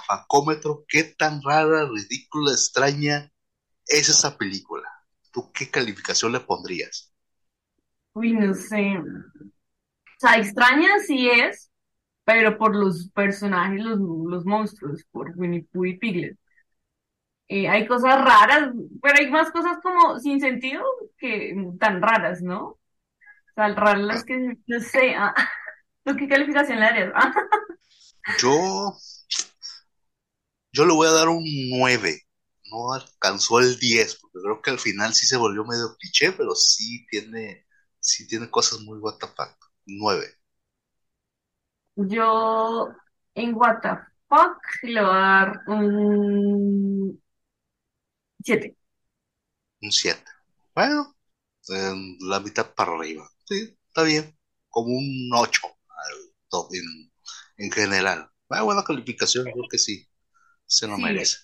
Fuckómetro. 0.06 0.84
¿Qué 0.86 1.02
tan 1.04 1.42
rara, 1.42 1.88
ridícula, 1.88 2.52
extraña 2.52 3.32
es 3.86 4.08
esa 4.08 4.38
película? 4.38 4.88
¿Tú 5.32 5.50
qué 5.52 5.70
calificación 5.70 6.32
le 6.32 6.40
pondrías? 6.40 7.12
Uy, 8.14 8.32
no 8.32 8.54
sé. 8.54 8.96
O 8.96 10.20
sea, 10.20 10.38
extraña 10.38 10.88
sí 11.04 11.28
es, 11.28 11.67
pero 12.28 12.58
por 12.58 12.76
los 12.76 13.08
personajes, 13.12 13.82
los, 13.82 13.98
los 13.98 14.44
monstruos, 14.44 15.02
por 15.10 15.32
Winnie 15.34 15.66
Pooh 15.72 15.86
y 15.86 15.98
Piglet. 15.98 16.36
Eh, 17.48 17.66
hay 17.66 17.86
cosas 17.86 18.22
raras, 18.22 18.70
pero 19.00 19.14
hay 19.18 19.30
más 19.30 19.50
cosas 19.50 19.78
como 19.82 20.20
sin 20.20 20.38
sentido 20.38 20.84
que 21.16 21.56
tan 21.80 22.02
raras, 22.02 22.42
¿no? 22.42 22.78
Tan 23.54 23.74
raras 23.76 24.02
las 24.02 24.24
que 24.24 24.58
no 24.66 24.80
sé. 24.80 25.14
Ah, 25.16 25.34
qué 26.18 26.28
calificación 26.28 26.80
le 26.80 26.84
darías? 26.84 27.12
yo, 28.42 28.94
yo 30.70 30.84
le 30.84 30.92
voy 30.92 31.08
a 31.08 31.12
dar 31.12 31.30
un 31.30 31.42
9. 31.70 32.26
No 32.70 32.92
alcanzó 32.92 33.58
el 33.60 33.78
10, 33.78 34.16
porque 34.16 34.38
creo 34.44 34.60
que 34.60 34.70
al 34.70 34.78
final 34.78 35.14
sí 35.14 35.24
se 35.24 35.38
volvió 35.38 35.64
medio 35.64 35.96
cliché, 35.98 36.32
pero 36.32 36.54
sí 36.54 37.06
tiene, 37.06 37.66
sí 38.00 38.26
tiene 38.26 38.50
cosas 38.50 38.80
muy 38.80 38.98
what 38.98 39.14
9. 39.86 40.37
Yo 41.98 42.88
en 43.34 43.54
what 43.54 43.82
le 44.82 45.00
voy 45.00 45.10
a 45.10 45.12
dar 45.12 45.60
un 45.66 47.20
Siete. 48.44 48.76
Un 49.82 49.92
7. 49.92 50.22
Bueno, 50.74 51.16
en 51.68 52.16
la 52.20 52.40
mitad 52.40 52.72
para 52.74 52.92
arriba. 52.92 53.28
Sí, 53.44 53.76
está 53.88 54.02
bien. 54.04 54.36
Como 54.68 54.88
un 54.88 55.30
8 55.34 55.62
en, 56.72 57.10
en 57.64 57.70
general. 57.72 58.30
Bueno, 58.48 58.64
buena 58.66 58.84
calificación, 58.84 59.44
creo 59.44 59.64
que 59.70 59.78
sí. 59.78 60.08
Se 60.66 60.86
lo 60.86 60.98
merece. 60.98 61.38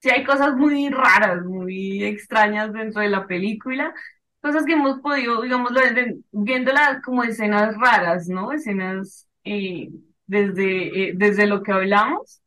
Sí, 0.00 0.10
hay 0.10 0.24
cosas 0.24 0.54
muy 0.56 0.90
raras, 0.90 1.44
muy 1.44 2.04
extrañas 2.04 2.72
dentro 2.72 3.02
de 3.02 3.08
la 3.08 3.26
película. 3.26 3.94
Cosas 4.40 4.64
que 4.64 4.72
hemos 4.72 5.00
podido, 5.00 5.42
digamos, 5.42 5.72
viéndolas 6.32 7.02
como 7.02 7.22
escenas 7.22 7.76
raras, 7.76 8.28
¿no? 8.28 8.52
Escenas 8.52 9.28
eh, 9.44 9.90
desde, 10.26 11.10
eh, 11.10 11.12
desde 11.16 11.46
lo 11.46 11.62
que 11.62 11.72
hablamos. 11.72 12.42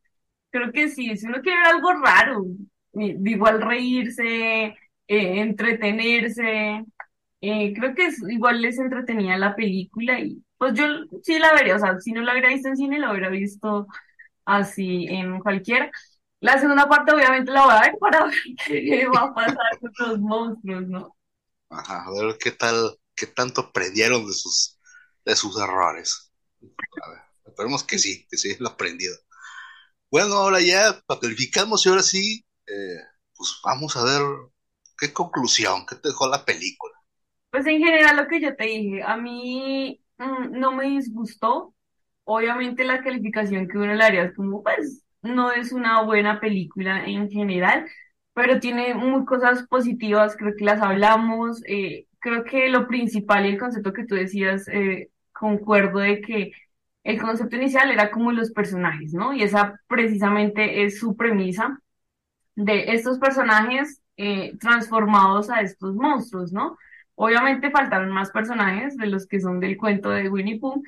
Creo 0.52 0.72
que 0.72 0.89
sí, 0.89 1.16
si 1.18 1.28
uno 1.28 1.41
quiere 1.41 1.60
ver 1.60 1.68
algo 1.68 1.93
raro, 1.93 2.46
igual 2.93 3.62
reírse, 3.62 4.26
eh, 4.26 4.76
entretenerse, 5.08 6.86
creo 7.41 7.96
que 7.96 8.10
igual 8.30 8.62
les 8.62 8.80
entretenía 8.80 9.38
la 9.38 9.56
película 9.56 10.20
y 10.20 10.43
pues 10.58 10.74
yo 10.74 10.86
sí 11.24 11.38
la 11.39 11.54
vería, 11.54 11.76
o 11.76 11.80
sea, 11.80 12.00
si 12.00 12.12
no 12.14 12.22
la 12.22 12.32
hubiera 12.32 12.50
visto 12.50 12.70
en 12.70 12.78
cine, 12.78 13.00
la 13.00 13.12
hubiera 13.12 13.30
visto 13.30 13.88
así 14.46 15.08
en 15.10 15.39
cualquiera. 15.39 15.91
La 16.39 16.60
segunda 16.60 16.88
parte 16.88 17.14
obviamente 17.14 17.52
la 17.52 17.66
voy 17.66 17.76
a 17.76 17.82
ver 17.82 17.98
para 18.00 18.26
ver 18.26 18.34
qué 18.68 19.08
va 19.08 19.22
a 19.24 19.34
pasar 19.34 19.80
con 19.80 20.10
los 20.10 20.20
monstruos, 20.20 20.88
¿no? 20.88 21.16
Ajá, 21.70 22.06
a 22.06 22.12
ver 22.12 22.38
qué 22.39 22.52
tal, 22.52 22.98
qué 23.16 23.28
tanto 23.28 23.62
aprendieron 23.62 24.26
de 24.26 24.34
sus, 24.34 24.80
de 25.26 25.36
sus 25.36 25.60
errores. 25.60 26.24
A 27.02 27.10
ver, 27.10 27.20
esperemos 27.46 27.84
que 27.84 28.00
sí, 28.00 28.26
que 28.30 28.38
sí 28.38 28.56
lo 28.60 28.70
aprendido. 28.70 29.16
Bueno, 30.12 30.36
ahora 30.36 30.60
ya 30.62 31.02
calificamos 31.22 31.86
y 31.86 31.89
ahora 31.89 32.04
sí, 32.04 32.46
eh, 32.68 33.00
pues 33.36 33.60
vamos 33.64 33.96
a 33.98 34.04
ver 34.04 34.22
qué 34.98 35.12
conclusión, 35.12 35.86
qué 35.88 35.96
te 35.96 36.10
dejó 36.10 36.28
la 36.28 36.46
película. 36.46 36.93
Pues 37.52 37.66
en 37.68 37.80
general 37.80 38.18
lo 38.18 38.28
que 38.28 38.41
yo 38.41 38.56
te 38.56 38.66
dije, 38.66 39.04
a 39.04 39.18
mí 39.18 40.02
mm, 40.18 40.60
no 40.60 40.72
me 40.74 40.89
disgustó. 40.89 41.74
Obviamente 42.24 42.84
la 42.84 43.04
calificación 43.04 43.68
que 43.68 43.78
uno 43.78 43.93
le 43.93 44.04
haría 44.04 44.24
es 44.24 44.36
como, 44.36 44.64
pues, 44.64 45.04
no 45.22 45.52
es 45.52 45.72
una 45.72 46.02
buena 46.04 46.39
película 46.39 47.06
en 47.06 47.30
general, 47.30 47.86
pero 48.34 48.60
tiene 48.60 48.93
muy 48.93 49.26
cosas 49.26 49.68
positivas, 49.68 50.36
creo 50.38 50.54
que 50.58 50.66
las 50.66 50.82
hablamos. 50.82 51.62
Eh, 51.68 52.08
creo 52.20 52.43
que 52.43 52.70
lo 52.70 52.88
principal 52.88 53.46
y 53.46 53.50
el 53.50 53.60
concepto 53.60 53.93
que 53.93 54.06
tú 54.06 54.16
decías, 54.16 54.68
eh, 54.68 55.10
concuerdo 55.32 56.00
de 56.00 56.22
que 56.22 56.52
el 57.06 57.22
concepto 57.22 57.56
inicial 57.56 57.91
era 57.91 58.12
como 58.12 58.34
los 58.34 58.51
personajes, 58.51 59.14
¿no? 59.14 59.34
Y 59.34 59.43
esa 59.43 59.80
precisamente 59.88 60.84
es 60.84 60.99
su 60.99 61.16
premisa 61.16 61.80
de 62.56 62.93
estos 62.93 63.20
personajes 63.20 64.01
eh, 64.18 64.58
transformados 64.60 65.49
a 65.49 65.62
estos 65.62 65.95
monstruos, 65.95 66.51
¿no? 66.51 66.78
Obviamente 67.16 67.72
faltaron 67.72 68.12
más 68.12 68.32
personajes 68.32 68.97
de 68.97 69.08
los 69.08 69.28
que 69.28 69.39
son 69.39 69.60
del 69.62 69.78
cuento 69.78 70.10
de 70.10 70.30
Winnie 70.30 70.60
Pooh, 70.60 70.84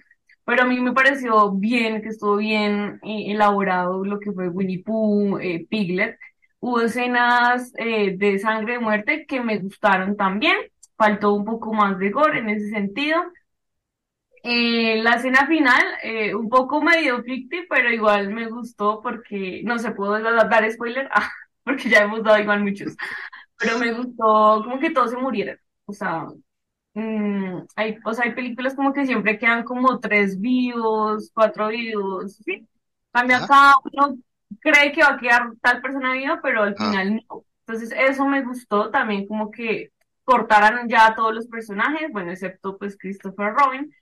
pero 0.48 0.64
a 0.64 0.66
mí 0.66 0.80
me 0.80 0.94
pareció 0.94 1.52
bien, 1.52 2.02
que 2.02 2.10
estuvo 2.10 2.38
bien 2.38 3.00
eh, 3.04 3.32
elaborado 3.34 4.06
lo 4.06 4.20
que 4.20 4.32
fue 4.32 4.50
Winnie 4.50 4.84
Pooh, 4.84 5.40
eh, 5.40 5.68
Piglet. 5.70 6.18
Hubo 6.60 6.82
escenas 6.82 7.74
eh, 7.78 8.16
de 8.18 8.40
sangre 8.40 8.74
de 8.74 8.80
muerte 8.80 9.26
que 9.28 9.42
me 9.42 9.60
gustaron 9.60 10.16
también. 10.18 10.56
Faltó 10.98 11.34
un 11.34 11.46
poco 11.46 11.74
más 11.74 12.00
de 12.00 12.12
gore 12.12 12.40
en 12.40 12.50
ese 12.50 12.70
sentido. 12.70 13.22
La 14.44 15.16
escena 15.16 15.48
final, 15.48 15.84
un 16.36 16.50
poco 16.50 16.82
medio 16.82 17.24
ficti, 17.24 17.66
pero 17.70 17.92
igual 17.92 18.30
me 18.30 18.48
gustó 18.48 19.02
porque 19.02 19.62
no 19.64 19.78
se 19.80 19.92
pudo 19.92 20.20
dar 20.20 20.72
spoiler, 20.72 21.10
ah, 21.14 21.30
porque 21.64 21.90
ya 21.90 22.04
hemos 22.04 22.24
dado 22.24 22.40
igual 22.40 22.64
muchos. 22.64 22.96
Pero 23.58 23.80
me 23.80 23.92
gustó 23.94 24.62
como 24.64 24.80
que 24.80 24.92
todos 24.92 25.12
se 25.12 25.18
murieran. 25.18 25.58
O 25.86 25.94
sea, 25.94 26.28
mm, 26.94 27.62
hay, 27.76 27.98
o 28.06 28.14
sea, 28.14 28.26
hay 28.26 28.34
películas 28.34 28.76
como 28.76 28.94
que 28.94 29.06
siempre 29.06 29.40
quedan 29.40 29.64
como 29.64 30.00
tres 30.00 30.40
vivos, 30.40 31.32
cuatro 31.34 31.70
vivos, 31.70 32.38
¿sí? 32.38 32.68
Cambia 33.12 33.38
acá, 33.44 33.74
uno 33.92 34.18
cree 34.60 34.92
que 34.92 35.02
va 35.02 35.14
a 35.14 35.18
quedar 35.18 35.52
tal 35.62 35.82
persona 35.82 36.14
viva, 36.14 36.40
pero 36.42 36.64
al 36.64 36.76
ah. 36.78 36.86
final 36.86 37.16
no. 37.16 37.44
Entonces, 37.66 37.94
eso 37.98 38.26
me 38.26 38.44
gustó 38.44 38.92
también 38.92 39.28
como 39.28 39.52
que 39.52 39.92
cortaran 40.24 40.88
ya 40.90 41.08
a 41.08 41.16
todos 41.16 41.34
los 41.34 41.48
personajes, 41.48 42.12
bueno, 42.12 42.32
excepto 42.32 42.78
pues 42.78 42.98
Christopher 42.98 43.54
Robin, 43.54 43.94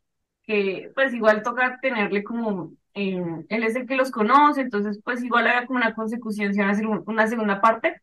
que 0.48 0.92
pues 0.96 1.14
igual 1.14 1.44
toca 1.44 1.80
tenerle 1.82 2.24
como, 2.24 2.74
eh, 2.94 3.22
él 3.50 3.64
es 3.64 3.76
el 3.76 3.88
que 3.88 3.96
los 3.96 4.12
conoce, 4.12 4.62
entonces 4.62 5.00
pues 5.04 5.24
igual 5.24 5.48
había 5.48 5.68
como 5.68 5.80
una 5.80 5.96
consecución, 5.96 6.54
si 6.54 6.60
van 6.60 6.70
a 6.70 6.72
hacer 6.74 6.88
una 6.88 7.28
segunda 7.28 7.62
parte, 7.62 8.02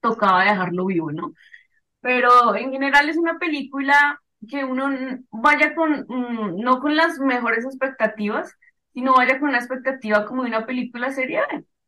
tocaba 0.00 0.44
dejarlo 0.44 0.86
vivo, 0.86 1.12
¿no? 1.12 1.32
pero 2.00 2.56
en 2.56 2.72
general 2.72 3.08
es 3.08 3.16
una 3.16 3.38
película 3.38 4.20
que 4.48 4.64
uno 4.64 4.90
vaya 5.30 5.74
con, 5.74 6.06
mm, 6.08 6.60
no 6.62 6.80
con 6.80 6.96
las 6.96 7.18
mejores 7.20 7.64
expectativas, 7.64 8.54
sino 8.92 9.14
vaya 9.14 9.38
con 9.40 9.50
una 9.50 9.58
expectativa 9.58 10.26
como 10.26 10.42
de 10.42 10.48
una 10.48 10.66
película 10.66 11.12
seria. 11.12 11.44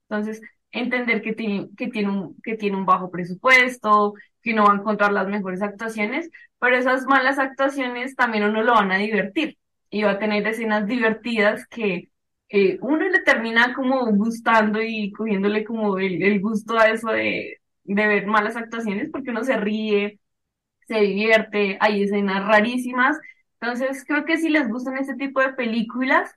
Entonces, 0.09 0.41
entender 0.71 1.23
que 1.23 1.35
tiene, 1.35 1.71
que 1.77 1.89
tiene 1.89 2.11
un, 2.11 2.37
que 2.43 2.57
tiene 2.57 2.77
un 2.77 2.87
bajo 2.87 3.11
presupuesto, 3.11 4.15
que 4.43 4.55
no 4.55 4.65
va 4.67 4.73
a 4.73 4.77
encontrar 4.77 5.13
las 5.13 5.29
mejores 5.29 5.63
actuaciones, 5.63 6.31
pero 6.59 6.77
esas 6.77 7.07
malas 7.07 7.39
actuaciones 7.39 8.15
también 8.17 8.45
uno 8.45 8.63
lo 8.63 8.75
van 8.75 8.93
a 8.93 8.99
divertir 8.99 9.59
y 9.95 10.03
va 10.03 10.13
a 10.13 10.19
tener 10.19 10.47
escenas 10.47 10.87
divertidas 10.89 11.67
que 11.69 12.11
eh, 12.49 12.79
uno 12.83 13.09
le 13.09 13.21
termina 13.21 13.75
como 13.75 14.07
gustando 14.13 14.83
y 14.83 15.13
cogiéndole 15.13 15.65
como 15.65 15.99
el 15.99 16.41
gusto 16.41 16.79
a 16.79 16.89
eso 16.89 17.09
de, 17.11 17.61
de 17.85 18.07
ver 18.09 18.27
malas 18.27 18.57
actuaciones 18.57 19.11
porque 19.13 19.31
uno 19.31 19.45
se 19.45 19.57
ríe, 19.57 20.19
se 20.87 21.01
divierte, 21.01 21.79
hay 21.81 22.03
escenas 22.05 22.47
rarísimas. 22.47 23.19
Entonces, 23.61 24.05
creo 24.07 24.25
que 24.25 24.39
si 24.39 24.49
les 24.51 24.69
gustan 24.69 24.99
este 24.99 25.15
tipo 25.17 25.41
de 25.41 25.53
películas, 25.55 26.35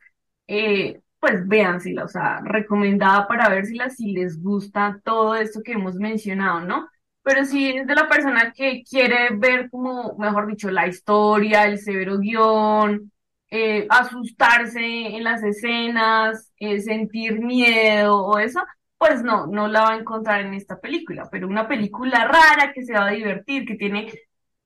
eh, 0.48 1.02
pues 1.20 1.48
véansela, 1.48 2.06
o 2.06 2.08
sea, 2.08 2.42
recomendada 2.44 3.28
para 3.28 3.50
verlas 3.50 3.96
si 3.98 4.12
les 4.14 4.42
gusta 4.42 5.02
todo 5.04 5.36
esto 5.36 5.62
que 5.64 5.74
hemos 5.74 5.96
mencionado, 5.96 6.62
¿no? 6.62 6.90
Pero 7.24 7.44
si 7.46 7.70
es 7.72 7.88
de 7.88 7.96
la 7.96 8.08
persona 8.08 8.54
que 8.56 8.84
quiere 8.84 9.30
ver 9.36 9.70
como, 9.70 10.16
mejor 10.18 10.48
dicho, 10.48 10.70
la 10.72 10.88
historia, 10.88 11.66
el 11.66 11.80
severo 11.80 12.20
guion, 12.20 13.12
eh, 13.50 13.88
asustarse 13.90 14.80
en 14.82 15.24
las 15.24 15.44
escenas, 15.44 16.52
eh, 16.60 16.80
sentir 16.82 17.40
miedo 17.40 18.18
o 18.26 18.40
eso, 18.40 18.62
pues 18.98 19.24
no, 19.24 19.48
no 19.48 19.68
la 19.68 19.82
va 19.84 19.94
a 19.94 19.98
encontrar 20.00 20.42
en 20.42 20.54
esta 20.54 20.80
película, 20.80 21.30
pero 21.32 21.48
una 21.48 21.68
película 21.68 22.26
rara 22.26 22.74
que 22.74 22.84
se 22.84 22.94
va 22.94 23.08
a 23.08 23.12
divertir, 23.12 23.66
que 23.66 23.76
tiene, 23.76 24.12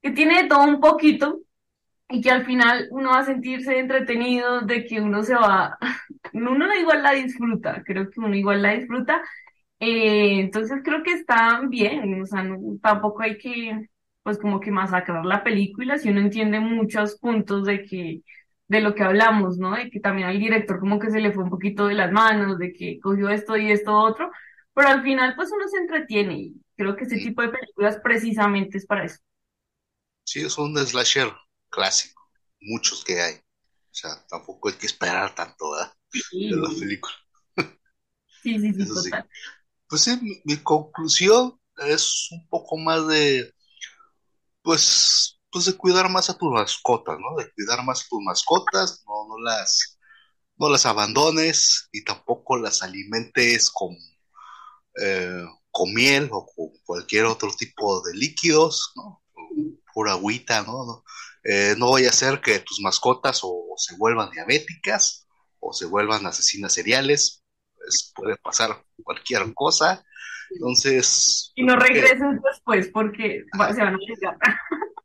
que 0.02 0.12
tiene 0.12 0.48
todo 0.48 0.64
un 0.66 0.80
poquito 0.80 1.42
y 2.10 2.22
que 2.22 2.32
al 2.32 2.46
final 2.46 2.88
uno 2.92 3.12
va 3.12 3.20
a 3.20 3.26
sentirse 3.26 3.80
entretenido 3.80 4.62
de 4.62 4.86
que 4.86 5.02
uno 5.02 5.24
se 5.24 5.36
va, 5.36 5.78
uno 6.34 6.76
igual 6.76 7.04
la 7.04 7.12
disfruta, 7.14 7.84
creo 7.86 8.10
que 8.10 8.20
uno 8.20 8.36
igual 8.36 8.62
la 8.62 8.74
disfruta, 8.74 9.22
eh, 9.80 10.40
entonces 10.42 10.82
creo 10.84 11.04
que 11.04 11.14
está 11.14 11.62
bien, 11.68 12.22
o 12.22 12.26
sea, 12.26 12.46
tampoco 12.82 13.24
hay 13.24 13.38
que, 13.38 13.90
pues 14.24 14.38
como 14.38 14.60
que 14.60 14.72
masacrar 14.72 15.26
la 15.26 15.44
película, 15.44 15.98
si 15.98 16.10
uno 16.10 16.22
entiende 16.22 16.60
muchos 16.60 17.18
puntos 17.20 17.66
de 17.66 17.84
que 17.86 18.22
de 18.72 18.80
lo 18.80 18.96
que 18.96 19.04
hablamos, 19.04 19.58
¿no? 19.58 19.76
De 19.76 19.90
que 19.90 20.00
también 20.00 20.30
al 20.30 20.40
director 20.40 20.80
como 20.80 20.98
que 20.98 21.12
se 21.12 21.20
le 21.20 21.34
fue 21.34 21.44
un 21.44 21.50
poquito 21.50 21.88
de 21.88 21.94
las 21.94 22.10
manos, 22.10 22.58
de 22.58 22.72
que 22.72 23.02
cogió 23.02 23.28
esto 23.28 23.58
y 23.58 23.70
esto 23.70 23.94
otro, 23.94 24.32
pero 24.74 24.88
al 24.88 25.04
final 25.04 25.36
pues 25.36 25.52
uno 25.52 25.68
se 25.68 25.78
entretiene 25.78 26.40
y 26.40 26.56
creo 26.78 26.96
que 26.96 27.04
ese 27.04 27.18
tipo 27.18 27.42
de 27.42 27.50
películas 27.50 28.00
precisamente 28.02 28.78
es 28.78 28.86
para 28.86 29.04
eso. 29.04 29.18
Sí, 30.24 30.40
es 30.40 30.58
un 30.58 30.78
slasher 30.78 31.34
clásico, 31.70 32.30
muchos 32.62 33.04
que 33.04 33.22
hay. 33.22 33.34
O 33.36 33.94
sea, 33.94 34.12
tampoco 34.30 34.70
hay 34.70 34.76
que 34.76 34.86
esperar 34.86 35.36
tanto, 35.36 35.72
¿verdad? 35.72 35.94
De 36.32 36.56
la 36.56 36.70
película. 36.70 37.14
Sí, 38.42 38.58
sí, 38.58 38.74
sí, 38.74 38.88
total. 38.88 39.30
Pues 39.90 40.02
sí, 40.04 40.42
mi 40.46 40.56
conclusión 40.64 41.60
es 41.90 42.30
un 42.32 42.48
poco 42.48 42.78
más 42.78 43.06
de, 43.06 43.54
pues, 44.62 45.41
pues 45.52 45.66
de 45.66 45.76
cuidar 45.76 46.10
más 46.10 46.30
a 46.30 46.38
tus 46.38 46.52
mascotas, 46.52 47.18
¿no? 47.20 47.36
De 47.38 47.52
cuidar 47.52 47.84
más 47.84 48.02
a 48.02 48.08
tus 48.10 48.22
mascotas, 48.24 49.04
no, 49.06 49.28
no 49.28 49.44
las, 49.44 50.00
no 50.58 50.70
las 50.70 50.86
abandones 50.86 51.90
y 51.92 52.04
tampoco 52.04 52.58
las 52.58 52.82
alimentes 52.84 53.70
con, 53.70 53.96
eh, 55.02 55.46
con 55.70 55.94
miel 55.94 56.30
o 56.32 56.46
con 56.46 56.70
cualquier 56.86 57.26
otro 57.26 57.52
tipo 57.52 58.02
de 58.02 58.14
líquidos, 58.14 58.94
¿no? 58.96 59.22
Pura 59.94 60.14
agüita, 60.14 60.64
¿no? 60.64 60.86
No, 60.86 61.04
eh, 61.44 61.76
no 61.78 61.92
vaya 61.92 62.10
a 62.10 62.14
ser 62.14 62.40
que 62.40 62.60
tus 62.60 62.80
mascotas 62.82 63.42
o, 63.44 63.74
se 63.76 63.96
vuelvan 63.98 64.32
diabéticas 64.32 65.28
o 65.60 65.74
se 65.74 65.86
vuelvan 65.86 66.26
asesinas 66.26 66.74
seriales, 66.74 67.44
pues 67.76 68.14
puede 68.16 68.38
pasar 68.38 68.84
cualquier 69.04 69.54
cosa. 69.54 70.04
Entonces. 70.52 71.52
Y 71.56 71.64
no 71.64 71.76
regresen 71.76 72.40
después 72.42 72.90
porque 72.94 73.44
se 73.52 73.58
van 73.58 73.96
a 73.96 73.98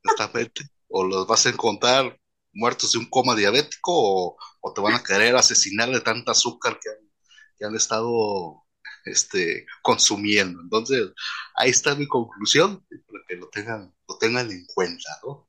llegar. 0.06 0.52
O 0.88 1.04
los 1.04 1.26
vas 1.26 1.46
a 1.46 1.50
encontrar 1.50 2.18
muertos 2.52 2.92
de 2.92 2.98
un 2.98 3.10
coma 3.10 3.34
diabético 3.34 4.36
o, 4.60 4.72
te 4.74 4.80
van 4.80 4.94
a 4.94 5.02
querer 5.02 5.36
asesinar 5.36 5.90
de 5.90 6.00
tanta 6.00 6.32
azúcar 6.32 6.78
que 6.80 6.90
han, 6.90 7.10
que 7.58 7.64
han 7.64 7.74
estado 7.74 8.64
este, 9.04 9.66
consumiendo. 9.82 10.60
Entonces, 10.60 11.12
ahí 11.54 11.70
está 11.70 11.94
mi 11.94 12.06
conclusión, 12.06 12.84
para 12.88 13.24
que 13.28 13.36
lo 13.36 13.48
tengan, 13.48 13.94
lo 14.08 14.18
tengan 14.18 14.50
en 14.50 14.64
cuenta, 14.66 15.08
¿no? 15.24 15.48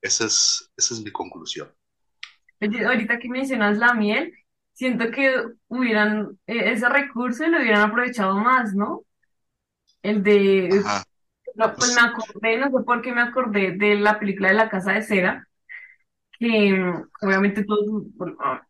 Esa 0.00 0.26
es, 0.26 0.70
esa 0.76 0.94
es 0.94 1.00
mi 1.00 1.10
conclusión. 1.10 1.72
ahorita 2.60 3.18
que 3.18 3.28
mencionas 3.28 3.78
la 3.78 3.94
miel, 3.94 4.32
siento 4.72 5.10
que 5.10 5.34
hubieran, 5.68 6.38
e, 6.46 6.72
ese 6.72 6.88
recurso 6.88 7.46
lo 7.46 7.58
hubieran 7.58 7.90
aprovechado 7.90 8.38
más, 8.38 8.74
¿no? 8.74 9.04
El 10.02 10.22
de 10.22 10.82
no, 11.56 11.74
pues 11.74 11.94
me 11.94 12.02
acordé, 12.02 12.58
no 12.58 12.66
sé 12.66 12.84
por 12.84 13.02
qué 13.02 13.12
me 13.12 13.22
acordé 13.22 13.72
de 13.72 13.96
la 13.96 14.18
película 14.18 14.48
de 14.48 14.54
La 14.54 14.68
Casa 14.68 14.92
de 14.92 15.02
Cera, 15.02 15.46
que 16.38 16.92
obviamente 17.22 17.64
todo, 17.64 18.04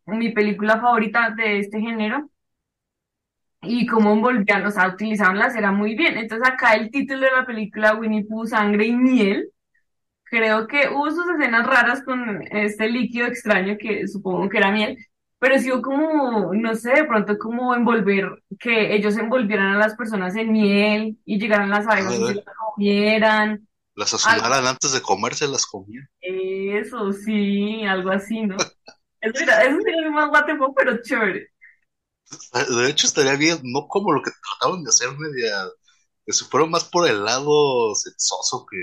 mi 0.07 0.33
película 0.33 0.81
favorita 0.81 1.31
de 1.31 1.61
este 1.61 1.81
género, 1.81 2.31
y 3.63 3.87
cómo 3.87 4.13
envolvían, 4.13 4.67
o 4.67 4.71
sea, 4.71 4.89
utilizaban 4.89 5.39
la 5.39 5.51
cera 5.51 5.73
muy 5.73 5.95
bien. 5.95 6.19
Entonces 6.19 6.47
acá 6.49 6.75
el 6.75 6.91
título 6.91 7.21
de 7.21 7.33
la 7.33 7.47
película 7.47 7.95
Winnie 7.95 8.25
Pooh, 8.27 8.47
Sangre 8.47 8.87
y 8.87 8.93
Miel, 8.95 9.51
creo 10.25 10.67
que 10.67 10.89
hubo 10.89 11.11
sus 11.11 11.27
escenas 11.31 11.67
raras 11.67 12.03
con 12.05 12.43
este 12.51 12.89
líquido 12.89 13.27
extraño 13.27 13.77
que 13.79 14.07
supongo 14.09 14.49
que 14.49 14.59
era 14.59 14.71
miel, 14.73 14.99
pero 15.45 15.59
sí 15.59 15.71
como, 15.83 16.55
no 16.55 16.75
sé, 16.75 16.91
de 16.93 17.05
pronto 17.05 17.37
como 17.37 17.75
envolver, 17.75 18.43
que 18.59 18.95
ellos 18.95 19.15
envolvieran 19.19 19.75
a 19.75 19.79
las 19.79 19.95
personas 19.95 20.35
en 20.37 20.51
miel 20.51 21.19
y 21.27 21.39
llegaran 21.39 21.69
las 21.69 21.87
abejas 21.87 22.15
y 22.15 22.35
las 22.35 22.45
comieran. 22.75 23.69
Las 23.95 24.09
sazonaran 24.09 24.67
antes 24.67 24.93
de 24.93 25.03
comerse, 25.03 25.47
las 25.47 25.67
comían. 25.67 26.09
Eso, 26.23 27.13
sí, 27.13 27.85
algo 27.85 28.11
así, 28.11 28.41
¿no? 28.41 28.57
eso, 29.21 29.39
sería 29.39 30.11
más 30.11 30.31
guatepo, 30.31 30.75
pero 30.75 31.03
chévere. 31.03 31.51
De 32.51 32.89
hecho, 32.89 33.07
estaría 33.07 33.37
bien, 33.37 33.59
no 33.65 33.87
como 33.87 34.13
lo 34.13 34.23
que 34.23 34.31
trataron 34.31 34.83
de 34.83 34.89
hacer 34.89 35.11
media, 35.11 35.67
que 36.25 36.33
se 36.33 36.47
fueron 36.47 36.71
más 36.71 36.85
por 36.85 37.07
el 37.07 37.23
lado 37.23 37.95
sexoso 37.97 38.65
que 38.71 38.79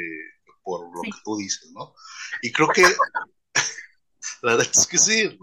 por 0.61 0.81
lo 0.95 1.01
que 1.01 1.09
tú 1.25 1.37
dices, 1.37 1.71
¿no? 1.73 1.95
Y 2.43 2.51
creo 2.51 2.67
que, 2.67 2.83
la 4.43 4.51
verdad 4.51 4.67
es 4.71 4.85
que 4.85 4.99
sí, 4.99 5.39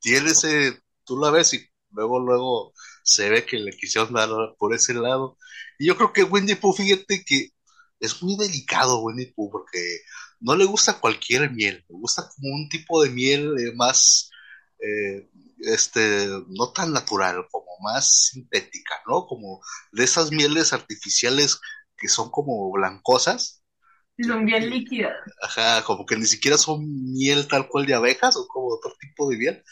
tiene 0.00 0.30
ese, 0.30 0.80
tú 1.04 1.18
la 1.18 1.30
ves 1.30 1.54
y 1.54 1.66
luego, 1.92 2.20
luego 2.20 2.72
se 3.04 3.30
ve 3.30 3.44
que 3.44 3.58
le 3.58 3.72
quisieron 3.72 4.12
dar 4.12 4.28
por 4.58 4.74
ese 4.74 4.94
lado. 4.94 5.36
Y 5.78 5.86
yo 5.86 5.96
creo 5.96 6.12
que 6.12 6.24
Wendy 6.24 6.54
Pooh, 6.56 6.72
fíjate 6.72 7.24
que 7.24 7.50
es 8.00 8.22
muy 8.22 8.36
delicado 8.36 9.02
Winnie 9.02 9.32
Pooh 9.34 9.50
porque 9.50 10.00
no 10.40 10.56
le 10.56 10.64
gusta 10.64 10.98
cualquier 10.98 11.50
miel, 11.50 11.84
le 11.88 11.96
gusta 11.96 12.28
como 12.34 12.54
un 12.54 12.68
tipo 12.68 13.02
de 13.02 13.10
miel 13.10 13.54
eh, 13.58 13.72
más, 13.74 14.30
eh, 14.80 15.28
este, 15.58 16.26
no 16.48 16.72
tan 16.72 16.92
natural, 16.92 17.46
como 17.50 17.66
más 17.82 18.30
sintética, 18.30 18.94
¿no? 19.06 19.26
Como 19.26 19.60
de 19.92 20.04
esas 20.04 20.32
mieles 20.32 20.72
artificiales 20.72 21.60
que 21.96 22.08
son 22.08 22.30
como 22.30 22.70
blancosas. 22.72 23.62
Son 24.18 24.44
bien 24.44 24.68
líquidas. 24.68 25.14
Ajá, 25.42 25.82
como 25.84 26.04
que 26.04 26.16
ni 26.16 26.26
siquiera 26.26 26.58
son 26.58 27.12
miel 27.12 27.46
tal 27.48 27.68
cual 27.68 27.86
de 27.86 27.94
abejas 27.94 28.36
o 28.36 28.46
como 28.48 28.68
otro 28.68 28.94
tipo 28.98 29.28
de 29.28 29.36
miel. 29.36 29.62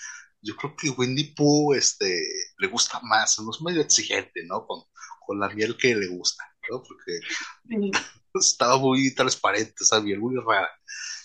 Yo 0.40 0.56
creo 0.56 0.76
que 0.76 0.90
Winnie 0.90 1.34
Pooh 1.36 1.74
este, 1.74 2.22
le 2.58 2.68
gusta 2.68 3.00
más, 3.02 3.38
no 3.40 3.50
es 3.50 3.60
medio 3.60 3.80
exigente, 3.80 4.44
¿no? 4.46 4.66
Con, 4.66 4.82
con 5.26 5.40
la 5.40 5.48
miel 5.50 5.76
que 5.76 5.94
le 5.94 6.06
gusta, 6.08 6.44
¿no? 6.70 6.82
Porque 6.82 7.20
estaba 8.34 8.78
muy 8.78 9.14
transparente 9.14 9.74
esa 9.80 10.00
miel, 10.00 10.20
muy 10.20 10.36
rara. 10.36 10.70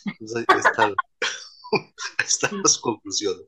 Entonces, 0.05 0.45
ahí 0.49 0.57
están, 2.26 2.61
las 2.61 2.78
conclusiones. 2.80 3.45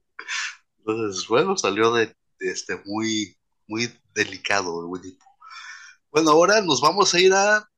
Entonces, 0.77 1.27
bueno, 1.27 1.57
salió 1.57 1.93
de, 1.93 2.15
este 2.39 2.81
muy, 2.85 3.37
muy 3.67 3.91
delicado 4.13 4.81
el 4.81 4.87
Winnie 4.87 5.17
Pooh. 5.17 5.35
Bueno, 6.11 6.31
ahora 6.31 6.61
nos 6.61 6.79
vamos 6.81 7.13
a 7.13 7.19
ir 7.19 7.33
a. 7.33 7.69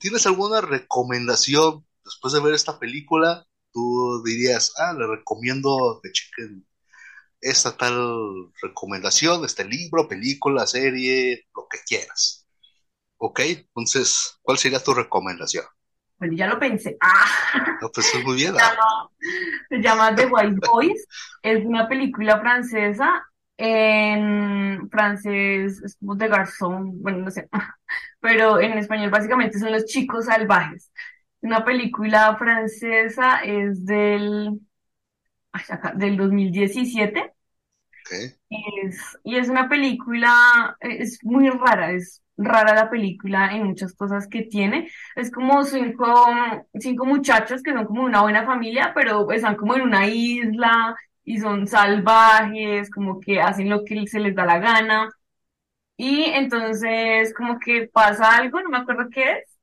¿Tienes 0.00 0.26
alguna 0.26 0.60
recomendación 0.60 1.86
después 2.04 2.34
de 2.34 2.40
ver 2.40 2.52
esta 2.52 2.78
película? 2.78 3.46
Tú 3.72 4.22
dirías, 4.24 4.72
ah, 4.76 4.92
le 4.92 5.06
recomiendo 5.06 6.00
que 6.02 6.12
chequen 6.12 6.66
esta 7.40 7.76
tal 7.76 8.52
recomendación, 8.62 9.44
este 9.44 9.64
libro, 9.64 10.08
película, 10.08 10.66
serie, 10.66 11.46
lo 11.54 11.66
que 11.68 11.78
quieras. 11.86 12.46
Ok, 13.18 13.40
entonces, 13.40 14.38
¿cuál 14.42 14.58
sería 14.58 14.82
tu 14.82 14.94
recomendación? 14.94 15.64
Bueno, 16.18 16.34
ya 16.34 16.48
lo 16.48 16.58
pensé. 16.58 16.96
Ah. 17.00 17.76
No, 17.80 17.90
pues 17.90 18.12
es 18.14 18.24
muy 18.24 18.36
bien. 18.36 18.54
Se 19.68 19.80
llama, 19.80 20.14
The 20.14 20.26
White 20.26 20.60
Boys. 20.68 21.06
Es 21.42 21.64
una 21.64 21.88
película 21.88 22.40
francesa. 22.40 23.24
En 23.56 24.88
francés 24.90 25.82
es 25.82 25.96
como 25.96 26.14
de 26.14 26.28
garzón, 26.28 27.02
bueno, 27.02 27.18
no 27.18 27.30
sé. 27.30 27.48
Pero 28.20 28.60
en 28.60 28.78
español 28.78 29.10
básicamente 29.10 29.58
son 29.58 29.72
los 29.72 29.84
chicos 29.84 30.26
salvajes. 30.26 30.92
Una 31.40 31.64
película 31.64 32.36
francesa 32.36 33.40
es 33.40 33.84
del, 33.84 34.60
del 35.94 36.16
2017. 36.16 37.32
Okay. 38.06 38.34
Es, 38.50 39.18
y 39.24 39.36
es 39.36 39.48
una 39.48 39.68
película, 39.68 40.76
es 40.80 41.22
muy 41.24 41.48
rara, 41.50 41.92
es 41.92 42.22
rara 42.36 42.74
la 42.74 42.88
película 42.90 43.54
en 43.54 43.64
muchas 43.64 43.94
cosas 43.94 44.26
que 44.28 44.42
tiene. 44.42 44.90
Es 45.16 45.30
como 45.30 45.64
cinco, 45.64 46.26
cinco 46.78 47.04
muchachos 47.04 47.62
que 47.62 47.72
son 47.72 47.84
como 47.86 48.04
una 48.04 48.22
buena 48.22 48.46
familia, 48.46 48.92
pero 48.94 49.30
están 49.32 49.56
como 49.56 49.74
en 49.74 49.82
una 49.82 50.06
isla 50.06 50.96
y 51.24 51.38
son 51.38 51.66
salvajes, 51.66 52.90
como 52.90 53.20
que 53.20 53.40
hacen 53.40 53.68
lo 53.68 53.84
que 53.84 54.06
se 54.06 54.20
les 54.20 54.34
da 54.34 54.46
la 54.46 54.58
gana. 54.58 55.08
Y 55.96 56.24
entonces 56.24 57.34
como 57.34 57.58
que 57.58 57.88
pasa 57.92 58.36
algo, 58.36 58.60
no 58.62 58.70
me 58.70 58.78
acuerdo 58.78 59.08
qué 59.10 59.32
es, 59.32 59.58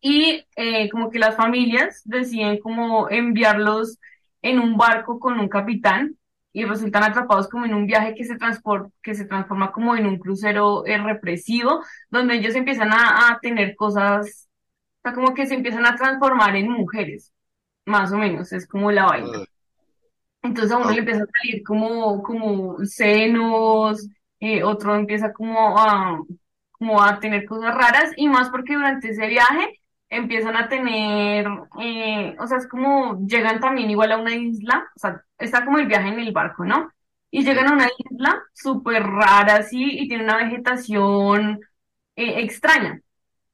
y 0.00 0.44
eh, 0.56 0.88
como 0.90 1.10
que 1.10 1.18
las 1.18 1.36
familias 1.36 2.02
deciden 2.04 2.58
como 2.60 3.10
enviarlos 3.10 3.98
en 4.42 4.58
un 4.58 4.76
barco 4.76 5.18
con 5.18 5.38
un 5.38 5.48
capitán 5.48 6.16
y 6.52 6.64
resultan 6.64 7.04
atrapados 7.04 7.48
como 7.48 7.66
en 7.66 7.74
un 7.74 7.86
viaje 7.86 8.14
que 8.14 8.24
se, 8.24 8.36
que 9.02 9.14
se 9.14 9.24
transforma 9.26 9.70
como 9.70 9.96
en 9.96 10.06
un 10.06 10.18
crucero 10.18 10.84
eh, 10.86 10.98
represivo, 10.98 11.84
donde 12.10 12.34
ellos 12.34 12.54
empiezan 12.54 12.90
a, 12.92 13.38
tener 13.40 13.76
cosas, 13.76 14.48
o 14.98 15.02
sea, 15.02 15.12
como 15.12 15.34
que 15.34 15.46
se 15.46 15.54
empiezan 15.54 15.86
a 15.86 15.96
transformar 15.96 16.56
en 16.56 16.70
mujeres, 16.70 17.32
más 17.84 18.12
o 18.12 18.18
menos, 18.18 18.52
es 18.52 18.66
como 18.66 18.90
la 18.90 19.06
vaina. 19.06 19.44
Entonces 20.42 20.72
a 20.72 20.78
uno 20.78 20.90
le 20.90 20.98
empieza 20.98 21.22
a 21.24 21.40
salir 21.40 21.62
como, 21.62 22.22
como 22.22 22.84
senos, 22.84 24.08
eh, 24.40 24.62
otro 24.62 24.94
empieza 24.94 25.32
como 25.32 25.78
a, 25.78 26.20
como 26.72 27.02
a 27.02 27.20
tener 27.20 27.44
cosas 27.44 27.74
raras, 27.74 28.12
y 28.16 28.28
más 28.28 28.50
porque 28.50 28.74
durante 28.74 29.10
ese 29.10 29.26
viaje 29.26 29.77
empiezan 30.10 30.56
a 30.56 30.68
tener, 30.68 31.46
eh, 31.80 32.36
o 32.38 32.46
sea, 32.46 32.58
es 32.58 32.66
como 32.68 33.26
llegan 33.26 33.60
también 33.60 33.90
igual 33.90 34.12
a 34.12 34.18
una 34.18 34.34
isla, 34.34 34.88
o 34.96 34.98
sea, 34.98 35.22
está 35.38 35.64
como 35.64 35.78
el 35.78 35.86
viaje 35.86 36.08
en 36.08 36.18
el 36.20 36.32
barco, 36.32 36.64
¿no? 36.64 36.90
Y 37.30 37.44
llegan 37.44 37.68
a 37.68 37.72
una 37.74 37.88
isla 37.98 38.42
súper 38.54 39.02
rara, 39.04 39.56
así, 39.56 39.84
y 39.84 40.08
tiene 40.08 40.24
una 40.24 40.38
vegetación 40.38 41.60
eh, 42.16 42.40
extraña. 42.42 43.00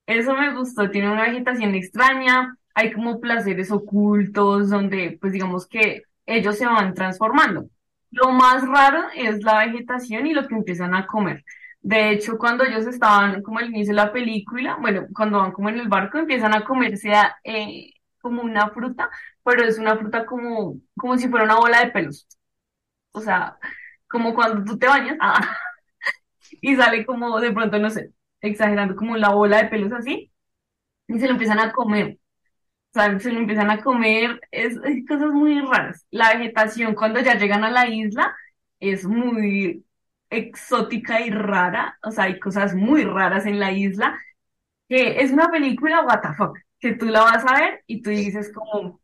Eso 0.07 0.35
me 0.35 0.55
gustó, 0.55 0.91
tiene 0.91 1.11
una 1.11 1.23
vegetación 1.23 1.75
extraña, 1.75 2.57
hay 2.75 2.93
como 2.93 3.21
placeres 3.21 3.71
ocultos 3.71 4.71
donde, 4.71 5.19
pues 5.21 5.33
digamos 5.33 5.67
que 5.67 6.03
ellos 6.27 6.59
se 6.59 6.67
van 6.67 6.95
transformando. 6.95 7.69
Lo 8.11 8.31
más 8.33 8.67
raro 8.67 9.05
es 9.17 9.43
la 9.43 9.67
vegetación 9.67 10.27
y 10.27 10.35
lo 10.35 10.47
que 10.47 10.55
empiezan 10.55 10.95
a 10.95 11.07
comer. 11.07 11.45
De 11.85 12.11
hecho, 12.13 12.39
cuando 12.39 12.65
ellos 12.65 12.87
estaban 12.87 13.43
como 13.43 13.59
al 13.59 13.69
inicio 13.69 13.93
de 13.95 13.97
la 13.97 14.13
película, 14.13 14.77
bueno, 14.81 15.07
cuando 15.15 15.39
van 15.41 15.53
como 15.53 15.69
en 15.69 15.79
el 15.81 15.89
barco, 15.89 16.19
empiezan 16.19 16.55
a 16.55 16.65
comerse 16.65 17.13
eh, 17.45 17.93
como 18.23 18.43
una 18.43 18.71
fruta, 18.71 19.11
pero 19.45 19.65
es 19.65 19.79
una 19.79 19.97
fruta 19.99 20.25
como, 20.27 20.81
como 20.97 21.19
si 21.19 21.29
fuera 21.29 21.45
una 21.45 21.57
bola 21.57 21.81
de 21.81 21.91
pelos. 21.93 22.27
O 23.13 23.21
sea, 23.21 23.59
como 24.09 24.35
cuando 24.35 24.65
tú 24.65 24.79
te 24.79 24.87
bañas 24.89 25.17
ah, 25.21 25.41
y 26.61 26.77
sale 26.77 27.05
como 27.07 27.41
de 27.41 27.53
pronto, 27.53 27.79
no 27.79 27.91
sé, 27.91 28.13
exagerando, 28.41 28.97
como 28.97 29.17
la 29.17 29.31
bola 29.31 29.59
de 29.63 29.69
pelos 29.69 29.93
así, 29.93 30.33
y 31.09 31.19
se 31.21 31.27
lo 31.27 31.33
empiezan 31.33 31.61
a 31.61 31.73
comer. 31.73 32.19
O 32.93 32.95
sea, 33.01 33.19
se 33.21 33.33
lo 33.33 33.41
empiezan 33.41 33.71
a 33.71 33.83
comer, 33.83 34.41
es, 34.53 34.77
es 34.85 35.07
cosas 35.09 35.33
muy 35.33 35.61
raras. 35.63 36.07
La 36.11 36.35
vegetación 36.35 36.95
cuando 36.95 37.21
ya 37.21 37.37
llegan 37.37 37.65
a 37.65 37.71
la 37.71 37.89
isla 37.89 38.37
es 38.81 39.05
muy 39.07 39.84
exótica 40.39 41.21
y 41.21 41.31
rara, 41.31 41.99
o 42.03 42.11
sea, 42.11 42.25
hay 42.25 42.39
cosas 42.41 42.75
muy 42.75 43.05
raras 43.05 43.47
en 43.47 43.61
la 43.61 43.73
isla, 43.73 44.19
que 44.89 45.21
es 45.21 45.33
una 45.33 45.51
película 45.51 46.05
what 46.05 46.21
the 46.23 46.29
que 46.81 46.95
tú 46.97 47.07
la 47.07 47.23
vas 47.23 47.45
a 47.47 47.61
ver 47.61 47.85
y 47.87 48.03
tú 48.03 48.11
dices 48.11 48.53
como 48.53 49.01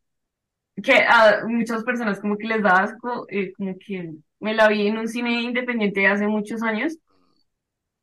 que 0.82 0.94
a 0.94 1.44
muchas 1.46 1.84
personas 1.84 2.20
como 2.20 2.38
que 2.38 2.46
les 2.48 2.62
da 2.62 2.82
asco, 2.82 3.26
eh, 3.28 3.52
como 3.54 3.76
que 3.78 4.12
me 4.40 4.54
la 4.54 4.68
vi 4.68 4.86
en 4.88 4.98
un 4.98 5.08
cine 5.08 5.42
independiente 5.42 6.06
hace 6.06 6.26
muchos 6.26 6.62
años, 6.62 6.98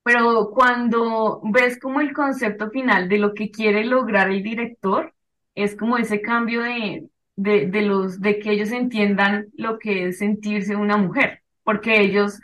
pero 0.03 0.51
cuando 0.51 1.41
ves 1.43 1.79
como 1.79 1.99
el 2.01 2.13
concepto 2.13 2.69
final 2.69 3.09
de 3.09 3.17
lo 3.17 3.33
que 3.33 3.51
quiere 3.51 3.83
lograr 3.85 4.29
el 4.29 4.41
director, 4.43 5.13
es 5.55 5.75
como 5.75 5.97
ese 5.97 6.21
cambio 6.21 6.61
de, 6.61 7.09
de, 7.35 7.67
de 7.67 7.81
los, 7.81 8.21
de 8.21 8.39
que 8.39 8.51
ellos 8.51 8.71
entiendan 8.71 9.47
lo 9.55 9.79
que 9.79 10.07
es 10.07 10.19
sentirse 10.19 10.75
una 10.75 10.97
mujer, 10.97 11.41
porque 11.63 11.99
ellos 12.01 12.39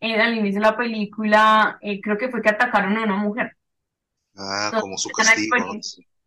eh, 0.00 0.20
al 0.20 0.36
inicio 0.36 0.60
de 0.60 0.66
la 0.66 0.76
película, 0.76 1.78
eh, 1.80 2.00
creo 2.00 2.18
que 2.18 2.28
fue 2.28 2.42
que 2.42 2.50
atacaron 2.50 2.96
a 2.96 3.04
una 3.04 3.16
mujer. 3.16 3.56
Ah, 4.36 4.70
como 4.80 4.98
su 4.98 5.08
castigo. 5.10 5.56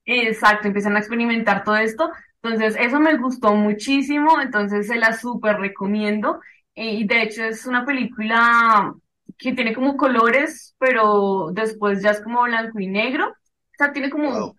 Exacto, 0.05 0.67
empiezan 0.67 0.95
a 0.95 0.99
experimentar 0.99 1.63
todo 1.63 1.77
esto. 1.77 2.09
Entonces, 2.41 2.75
eso 2.79 2.99
me 2.99 3.17
gustó 3.17 3.53
muchísimo, 3.53 4.41
entonces 4.41 4.87
se 4.87 4.95
la 4.95 5.13
súper 5.13 5.57
recomiendo. 5.57 6.39
Eh, 6.75 6.95
y 6.95 7.07
de 7.07 7.23
hecho 7.23 7.43
es 7.43 7.65
una 7.65 7.85
película 7.85 8.93
que 9.37 9.53
tiene 9.53 9.75
como 9.75 9.97
colores, 9.97 10.75
pero 10.79 11.49
después 11.51 12.01
ya 12.01 12.11
es 12.11 12.21
como 12.21 12.43
blanco 12.43 12.79
y 12.79 12.87
negro. 12.87 13.27
O 13.29 13.75
sea, 13.77 13.91
tiene 13.91 14.09
como, 14.09 14.55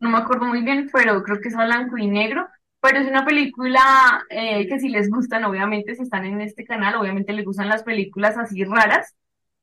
no 0.00 0.10
me 0.10 0.18
acuerdo 0.18 0.46
muy 0.46 0.62
bien, 0.62 0.88
pero 0.92 1.22
creo 1.22 1.40
que 1.40 1.48
es 1.48 1.56
blanco 1.56 1.98
y 1.98 2.06
negro. 2.06 2.48
Pero 2.84 2.98
es 2.98 3.08
una 3.08 3.24
película 3.24 4.26
eh, 4.28 4.68
que 4.68 4.78
si 4.78 4.90
les 4.90 5.08
gustan, 5.08 5.42
obviamente, 5.44 5.94
si 5.94 6.02
están 6.02 6.26
en 6.26 6.42
este 6.42 6.66
canal, 6.66 6.96
obviamente 6.96 7.32
les 7.32 7.46
gustan 7.46 7.70
las 7.70 7.82
películas 7.82 8.36
así 8.36 8.62
raras. 8.62 9.14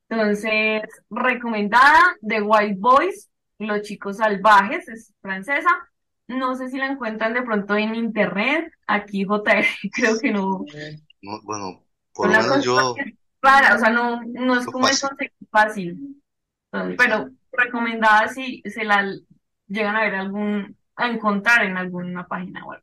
Entonces, 0.08 0.82
recomendada, 1.08 2.00
The 2.20 2.42
White 2.42 2.78
Boys, 2.80 3.30
Los 3.60 3.82
Chicos 3.82 4.16
Salvajes, 4.16 4.88
es 4.88 5.14
francesa. 5.22 5.70
no 6.26 6.56
sé 6.56 6.68
si 6.68 6.78
la 6.78 6.88
encuentran 6.88 7.32
de 7.32 7.42
pronto 7.42 7.76
en 7.76 7.94
internet, 7.94 8.72
aquí 8.88 9.24
JR 9.24 9.66
creo 9.92 10.18
que 10.18 10.32
no. 10.32 10.64
bueno, 11.44 11.84
por 12.12 12.26
lo 12.26 12.42
menos 12.42 12.64
yo... 12.64 12.96
Para, 13.38 13.76
o 13.76 13.78
sea, 13.78 13.90
no, 13.90 14.20
no 14.24 14.58
es 14.58 14.66
como 14.66 14.88
eso 14.88 15.08
fácil. 15.48 16.20
pero 16.98 17.30
recomendada 17.52 18.26
si 18.26 18.62
se 18.64 18.82
la 18.82 19.08
llegan 19.68 19.94
a 19.94 20.02
ver 20.02 20.16
algún, 20.16 20.76
a 20.96 21.06
encontrar 21.06 21.64
en 21.64 21.76
alguna 21.76 22.26
página 22.26 22.64
web. 22.64 22.82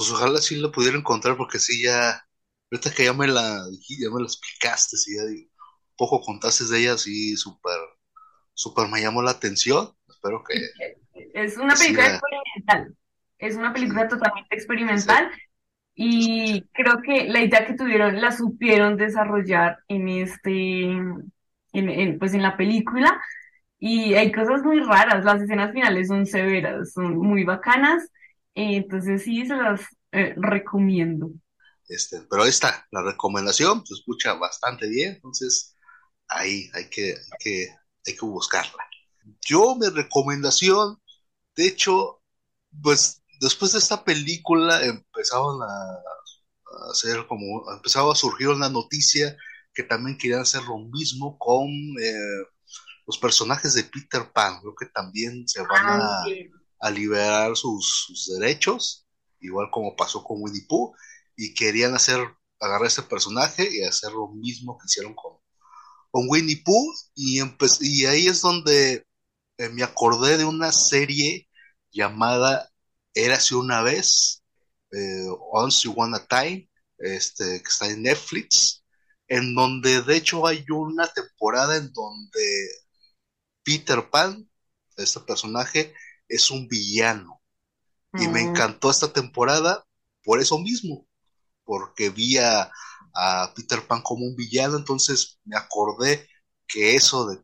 Pues 0.00 0.12
ojalá 0.12 0.38
sí 0.38 0.56
la 0.56 0.72
pudiera 0.72 0.96
encontrar 0.96 1.36
porque 1.36 1.58
sí 1.58 1.82
ya, 1.82 2.24
ahorita 2.72 2.90
que 2.90 3.04
ya 3.04 3.12
me 3.12 3.26
la 3.26 3.62
ya 3.86 4.08
me 4.10 4.20
la 4.20 4.24
explicaste, 4.24 4.96
sí 4.96 5.14
ya 5.14 5.24
un 5.24 5.46
poco 5.94 6.22
contaste 6.22 6.64
de 6.64 6.78
ella, 6.78 6.96
sí, 6.96 7.36
súper, 7.36 7.78
súper 8.54 8.88
me 8.88 9.02
llamó 9.02 9.20
la 9.20 9.32
atención. 9.32 9.90
Espero 10.08 10.42
que... 10.42 10.54
Es 11.34 11.58
una 11.58 11.74
película 11.74 12.06
experimental, 12.06 12.96
es 13.36 13.56
una 13.56 13.74
película 13.74 14.08
totalmente 14.08 14.54
experimental. 14.54 15.30
Y 15.94 16.62
creo 16.72 17.02
que 17.02 17.24
la 17.24 17.42
idea 17.42 17.66
que 17.66 17.74
tuvieron 17.74 18.22
la 18.22 18.32
supieron 18.32 18.96
desarrollar 18.96 19.80
en 19.86 20.08
este, 20.08 20.84
en, 21.74 22.18
pues 22.18 22.32
en 22.32 22.40
la 22.40 22.56
película. 22.56 23.20
Y 23.78 24.14
hay 24.14 24.32
cosas 24.32 24.62
muy 24.62 24.80
raras, 24.80 25.26
las 25.26 25.42
escenas 25.42 25.72
finales 25.74 26.08
son 26.08 26.24
severas, 26.24 26.94
son 26.94 27.18
muy 27.18 27.44
bacanas. 27.44 28.10
Entonces 28.54 29.22
sí, 29.22 29.46
se 29.46 29.56
las 29.56 29.80
eh, 30.12 30.34
recomiendo. 30.36 31.30
Este, 31.88 32.20
pero 32.30 32.44
ahí 32.44 32.50
está, 32.50 32.86
la 32.92 33.02
recomendación 33.02 33.84
se 33.84 33.94
escucha 33.94 34.34
bastante 34.34 34.88
bien, 34.88 35.14
entonces 35.14 35.76
ahí 36.28 36.70
hay 36.72 36.88
que, 36.88 37.14
hay 37.14 37.38
que, 37.38 37.68
hay 38.06 38.16
que 38.16 38.26
buscarla. 38.26 38.84
Yo, 39.44 39.76
mi 39.76 39.88
recomendación, 39.88 41.00
de 41.56 41.66
hecho, 41.66 42.22
pues 42.82 43.22
después 43.40 43.72
de 43.72 43.78
esta 43.78 44.04
película 44.04 44.84
empezaron 44.84 45.62
a, 45.62 46.90
hacer 46.90 47.26
como, 47.26 47.70
empezaba 47.72 48.12
a 48.12 48.16
surgir 48.16 48.48
una 48.48 48.68
noticia 48.68 49.36
que 49.74 49.82
también 49.82 50.16
querían 50.16 50.40
hacer 50.40 50.62
lo 50.62 50.78
mismo 50.78 51.36
con 51.38 51.68
eh, 51.68 52.46
los 53.06 53.18
personajes 53.18 53.74
de 53.74 53.84
Peter 53.84 54.30
Pan. 54.32 54.60
Creo 54.60 54.74
que 54.74 54.86
también 54.86 55.46
se 55.48 55.60
van 55.62 56.00
ah, 56.00 56.24
a, 56.80 56.90
liberar 56.90 57.56
sus, 57.56 58.30
derechos, 58.38 59.06
igual 59.40 59.68
como 59.70 59.96
pasó 59.96 60.24
con 60.24 60.38
Winnie 60.40 60.66
Pooh, 60.68 60.94
y 61.36 61.54
querían 61.54 61.94
hacer, 61.94 62.20
agarrar 62.60 62.86
ese 62.86 63.02
personaje 63.02 63.68
y 63.70 63.82
hacer 63.84 64.12
lo 64.12 64.28
mismo 64.28 64.78
que 64.78 64.86
hicieron 64.86 65.14
con, 65.14 65.38
con 66.10 66.26
Winnie 66.28 66.62
Pooh, 66.64 66.92
y, 67.14 67.40
y 67.80 68.06
ahí 68.06 68.26
es 68.26 68.40
donde 68.40 69.06
eh, 69.58 69.68
me 69.68 69.82
acordé 69.82 70.38
de 70.38 70.44
una 70.44 70.72
serie 70.72 71.48
llamada 71.92 72.70
Érase 73.14 73.54
una 73.56 73.82
vez, 73.82 74.42
eh, 74.92 75.26
Once 75.52 75.82
You 75.82 75.92
Want 75.92 76.14
a 76.14 76.26
Time, 76.26 76.68
este, 76.98 77.62
que 77.62 77.68
está 77.68 77.88
en 77.88 78.02
Netflix, 78.02 78.84
en 79.28 79.54
donde 79.54 80.02
de 80.02 80.16
hecho 80.16 80.46
hay 80.46 80.64
una 80.70 81.08
temporada 81.12 81.76
en 81.76 81.92
donde 81.92 82.68
Peter 83.62 84.08
Pan, 84.10 84.48
este 84.96 85.20
personaje, 85.20 85.94
es 86.30 86.50
un 86.50 86.68
villano. 86.68 87.42
Y 88.14 88.26
me 88.28 88.42
mm. 88.42 88.48
encantó 88.48 88.90
esta 88.90 89.12
temporada 89.12 89.86
por 90.24 90.40
eso 90.40 90.58
mismo, 90.58 91.06
porque 91.64 92.10
vi 92.10 92.38
a, 92.38 92.70
a, 93.14 93.52
Peter 93.54 93.86
Pan 93.86 94.02
como 94.02 94.24
un 94.24 94.36
villano, 94.36 94.76
entonces 94.76 95.38
me 95.44 95.56
acordé 95.56 96.28
que 96.66 96.96
eso 96.96 97.26
de, 97.26 97.40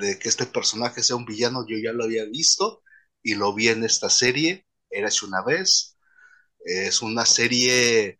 de, 0.00 0.18
que 0.18 0.28
este 0.28 0.46
personaje 0.46 1.02
sea 1.02 1.16
un 1.16 1.24
villano 1.24 1.66
yo 1.66 1.76
ya 1.78 1.92
lo 1.92 2.04
había 2.04 2.24
visto 2.24 2.82
y 3.22 3.34
lo 3.34 3.54
vi 3.54 3.68
en 3.68 3.84
esta 3.84 4.10
serie 4.10 4.66
Érase 4.90 5.24
una 5.24 5.42
vez. 5.42 5.96
Es 6.64 7.00
una 7.02 7.24
serie 7.24 8.18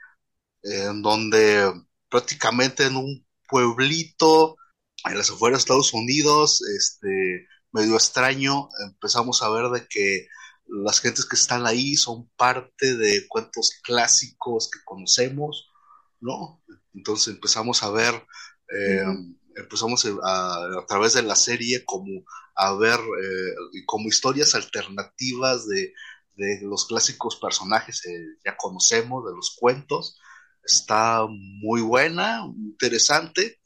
en 0.63 1.03
donde 1.03 1.73
prácticamente 2.09 2.85
en 2.85 2.97
un 2.97 3.27
pueblito 3.49 4.57
en 5.05 5.19
las 5.19 5.31
afueras 5.31 5.59
de 5.59 5.63
Estados 5.63 5.93
Unidos, 5.95 6.63
este, 6.77 7.49
medio 7.73 7.95
extraño, 7.95 8.69
empezamos 8.85 9.43
a 9.43 9.51
ver 9.51 9.71
de 9.71 9.87
que 9.89 10.29
las 10.67 11.01
gentes 11.01 11.27
que 11.27 11.37
están 11.37 11.67
ahí 11.67 11.97
son 11.97 12.29
parte 12.37 12.97
de 12.97 13.27
cuentos 13.29 13.73
clásicos 13.83 14.71
que 14.71 14.79
conocemos, 14.85 15.69
¿no? 16.21 16.63
Entonces 16.95 17.35
empezamos 17.35 17.83
a 17.83 17.91
ver, 17.91 18.15
eh, 18.69 19.05
empezamos 19.57 20.07
a, 20.23 20.55
a, 20.79 20.87
través 20.87 21.15
de 21.15 21.23
la 21.23 21.37
serie 21.37 21.85
como 21.85 22.25
a 22.55 22.75
ver 22.75 22.99
eh, 22.99 23.83
como 23.87 24.09
historias 24.09 24.55
alternativas 24.55 25.67
de 25.67 25.93
de 26.41 26.59
los 26.63 26.87
clásicos 26.87 27.37
personajes 27.37 28.05
eh, 28.07 28.39
ya 28.45 28.57
conocemos, 28.57 29.25
de 29.27 29.33
los 29.33 29.57
cuentos. 29.59 30.19
Está 30.65 31.27
muy 31.29 31.83
buena, 31.83 32.43
interesante. 32.57 33.60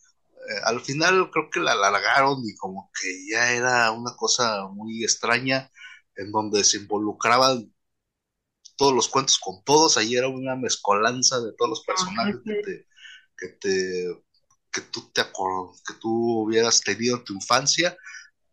Eh, 0.49 0.61
al 0.65 0.81
final 0.81 1.31
creo 1.31 1.51
que 1.51 1.61
la 1.61 1.73
alargaron 1.73 2.43
y 2.45 2.55
como 2.57 2.91
que 3.01 3.29
ya 3.31 3.53
era 3.53 3.91
una 3.93 4.15
cosa 4.17 4.67
muy 4.69 5.03
extraña 5.03 5.71
en 6.17 6.31
donde 6.31 6.65
se 6.65 6.79
involucraban 6.79 7.73
todos 8.77 8.95
los 8.95 9.09
cuentos 9.09 9.39
con 9.39 9.63
todos. 9.65 9.97
Ahí 9.97 10.17
era 10.17 10.29
una 10.29 10.57
mezcolanza 10.57 11.41
de 11.41 11.53
todos 11.57 11.71
los 11.71 11.85
personajes 11.85 12.37
que 12.45 12.55
te, 12.63 12.87
que 13.37 13.49
te 13.61 14.25
que 14.71 14.81
tú 14.81 15.11
te 15.13 15.23
que 15.23 15.95
tú 16.01 16.43
hubieras 16.43 16.81
tenido 16.81 17.19
en 17.19 17.25
tu 17.25 17.35
infancia. 17.35 17.97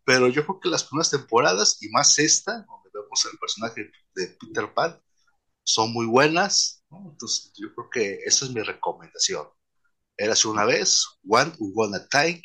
Pero 0.04 0.28
yo 0.28 0.44
creo 0.44 0.60
que 0.60 0.68
las 0.68 0.84
primeras 0.84 1.10
temporadas, 1.10 1.78
y 1.80 1.88
más 1.90 2.18
esta, 2.18 2.66
vemos 2.92 3.28
el 3.30 3.38
personaje 3.38 3.90
de 4.14 4.28
Peter 4.40 4.72
Pan, 4.74 5.00
son 5.64 5.92
muy 5.92 6.06
buenas, 6.06 6.84
entonces 6.90 7.52
yo 7.54 7.72
creo 7.74 7.88
que 7.90 8.18
esa 8.24 8.46
es 8.46 8.50
mi 8.50 8.62
recomendación. 8.62 9.46
Érase 10.22 10.46
una 10.46 10.64
vez, 10.64 11.04
One, 11.28 11.52
One 11.74 11.96
a 11.96 12.06
Time, 12.06 12.40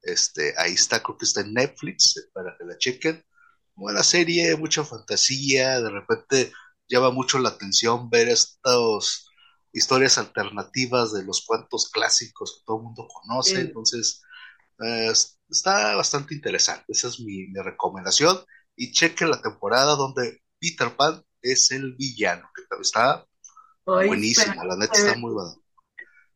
este, 0.00 0.54
ahí 0.56 0.72
está, 0.72 1.02
creo 1.02 1.18
que 1.18 1.26
está 1.26 1.42
en 1.42 1.52
Netflix, 1.52 2.30
para 2.32 2.56
que 2.56 2.64
la 2.64 2.78
chequen. 2.78 3.22
Buena 3.74 4.02
serie, 4.02 4.56
mucha 4.56 4.84
fantasía, 4.84 5.82
de 5.82 5.90
repente 5.90 6.52
llama 6.88 7.10
mucho 7.10 7.38
la 7.38 7.50
atención 7.50 8.08
ver 8.08 8.28
estas 8.28 9.26
historias 9.70 10.16
alternativas 10.16 11.12
de 11.12 11.24
los 11.24 11.44
cuentos 11.44 11.90
clásicos 11.90 12.56
que 12.56 12.64
todo 12.64 12.78
el 12.78 12.84
mundo 12.84 13.06
conoce, 13.06 13.60
entonces 13.60 14.22
eh, 14.82 15.12
está 15.50 15.96
bastante 15.96 16.34
interesante, 16.34 16.84
esa 16.88 17.08
es 17.08 17.20
mi, 17.20 17.48
mi 17.48 17.60
recomendación 17.60 18.38
y 18.76 18.92
cheque 18.92 19.26
la 19.26 19.42
temporada 19.42 19.94
donde 19.94 20.40
Peter 20.58 20.96
Pan 20.96 21.22
es 21.42 21.70
el 21.70 21.96
villano, 21.96 22.48
que 22.54 22.62
está 22.80 23.26
buenísima, 23.84 24.64
la 24.64 24.76
neta 24.76 24.96
está 24.96 25.16
muy 25.16 25.34
buena. 25.34 25.52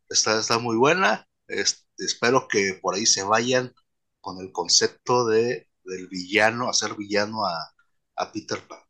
Está, 0.09 0.38
está 0.38 0.59
muy 0.59 0.76
buena. 0.76 1.26
espero 1.46 2.48
que 2.48 2.78
por 2.80 2.94
ahí 2.94 3.06
se 3.06 3.22
vayan 3.22 3.72
con 4.20 4.40
el 4.40 4.52
concepto 4.52 5.26
de 5.26 5.68
del 5.88 6.06
villano, 6.09 6.68
hacer 6.68 6.94
villano 6.94 7.44
a, 7.44 7.72
a 8.16 8.32
Peter 8.32 8.61
Pan. 8.66 8.80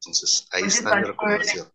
Entonces, 0.00 0.48
ahí 0.52 0.64
está 0.64 0.96
mi 0.96 1.02
recomendación. 1.02 1.68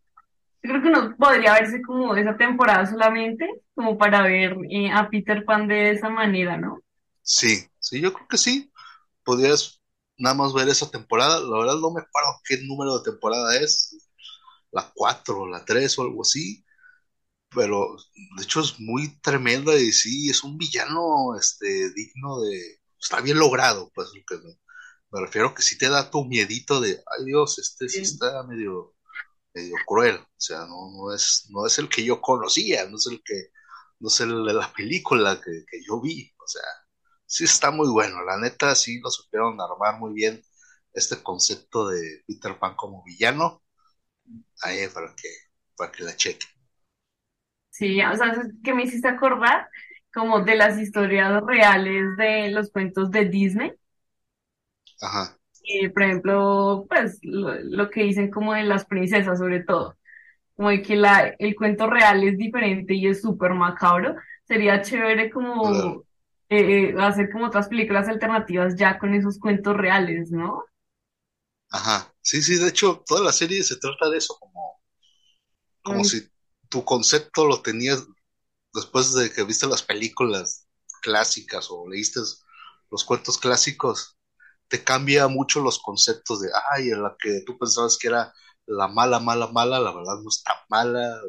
Yo 0.63 0.69
creo 0.69 0.83
que 0.83 0.89
no 0.89 1.15
podría 1.17 1.53
verse 1.53 1.81
como 1.81 2.15
esa 2.15 2.37
temporada 2.37 2.85
solamente, 2.85 3.45
como 3.73 3.97
para 3.97 4.21
ver 4.21 4.55
eh, 4.69 4.91
a 4.91 5.09
Peter 5.09 5.43
Pan 5.43 5.67
de 5.67 5.91
esa 5.91 6.09
manera, 6.09 6.57
¿no? 6.57 6.79
Sí, 7.21 7.67
sí, 7.79 7.99
yo 7.99 8.13
creo 8.13 8.27
que 8.27 8.37
sí. 8.37 8.71
Podrías 9.23 9.81
nada 10.17 10.35
más 10.35 10.53
ver 10.53 10.69
esa 10.69 10.89
temporada. 10.89 11.39
La 11.39 11.57
verdad 11.57 11.75
no 11.75 11.91
me 11.91 12.01
acuerdo 12.01 12.39
qué 12.45 12.57
número 12.63 12.99
de 12.99 13.11
temporada 13.11 13.55
es, 13.57 13.97
la 14.71 14.89
4 14.93 15.47
la 15.47 15.65
3 15.65 15.97
o 15.97 16.03
algo 16.03 16.21
así. 16.21 16.63
Pero 17.54 17.95
de 18.38 18.43
hecho 18.43 18.62
es 18.62 18.80
muy 18.80 19.20
tremenda 19.22 19.76
y 19.76 19.91
sí, 19.91 20.30
es 20.30 20.43
un 20.43 20.58
villano 20.58 21.36
este, 21.38 21.91
digno 21.93 22.41
de... 22.41 22.80
Está 22.99 23.22
bien 23.22 23.39
logrado, 23.39 23.91
pues 23.95 24.10
lo 24.16 24.22
que 24.28 24.38
me, 24.43 25.22
refiero 25.22 25.54
que 25.54 25.64
sí 25.64 25.78
te 25.78 25.89
da 25.89 26.10
tu 26.12 26.26
miedito 26.26 26.80
de, 26.80 26.91
ay 26.91 27.26
Dios, 27.26 27.60
este 27.60 27.89
sí, 27.89 28.02
está 28.02 28.43
medio, 28.43 28.95
medio 29.54 29.76
cruel. 29.88 30.18
O 30.18 30.28
sea, 30.38 30.60
no, 30.62 30.91
no, 30.91 31.14
es, 31.14 31.47
no 31.49 31.66
es 31.68 31.80
el 31.80 31.89
que 31.89 32.04
yo 32.04 32.22
conocía, 32.22 32.88
no 32.88 32.97
es 32.97 33.08
el 33.08 33.22
que, 33.24 33.49
no 33.99 34.10
es 34.10 34.20
el 34.22 34.45
de 34.45 34.54
la 34.54 34.72
película 34.74 35.41
que, 35.41 35.64
que 35.70 35.84
yo 35.86 36.02
vi. 36.02 36.32
O 36.43 36.47
sea, 36.47 36.64
sí 37.26 37.45
está 37.45 37.72
muy 37.72 37.89
bueno. 37.89 38.24
La 38.26 38.38
neta, 38.39 38.76
sí 38.76 38.99
lo 39.02 39.10
supieron 39.10 39.60
armar 39.62 39.99
muy 39.99 40.14
bien 40.14 40.43
este 40.93 41.22
concepto 41.24 41.88
de 41.89 42.24
Peter 42.28 42.58
Pan 42.60 42.76
como 42.76 43.04
villano. 43.04 43.64
Ahí 44.62 44.88
para 44.88 45.16
que, 45.16 45.30
para 45.76 45.91
que 45.91 46.04
la 46.04 46.16
cheque. 46.16 46.47
Sí, 47.72 48.01
o 48.01 48.15
sea, 48.15 48.34
que 48.63 48.74
me 48.74 48.84
hiciste 48.84 49.07
acordar 49.07 49.67
como 50.13 50.41
de 50.41 50.55
las 50.55 50.78
historias 50.78 51.41
reales 51.43 52.17
de 52.17 52.51
los 52.51 52.69
cuentos 52.69 53.09
de 53.11 53.26
Disney. 53.26 53.72
Ajá. 55.01 55.38
Y, 55.63 55.88
por 55.88 56.03
ejemplo, 56.03 56.86
pues 56.89 57.19
lo, 57.24 57.89
que 57.89 58.03
dicen 58.03 58.30
como 58.30 58.53
de 58.53 58.63
las 58.63 58.86
princesas, 58.86 59.39
sobre 59.39 59.63
todo. 59.63 59.97
Como 60.55 60.69
de 60.69 60.82
que 60.82 60.97
la, 60.97 61.34
el 61.39 61.55
cuento 61.55 61.89
real 61.89 62.24
es 62.24 62.38
diferente 62.38 62.93
y 62.93 63.07
es 63.07 63.22
súper 63.22 63.53
macabro. 63.53 64.15
Sería 64.43 64.82
chévere 64.82 65.32
como 65.32 66.03
eh, 66.49 66.89
eh, 66.89 66.95
hacer 66.99 67.32
como 67.32 67.45
otras 67.45 67.69
películas 67.69 68.09
alternativas 68.09 68.76
ya 68.76 68.99
con 68.99 69.13
esos 69.13 69.39
cuentos 69.39 69.78
reales, 69.78 70.30
¿no? 70.30 70.65
Ajá. 71.69 72.13
Sí, 72.22 72.41
sí, 72.41 72.59
de 72.59 72.67
hecho, 72.67 73.01
toda 73.07 73.24
la 73.24 73.32
serie 73.32 73.63
se 73.63 73.78
trata 73.78 74.09
de 74.09 74.17
eso, 74.17 74.38
como, 74.39 74.82
como 75.84 76.03
si 76.03 76.30
tu 76.72 76.84
concepto 76.86 77.45
lo 77.45 77.61
tenías 77.61 78.07
después 78.74 79.13
de 79.13 79.32
que 79.32 79.43
viste 79.43 79.67
las 79.67 79.84
películas 79.84 80.67
clásicas 81.01 81.67
o 81.69 81.88
leíste 81.88 82.22
los 82.89 83.03
cuentos 83.03 83.38
clásicos, 83.38 84.17
te 84.67 84.84
cambia 84.84 85.28
mucho 85.28 85.61
los 85.61 85.80
conceptos 85.80 86.41
de, 86.41 86.49
ay, 86.72 86.89
en 86.89 87.03
la 87.03 87.15
que 87.19 87.41
tú 87.45 87.57
pensabas 87.57 87.97
que 87.97 88.07
era 88.07 88.34
la 88.65 88.88
mala, 88.88 89.19
mala, 89.19 89.47
mala, 89.47 89.80
la 89.80 89.91
verdad 89.91 90.19
no 90.22 90.30
está 90.30 90.65
mala, 90.69 91.19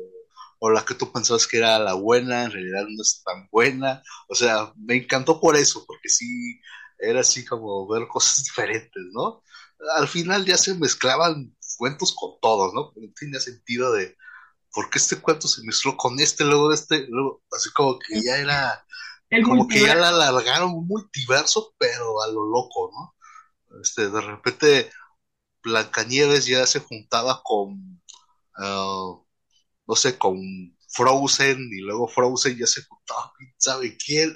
o, 0.61 0.71
la 0.71 0.85
que 0.85 0.95
tú 0.95 1.13
pensabas 1.13 1.47
que 1.47 1.59
era 1.59 1.79
la 1.79 1.95
buena, 1.95 2.45
en 2.45 2.53
realidad 2.53 2.87
no 2.89 3.03
es 3.03 3.23
tan 3.25 3.49
buena. 3.51 4.03
O 4.29 4.35
sea, 4.35 4.73
me 4.77 4.97
encantó 4.97 5.41
por 5.41 5.57
eso, 5.57 5.85
porque 5.87 6.09
sí, 6.09 6.61
era 6.99 7.21
así 7.21 7.45
como 7.45 7.89
ver 7.89 8.07
cosas 8.09 8.45
diferentes, 8.45 9.03
¿no? 9.13 9.43
Al 9.97 10.09
final 10.09 10.45
ya 10.45 10.57
se 10.57 10.75
mezclaban 10.75 11.57
cuentos 11.79 12.15
con 12.15 12.39
todos, 12.41 12.73
¿no? 12.75 12.93
No 12.95 13.13
tenía 13.19 13.41
sentido 13.41 13.93
de 13.93 14.17
por 14.73 14.89
qué 14.89 14.99
este 14.99 15.21
cuento 15.21 15.47
se 15.49 15.63
mezcló 15.63 15.97
con 15.97 16.19
este, 16.19 16.45
luego 16.45 16.71
de 16.71 16.75
este, 16.75 17.07
luego, 17.09 17.43
así 17.53 17.71
como 17.73 17.99
que 17.99 18.21
ya 18.23 18.39
era, 18.39 18.85
como 19.45 19.69
que 19.69 19.81
ya 19.81 19.95
la 19.95 20.09
alargaron 20.09 20.73
un 20.73 20.87
multiverso, 20.87 21.75
pero 21.79 22.23
a 22.23 22.29
lo 22.29 22.49
loco, 22.51 22.91
¿no? 22.93 23.81
Este, 23.81 24.09
de 24.09 24.21
repente 24.21 24.91
Blancanieves 25.63 26.47
ya 26.47 26.67
se 26.67 26.81
juntaba 26.81 27.43
con, 27.45 28.03
ah, 28.57 29.15
no 29.87 29.95
sé, 29.95 30.19
con 30.19 30.39
Frozen 30.89 31.59
y 31.73 31.81
luego 31.81 32.09
Frozen 32.09 32.59
ya 32.59 32.67
se 32.67 32.83
juntaba, 32.85 33.33
¿sabe 33.59 33.97
quién? 33.97 34.35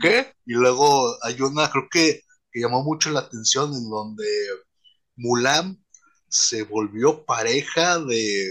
¿Qué? 0.00 0.32
Y 0.46 0.54
luego 0.54 1.16
hay 1.22 1.40
una, 1.40 1.70
creo 1.70 1.88
que, 1.90 2.22
que 2.50 2.60
llamó 2.60 2.82
mucho 2.82 3.10
la 3.10 3.20
atención 3.20 3.74
en 3.74 3.88
donde 3.88 4.26
Mulan 5.16 5.82
se 6.28 6.62
volvió 6.62 7.24
pareja 7.24 7.98
de, 7.98 8.50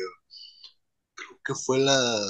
que 1.48 1.56
fue 1.56 1.80
la, 1.80 2.22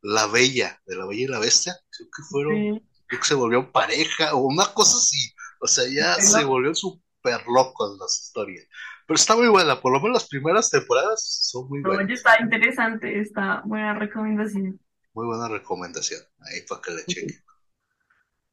la 0.00 0.26
Bella, 0.26 0.80
de 0.86 0.96
la 0.96 1.06
Bella 1.06 1.22
y 1.22 1.26
la 1.26 1.38
Bestia, 1.38 1.76
creo 1.90 2.08
que 2.16 2.22
fueron, 2.22 2.80
creo 3.06 3.20
que 3.20 3.26
se 3.26 3.34
volvió 3.34 3.70
pareja 3.70 4.34
o 4.34 4.38
una 4.38 4.72
cosa 4.72 4.96
así, 4.96 5.32
o 5.60 5.66
sea, 5.66 5.84
ya 5.88 6.14
se 6.14 6.44
volvió 6.44 6.74
su 6.74 7.00
locos 7.46 7.98
las 8.00 8.22
historias. 8.22 8.66
Pero 9.06 9.16
está 9.16 9.36
muy 9.36 9.48
buena, 9.48 9.80
por 9.80 9.92
lo 9.92 10.00
menos 10.00 10.22
las 10.22 10.28
primeras 10.28 10.70
temporadas 10.70 11.48
son 11.50 11.68
muy 11.68 11.82
buenas. 11.82 12.10
está 12.10 12.40
interesante, 12.40 13.20
está 13.20 13.62
buena 13.66 13.94
recomendación. 13.98 14.80
Muy 15.12 15.26
buena 15.26 15.48
recomendación, 15.48 16.22
ahí 16.40 16.62
para 16.66 16.80
que 16.80 16.90
le 16.92 17.04
chequen. 17.04 17.44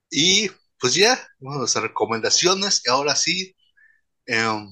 Y 0.10 0.50
pues 0.80 0.96
ya, 0.96 1.18
bueno, 1.40 1.62
las 1.62 1.76
recomendaciones, 1.76 2.82
y 2.86 2.90
ahora 2.90 3.16
sí, 3.16 3.56
em, 4.26 4.68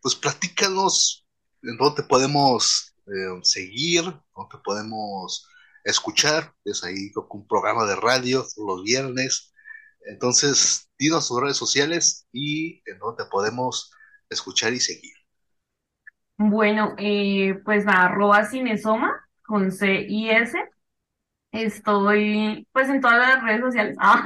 pues 0.00 0.14
platícanos 0.14 1.26
en 1.62 1.76
dónde 1.76 2.02
podemos 2.02 2.95
em, 3.06 3.42
seguir, 3.42 4.04
dónde 4.04 4.50
te 4.50 4.58
podemos 4.64 5.48
escuchar, 5.84 6.52
es 6.64 6.82
ahí 6.84 7.10
un 7.30 7.46
programa 7.46 7.86
de 7.86 7.96
radio 7.96 8.44
los 8.56 8.82
viernes, 8.82 9.52
entonces, 10.06 10.88
dinos 10.98 11.28
tus 11.28 11.40
redes 11.40 11.56
sociales 11.56 12.26
y 12.32 12.82
en 12.86 12.98
dónde 12.98 13.24
podemos 13.30 13.92
escuchar 14.30 14.72
y 14.72 14.80
seguir. 14.80 15.12
Bueno, 16.38 16.94
eh, 16.98 17.58
pues 17.64 17.84
nada, 17.84 18.06
arroba 18.06 18.44
cinesoma 18.44 19.12
con 19.42 19.72
C 19.72 20.06
y 20.08 20.30
S. 20.30 20.56
Estoy 21.52 22.66
pues 22.72 22.88
en 22.88 23.00
todas 23.00 23.18
las 23.18 23.42
redes 23.42 23.60
sociales, 23.62 23.96
ah, 24.00 24.22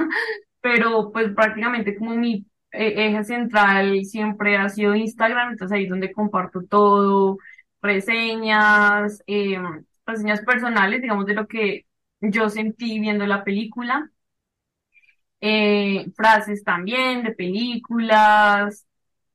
pero 0.61 1.11
pues 1.11 1.33
prácticamente 1.33 1.95
como 1.97 2.15
mi 2.15 2.45
eh, 2.71 3.07
eje 3.07 3.23
central 3.23 4.03
siempre 4.05 4.57
ha 4.57 4.69
sido 4.69 4.95
Instagram, 4.95 5.51
entonces 5.51 5.75
ahí 5.75 5.83
es 5.85 5.89
donde 5.89 6.11
comparto 6.11 6.61
todo, 6.69 7.37
reseñas, 7.81 9.23
eh, 9.27 9.57
reseñas 10.05 10.41
personales, 10.41 11.01
digamos, 11.01 11.25
de 11.25 11.33
lo 11.35 11.47
que 11.47 11.85
yo 12.21 12.49
sentí 12.49 12.99
viendo 12.99 13.25
la 13.27 13.43
película. 13.43 14.11
Eh, 15.43 16.05
frases 16.15 16.63
también 16.63 17.23
de 17.23 17.31
películas, 17.33 18.85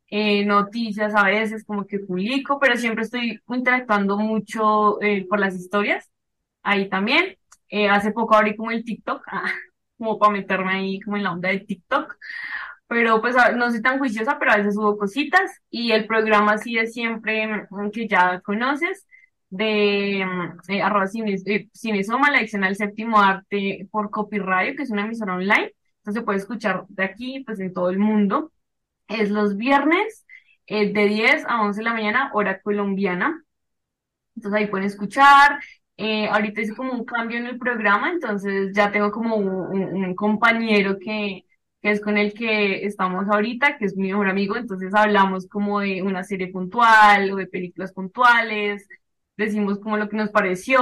eh, 0.08 0.44
noticias 0.46 1.14
a 1.16 1.24
veces 1.24 1.64
como 1.64 1.86
que 1.86 1.98
publico, 2.00 2.60
pero 2.60 2.76
siempre 2.76 3.04
estoy 3.04 3.40
interactuando 3.48 4.16
mucho 4.18 5.00
eh, 5.02 5.26
por 5.28 5.40
las 5.40 5.54
historias, 5.56 6.10
ahí 6.62 6.88
también. 6.88 7.36
hace 7.90 8.12
poco 8.12 8.36
abrí 8.36 8.56
como 8.56 8.70
el 8.72 8.84
TikTok, 8.84 9.22
ah, 9.28 9.50
como 9.98 10.18
para 10.18 10.32
meterme 10.32 10.72
ahí 10.74 11.00
como 11.00 11.16
en 11.18 11.24
la 11.24 11.32
onda 11.32 11.50
de 11.50 11.60
TikTok, 11.60 12.16
pero 12.88 13.20
pues 13.20 13.34
no 13.56 13.70
soy 13.70 13.82
tan 13.82 13.98
juiciosa, 13.98 14.38
pero 14.38 14.52
a 14.52 14.56
veces 14.58 14.74
subo 14.74 14.96
cositas 14.96 15.50
y 15.70 15.92
el 15.92 16.06
programa 16.06 16.58
sí 16.58 16.78
es 16.78 16.92
siempre 16.92 17.66
mm, 17.70 17.90
que 17.92 18.08
ya 18.08 18.40
conoces 18.40 19.06
de 19.50 20.20
eh, 20.68 20.82
arroba 20.82 21.06
cine, 21.06 21.36
Cinesoma, 21.74 22.30
la 22.30 22.40
edición 22.40 22.64
al 22.64 22.76
séptimo 22.76 23.20
arte 23.20 23.88
por 23.90 24.10
Copyright, 24.10 24.76
que 24.76 24.82
es 24.84 24.90
una 24.90 25.04
emisora 25.04 25.34
online. 25.34 25.72
Entonces 25.98 26.20
se 26.20 26.22
puede 26.22 26.38
escuchar 26.38 26.84
de 26.88 27.04
aquí, 27.04 27.42
pues 27.44 27.60
en 27.60 27.72
todo 27.72 27.90
el 27.90 27.98
mundo. 27.98 28.52
Es 29.08 29.30
los 29.30 29.56
viernes 29.56 30.26
eh, 30.66 30.92
de 30.92 31.06
10 31.06 31.44
a 31.48 31.62
11 31.62 31.80
de 31.80 31.84
la 31.84 31.94
mañana, 31.94 32.30
hora 32.34 32.60
colombiana. 32.60 33.44
Entonces 34.36 34.60
ahí 34.60 34.66
pueden 34.68 34.86
escuchar. 34.86 35.60
Eh, 35.96 36.28
ahorita 36.28 36.60
hice 36.60 36.74
como 36.76 36.92
un 36.92 37.04
cambio 37.04 37.38
en 37.38 37.46
el 37.46 37.58
programa, 37.58 38.10
entonces 38.10 38.72
ya 38.74 38.92
tengo 38.92 39.10
como 39.10 39.36
un, 39.36 40.14
compañero 40.14 40.98
que, 40.98 41.45
que 41.86 41.92
es 41.92 42.00
con 42.00 42.18
el 42.18 42.34
que 42.34 42.84
estamos 42.84 43.26
ahorita, 43.28 43.78
que 43.78 43.84
es 43.84 43.96
mi 43.96 44.08
mejor 44.08 44.28
amigo, 44.28 44.56
entonces 44.56 44.92
hablamos 44.92 45.46
como 45.46 45.78
de 45.78 46.02
una 46.02 46.24
serie 46.24 46.48
puntual 46.48 47.30
o 47.30 47.36
de 47.36 47.46
películas 47.46 47.92
puntuales, 47.92 48.88
decimos 49.36 49.78
como 49.78 49.96
lo 49.96 50.08
que 50.08 50.16
nos 50.16 50.30
pareció, 50.30 50.80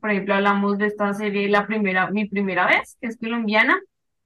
por 0.00 0.10
ejemplo, 0.10 0.34
hablamos 0.34 0.78
de 0.78 0.86
esta 0.86 1.12
serie 1.12 1.50
la 1.50 1.66
primera, 1.66 2.10
mi 2.10 2.26
primera 2.26 2.66
vez, 2.66 2.96
que 2.98 3.08
es 3.08 3.18
colombiana, 3.18 3.78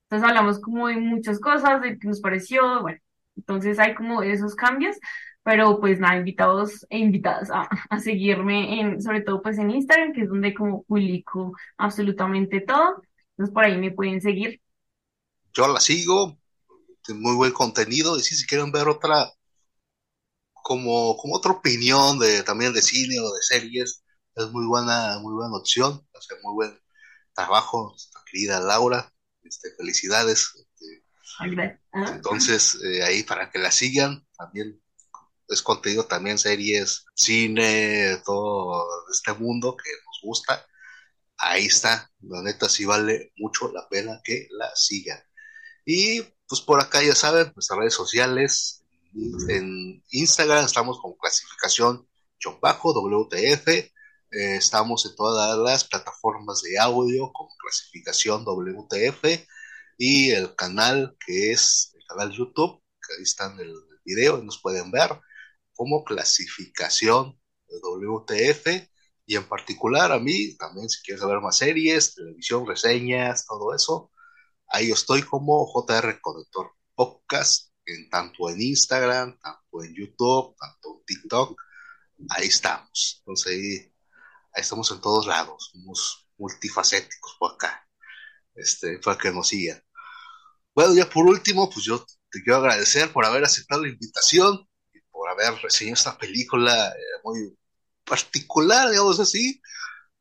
entonces 0.05 0.29
hablamos 0.29 0.61
como 0.61 0.87
de 0.87 0.97
muchas 0.97 1.41
cosas, 1.41 1.83
de 1.83 1.99
qué 1.99 2.07
nos 2.07 2.21
pareció, 2.21 2.83
bueno, 2.83 3.01
entonces 3.37 3.81
hay 3.81 3.95
como 3.97 4.23
esos 4.23 4.55
cambios, 4.55 4.97
pero 5.43 5.81
pues 5.81 5.99
nada, 5.99 6.19
invitados 6.19 6.87
e 6.89 6.99
invitadas 6.99 7.51
a, 7.51 7.99
seguirme 7.99 8.81
en, 8.81 9.03
sobre 9.03 9.23
todo 9.23 9.43
pues 9.43 9.59
en 9.59 9.73
Instagram, 9.73 10.13
que 10.13 10.23
es 10.23 10.29
donde 10.29 10.55
como 10.55 10.85
publico 10.85 11.57
absolutamente 11.79 12.61
todo, 12.61 13.03
entonces 13.31 13.53
por 13.53 13.65
ahí 13.65 13.77
me 13.77 13.91
pueden 13.91 14.21
seguir. 14.21 14.61
Yo 15.55 15.69
la 15.69 15.81
sigo, 15.81 16.39
muy 17.09 17.35
buen 17.35 17.53
contenido, 17.53 18.17
y 18.17 18.23
si, 18.23 18.37
si 18.37 18.47
quieren 18.47 18.73
ver 18.73 18.89
otra, 18.89 19.31
como, 20.53 21.17
como 21.17 21.37
otra 21.37 21.53
opinión 21.53 22.19
de 22.19 22.43
también 22.43 22.73
de 22.73 22.83
cine 22.83 23.19
o 23.21 23.33
de 23.33 23.43
series, 23.43 24.03
es 24.35 24.51
muy 24.51 24.67
buena, 24.67 25.19
muy 25.19 25.35
buena 25.35 25.57
opción, 25.57 26.07
hace 26.15 26.35
muy 26.43 26.55
buen 26.55 26.81
trabajo, 27.35 27.91
nuestra 27.91 28.21
querida 28.31 28.61
Laura, 28.61 29.13
este, 29.43 29.75
felicidades. 29.77 30.53
Este, 30.57 31.05
entonces, 31.93 32.79
eh, 32.85 33.03
ahí 33.03 33.23
para 33.23 33.51
que 33.51 33.59
la 33.59 33.71
sigan, 33.71 34.27
también 34.37 34.81
es 35.49 35.63
contenido 35.63 36.07
también 36.07 36.39
series, 36.39 37.05
cine, 37.15 38.19
todo 38.25 38.87
este 39.11 39.35
mundo 39.35 39.77
que 39.77 39.91
nos 39.91 40.21
gusta. 40.23 40.65
Ahí 41.37 41.67
está, 41.67 42.11
la 42.21 42.43
neta 42.43 42.69
sí 42.69 42.85
vale 42.85 43.33
mucho 43.37 43.71
la 43.73 43.87
pena 43.89 44.21
que 44.25 44.47
la 44.51 44.71
sigan. 44.75 45.19
Y 45.85 46.23
pues 46.47 46.61
por 46.61 46.81
acá 46.81 47.03
ya 47.03 47.15
saben, 47.15 47.53
nuestras 47.55 47.79
redes 47.79 47.95
sociales, 47.95 48.85
en 49.49 50.03
Instagram 50.11 50.65
estamos 50.65 50.99
con 51.01 51.15
clasificación 51.15 52.07
bajo 52.61 52.93
WTF, 52.93 53.69
eh, 53.69 53.91
estamos 54.31 55.07
en 55.07 55.15
todas 55.15 55.59
las 55.59 55.85
plataformas 55.85 56.63
de 56.63 56.79
audio 56.79 57.33
con 57.33 57.47
clasificación 57.59 58.45
WTF 58.45 59.47
y 59.99 60.31
el 60.31 60.55
canal 60.55 61.17
que 61.25 61.53
es 61.53 61.93
el 61.95 62.05
canal 62.07 62.33
YouTube, 62.33 62.83
que 63.07 63.15
ahí 63.17 63.23
está 63.23 63.53
en 63.53 63.61
el 63.61 63.75
video 64.05 64.39
y 64.39 64.45
nos 64.45 64.61
pueden 64.61 64.91
ver 64.91 65.11
como 65.75 66.05
clasificación 66.05 67.39
de 67.69 67.79
WTF 67.81 68.89
y 69.27 69.37
en 69.37 69.49
particular 69.49 70.13
a 70.13 70.19
mí 70.19 70.57
también 70.57 70.89
si 70.89 71.03
quieres 71.03 71.25
ver 71.25 71.41
más 71.41 71.59
series, 71.59 72.15
televisión, 72.15 72.67
reseñas, 72.67 73.47
todo 73.47 73.75
eso, 73.75 74.11
ahí 74.73 74.91
estoy 74.91 75.23
como 75.23 75.67
JR 75.67 76.21
Conector 76.21 76.73
Podcast, 76.95 77.71
en, 77.85 78.09
tanto 78.11 78.49
en 78.51 78.61
Instagram, 78.61 79.39
tanto 79.39 79.85
en 79.85 79.95
YouTube, 79.95 80.57
tanto 80.59 80.99
en 80.99 81.05
TikTok, 81.05 81.61
ahí 82.31 82.49
estamos. 82.49 83.19
Entonces 83.21 83.53
ahí, 83.53 83.93
estamos 84.55 84.91
en 84.91 85.01
todos 85.01 85.27
lados, 85.27 85.71
somos 85.73 86.27
multifacéticos 86.39 87.37
por 87.39 87.55
acá, 87.55 87.87
este, 88.55 88.99
para 88.99 89.19
que 89.19 89.31
nos 89.31 89.49
sigan. 89.49 89.83
Bueno, 90.75 90.95
ya 90.95 91.09
por 91.09 91.27
último, 91.27 91.69
pues 91.71 91.85
yo 91.85 92.05
te 92.31 92.43
quiero 92.43 92.59
agradecer 92.59 93.13
por 93.13 93.27
haber 93.27 93.45
aceptado 93.45 93.83
la 93.83 93.89
invitación 93.89 94.67
y 94.95 95.01
por 95.11 95.29
haber 95.29 95.55
reseñado 95.63 95.95
esta 95.95 96.17
película 96.17 96.89
eh, 96.89 97.21
muy 97.25 97.57
particular, 98.05 98.91
digamos 98.91 99.21
así. 99.21 99.61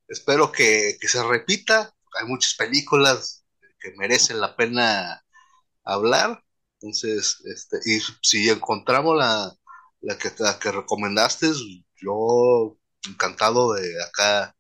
Espero 0.08 0.52
que, 0.52 0.98
se 1.02 1.24
repita. 1.24 1.94
Hay 2.20 2.28
muchas 2.28 2.56
películas 2.56 3.41
que 3.82 3.94
merecen 3.98 4.40
la 4.42 4.56
pena 4.56 5.24
hablar. 5.84 6.44
Entonces, 6.80 7.42
este, 7.46 7.80
y 7.86 8.00
si 8.22 8.50
encontramos 8.50 9.18
la, 9.18 9.54
la 10.02 10.18
que, 10.18 10.32
la 10.40 10.60
que 10.60 10.72
recomendaste, 10.72 11.52
yo 11.98 12.78
encantado 13.08 13.74
de 13.74 14.04
acá 14.04 14.56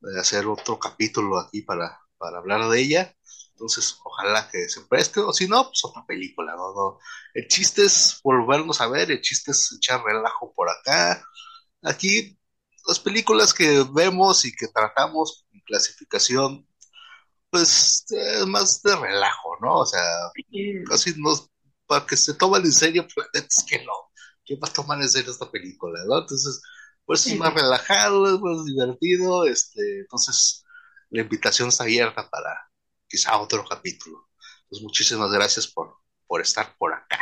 de 0.00 0.20
hacer 0.20 0.46
otro 0.46 0.78
capítulo 0.78 1.38
aquí 1.38 1.62
para, 1.62 2.00
para 2.18 2.38
hablar 2.38 2.68
de 2.68 2.80
ella. 2.80 3.14
Entonces, 3.52 3.98
ojalá 4.04 4.48
que 4.50 4.68
se 4.68 4.82
preste, 4.82 5.20
o 5.20 5.32
si 5.32 5.48
no, 5.48 5.64
pues 5.64 5.84
otra 5.84 6.04
película, 6.06 6.54
¿no? 6.54 6.72
no. 6.74 6.98
El 7.34 7.48
chiste 7.48 7.84
es 7.84 8.20
volvernos 8.22 8.80
a 8.80 8.88
ver, 8.88 9.10
el 9.10 9.20
chiste 9.20 9.50
es 9.50 9.72
echar 9.76 10.02
relajo 10.04 10.52
por 10.54 10.68
acá. 10.70 11.24
Aquí, 11.82 12.38
las 12.86 13.00
películas 13.00 13.52
que 13.52 13.84
vemos 13.92 14.44
y 14.44 14.52
que 14.54 14.68
tratamos 14.68 15.46
en 15.52 15.60
clasificación, 15.62 16.67
pues 17.50 18.04
es 18.10 18.46
más 18.46 18.82
de 18.82 18.96
relajo, 18.96 19.56
¿no? 19.60 19.78
O 19.80 19.86
sea, 19.86 20.02
casi 20.88 21.14
no, 21.16 21.32
para 21.86 22.06
que 22.06 22.16
se 22.16 22.34
tomen 22.34 22.64
en 22.64 22.72
serio, 22.72 23.06
pues 23.14 23.28
es 23.32 23.64
que 23.68 23.84
no. 23.84 23.92
¿Quién 24.44 24.60
va 24.62 24.68
a 24.68 24.72
tomar 24.72 25.00
en 25.00 25.08
serio 25.08 25.32
esta 25.32 25.50
película, 25.50 26.00
no? 26.06 26.18
Entonces, 26.20 26.62
pues 27.04 27.26
es 27.26 27.38
más 27.38 27.54
relajado, 27.54 28.34
es 28.34 28.40
más 28.40 28.64
divertido, 28.66 29.44
este, 29.46 30.00
entonces 30.00 30.64
la 31.10 31.22
invitación 31.22 31.68
está 31.68 31.84
abierta 31.84 32.28
para 32.28 32.70
quizá 33.06 33.38
otro 33.38 33.64
capítulo. 33.68 34.28
Pues 34.68 34.82
muchísimas 34.82 35.30
gracias 35.32 35.66
por, 35.66 35.96
por 36.26 36.42
estar 36.42 36.76
por 36.76 36.92
acá. 36.92 37.18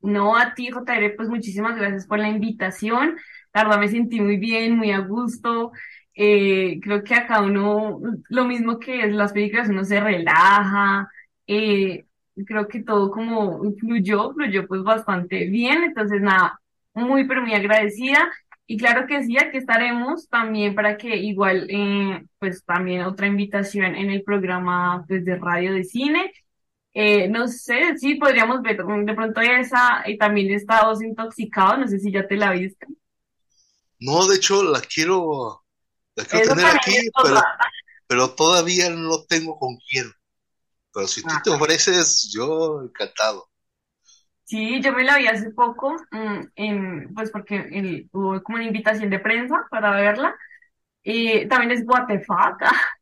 No, 0.00 0.36
a 0.36 0.54
ti, 0.54 0.70
JR, 0.70 1.16
pues 1.16 1.28
muchísimas 1.28 1.76
gracias 1.76 2.06
por 2.06 2.18
la 2.18 2.28
invitación. 2.28 3.16
La 3.54 3.64
verdad 3.64 3.78
me 3.78 3.88
sentí 3.88 4.20
muy 4.20 4.36
bien, 4.36 4.76
muy 4.76 4.90
a 4.92 4.98
gusto. 4.98 5.72
Eh, 6.14 6.78
creo 6.82 7.02
que 7.02 7.14
acá 7.14 7.42
uno, 7.42 8.00
lo 8.28 8.44
mismo 8.44 8.78
que 8.78 9.06
las 9.08 9.32
películas, 9.32 9.68
uno 9.68 9.84
se 9.84 10.00
relaja. 10.00 11.08
Eh, 11.46 12.04
creo 12.46 12.68
que 12.68 12.82
todo 12.82 13.10
como 13.10 13.60
fluyó, 13.78 14.32
fluyó 14.32 14.66
pues 14.66 14.82
bastante 14.82 15.46
bien. 15.46 15.84
Entonces, 15.84 16.20
nada, 16.22 16.60
muy, 16.94 17.26
pero 17.26 17.42
muy 17.42 17.54
agradecida. 17.54 18.30
Y 18.66 18.78
claro 18.78 19.06
que 19.06 19.22
sí, 19.24 19.36
aquí 19.36 19.58
estaremos 19.58 20.28
también 20.28 20.74
para 20.74 20.96
que 20.96 21.16
igual, 21.16 21.66
eh, 21.68 22.24
pues 22.38 22.64
también 22.64 23.02
otra 23.02 23.26
invitación 23.26 23.94
en 23.94 24.10
el 24.10 24.22
programa 24.22 25.04
pues, 25.06 25.24
de 25.24 25.36
radio 25.36 25.74
de 25.74 25.84
cine. 25.84 26.32
No 27.28 27.48
sé, 27.48 27.98
sí, 27.98 28.14
podríamos 28.14 28.62
ver 28.62 28.76
de 28.76 29.14
pronto 29.14 29.40
esa 29.40 30.04
y 30.06 30.16
también 30.16 30.52
está 30.52 30.84
Dos 30.84 31.02
Intoxicado, 31.02 31.76
no 31.76 31.88
sé 31.88 31.98
si 31.98 32.12
ya 32.12 32.26
te 32.26 32.36
la 32.36 32.52
viste. 32.52 32.86
No, 33.98 34.26
de 34.26 34.36
hecho 34.36 34.62
la 34.62 34.80
quiero, 34.80 35.63
la 36.16 36.24
quiero 36.24 36.54
tener 36.54 36.66
aquí, 36.66 36.96
pero, 37.22 37.42
pero 38.06 38.30
todavía 38.34 38.90
no 38.90 39.24
tengo 39.24 39.58
con 39.58 39.76
quién. 39.88 40.10
Pero 40.92 41.08
si 41.08 41.22
tú 41.22 41.34
te 41.42 41.50
ah. 41.50 41.56
ofreces, 41.56 42.30
yo 42.32 42.82
encantado. 42.82 43.48
Sí, 44.44 44.80
yo 44.80 44.92
me 44.92 45.04
la 45.04 45.18
vi 45.18 45.26
hace 45.26 45.50
poco, 45.50 45.96
mm, 46.10 46.40
en, 46.54 47.14
pues 47.14 47.30
porque 47.30 47.56
el, 47.56 48.08
hubo 48.12 48.42
como 48.42 48.56
una 48.56 48.66
invitación 48.66 49.10
de 49.10 49.18
prensa 49.18 49.66
para 49.70 49.90
verla. 49.90 50.36
Y 51.02 51.46
también 51.48 51.72
es 51.72 51.84
what 51.86 52.06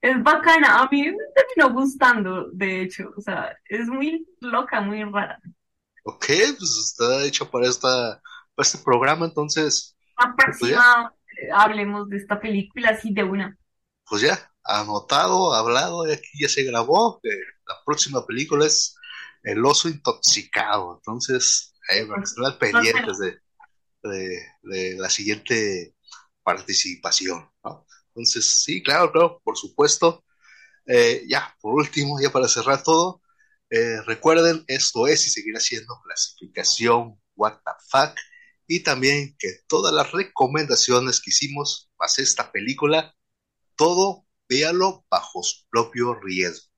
Es 0.00 0.22
bacana. 0.22 0.80
A 0.80 0.88
mí 0.88 1.10
me 1.10 1.16
terminó 1.34 1.74
gustando, 1.74 2.50
de 2.52 2.82
hecho. 2.82 3.12
O 3.16 3.20
sea, 3.20 3.56
es 3.64 3.86
muy 3.88 4.26
loca, 4.40 4.80
muy 4.80 5.02
rara. 5.04 5.38
Ok, 6.04 6.26
pues 6.26 6.78
está 6.78 7.24
hecho 7.24 7.50
para, 7.50 7.66
esta, 7.66 8.20
para 8.54 8.66
este 8.66 8.78
programa, 8.78 9.26
entonces. 9.26 9.96
Próxima 10.36 11.12
hablemos 11.54 12.08
de 12.08 12.16
esta 12.16 12.40
película 12.40 12.90
así 12.90 13.12
de 13.12 13.24
una. 13.24 13.56
Pues 14.08 14.22
ya, 14.22 14.50
anotado, 14.64 15.54
hablado, 15.54 16.04
aquí 16.04 16.40
ya 16.40 16.48
se 16.48 16.64
grabó. 16.64 17.20
la 17.22 17.74
próxima 17.84 18.26
película 18.26 18.66
es 18.66 18.96
el 19.42 19.64
oso 19.64 19.88
intoxicado. 19.88 20.96
Entonces, 20.96 21.72
ahí 21.88 22.04
van 22.04 22.20
a 22.20 22.24
estar 22.24 22.58
pendientes 22.58 23.18
de, 23.18 23.38
de, 24.62 24.96
la 24.98 25.10
siguiente 25.10 25.94
participación. 26.42 27.48
Entonces, 28.08 28.62
sí, 28.62 28.82
claro, 28.82 29.12
claro, 29.12 29.40
por 29.44 29.56
supuesto. 29.56 30.24
Eh, 30.86 31.24
ya, 31.28 31.54
por 31.60 31.74
último, 31.74 32.20
ya 32.20 32.32
para 32.32 32.48
cerrar 32.48 32.82
todo, 32.82 33.22
eh, 33.70 34.00
recuerden, 34.06 34.64
esto 34.66 35.06
es 35.06 35.26
y 35.26 35.30
seguirá 35.30 35.60
siendo 35.60 36.00
clasificación 36.02 37.20
What 37.36 37.60
the 37.64 37.72
fuck. 37.88 38.14
Y 38.72 38.84
también 38.84 39.34
que 39.36 39.48
todas 39.66 39.92
las 39.92 40.12
recomendaciones 40.12 41.20
que 41.20 41.30
hicimos 41.30 41.90
para 41.96 42.12
esta 42.18 42.52
película, 42.52 43.16
todo 43.74 44.28
véalo 44.48 45.04
bajo 45.10 45.42
su 45.42 45.68
propio 45.68 46.14
riesgo. 46.14 46.70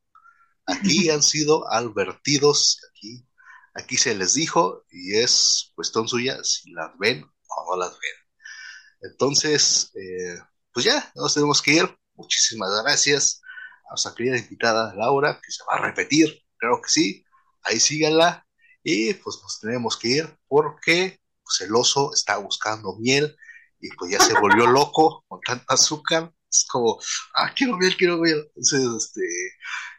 Aquí 0.65 1.11
han 1.11 1.23
sido 1.23 1.71
advertidos, 1.71 2.81
aquí, 2.89 3.29
aquí 3.75 3.99
se 3.99 4.15
les 4.15 4.33
dijo 4.33 4.87
y 4.91 5.19
es 5.19 5.71
cuestión 5.75 6.09
suya 6.09 6.43
si 6.43 6.71
las 6.71 6.97
ven 6.97 7.25
o 7.25 7.71
no 7.71 7.77
las 7.79 7.91
ven. 7.91 9.11
Entonces, 9.11 9.91
eh, 9.95 10.39
pues 10.73 10.87
ya, 10.87 11.13
nos 11.15 11.35
tenemos 11.35 11.61
que 11.61 11.73
ir. 11.73 11.99
Muchísimas 12.15 12.71
gracias 12.83 13.43
a 13.85 13.91
nuestra 13.91 14.15
querida 14.15 14.39
invitada 14.39 14.95
Laura, 14.95 15.39
que 15.45 15.53
se 15.53 15.63
va 15.65 15.75
a 15.75 15.83
repetir, 15.89 16.43
creo 16.57 16.81
que 16.81 16.89
sí. 16.89 17.23
Ahí 17.65 17.79
síganla. 17.79 18.47
Y 18.83 19.13
pues 19.13 19.41
nos 19.43 19.61
tenemos 19.61 19.99
que 19.99 20.09
ir 20.09 20.39
porque 20.49 21.22
pues, 21.59 21.69
el 21.69 21.75
oso 21.75 22.13
está 22.15 22.37
buscando 22.39 22.97
miel 22.99 23.37
y 23.81 23.89
pues 23.91 24.13
ya 24.13 24.21
se 24.21 24.39
volvió 24.39 24.67
loco 24.67 25.25
con 25.29 25.41
tanta 25.41 25.75
azúcar. 25.75 26.33
Es 26.51 26.67
como, 26.71 26.99
ah, 27.35 27.53
quiero 27.55 27.77
miel, 27.77 27.97
quiero 27.97 28.19
miel. 28.19 28.45
Entonces, 28.57 29.07
este, 29.07 29.23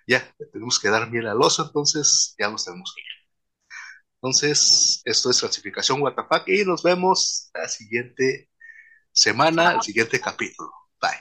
ya 0.07 0.35
tenemos 0.51 0.79
que 0.79 0.89
dar 0.89 1.09
miel 1.09 1.27
al 1.27 1.41
oso, 1.41 1.65
entonces 1.65 2.35
ya 2.39 2.49
nos 2.49 2.65
tenemos 2.65 2.93
que 2.95 3.01
ir. 3.01 3.07
Entonces, 4.15 5.01
esto 5.03 5.31
es 5.31 5.39
clasificación 5.39 6.01
WTF 6.01 6.47
y 6.47 6.63
nos 6.65 6.81
vemos 6.81 7.49
la 7.53 7.67
siguiente 7.67 8.49
semana, 9.11 9.73
el 9.73 9.81
siguiente 9.81 10.19
capítulo. 10.21 10.71
Bye. 11.01 11.19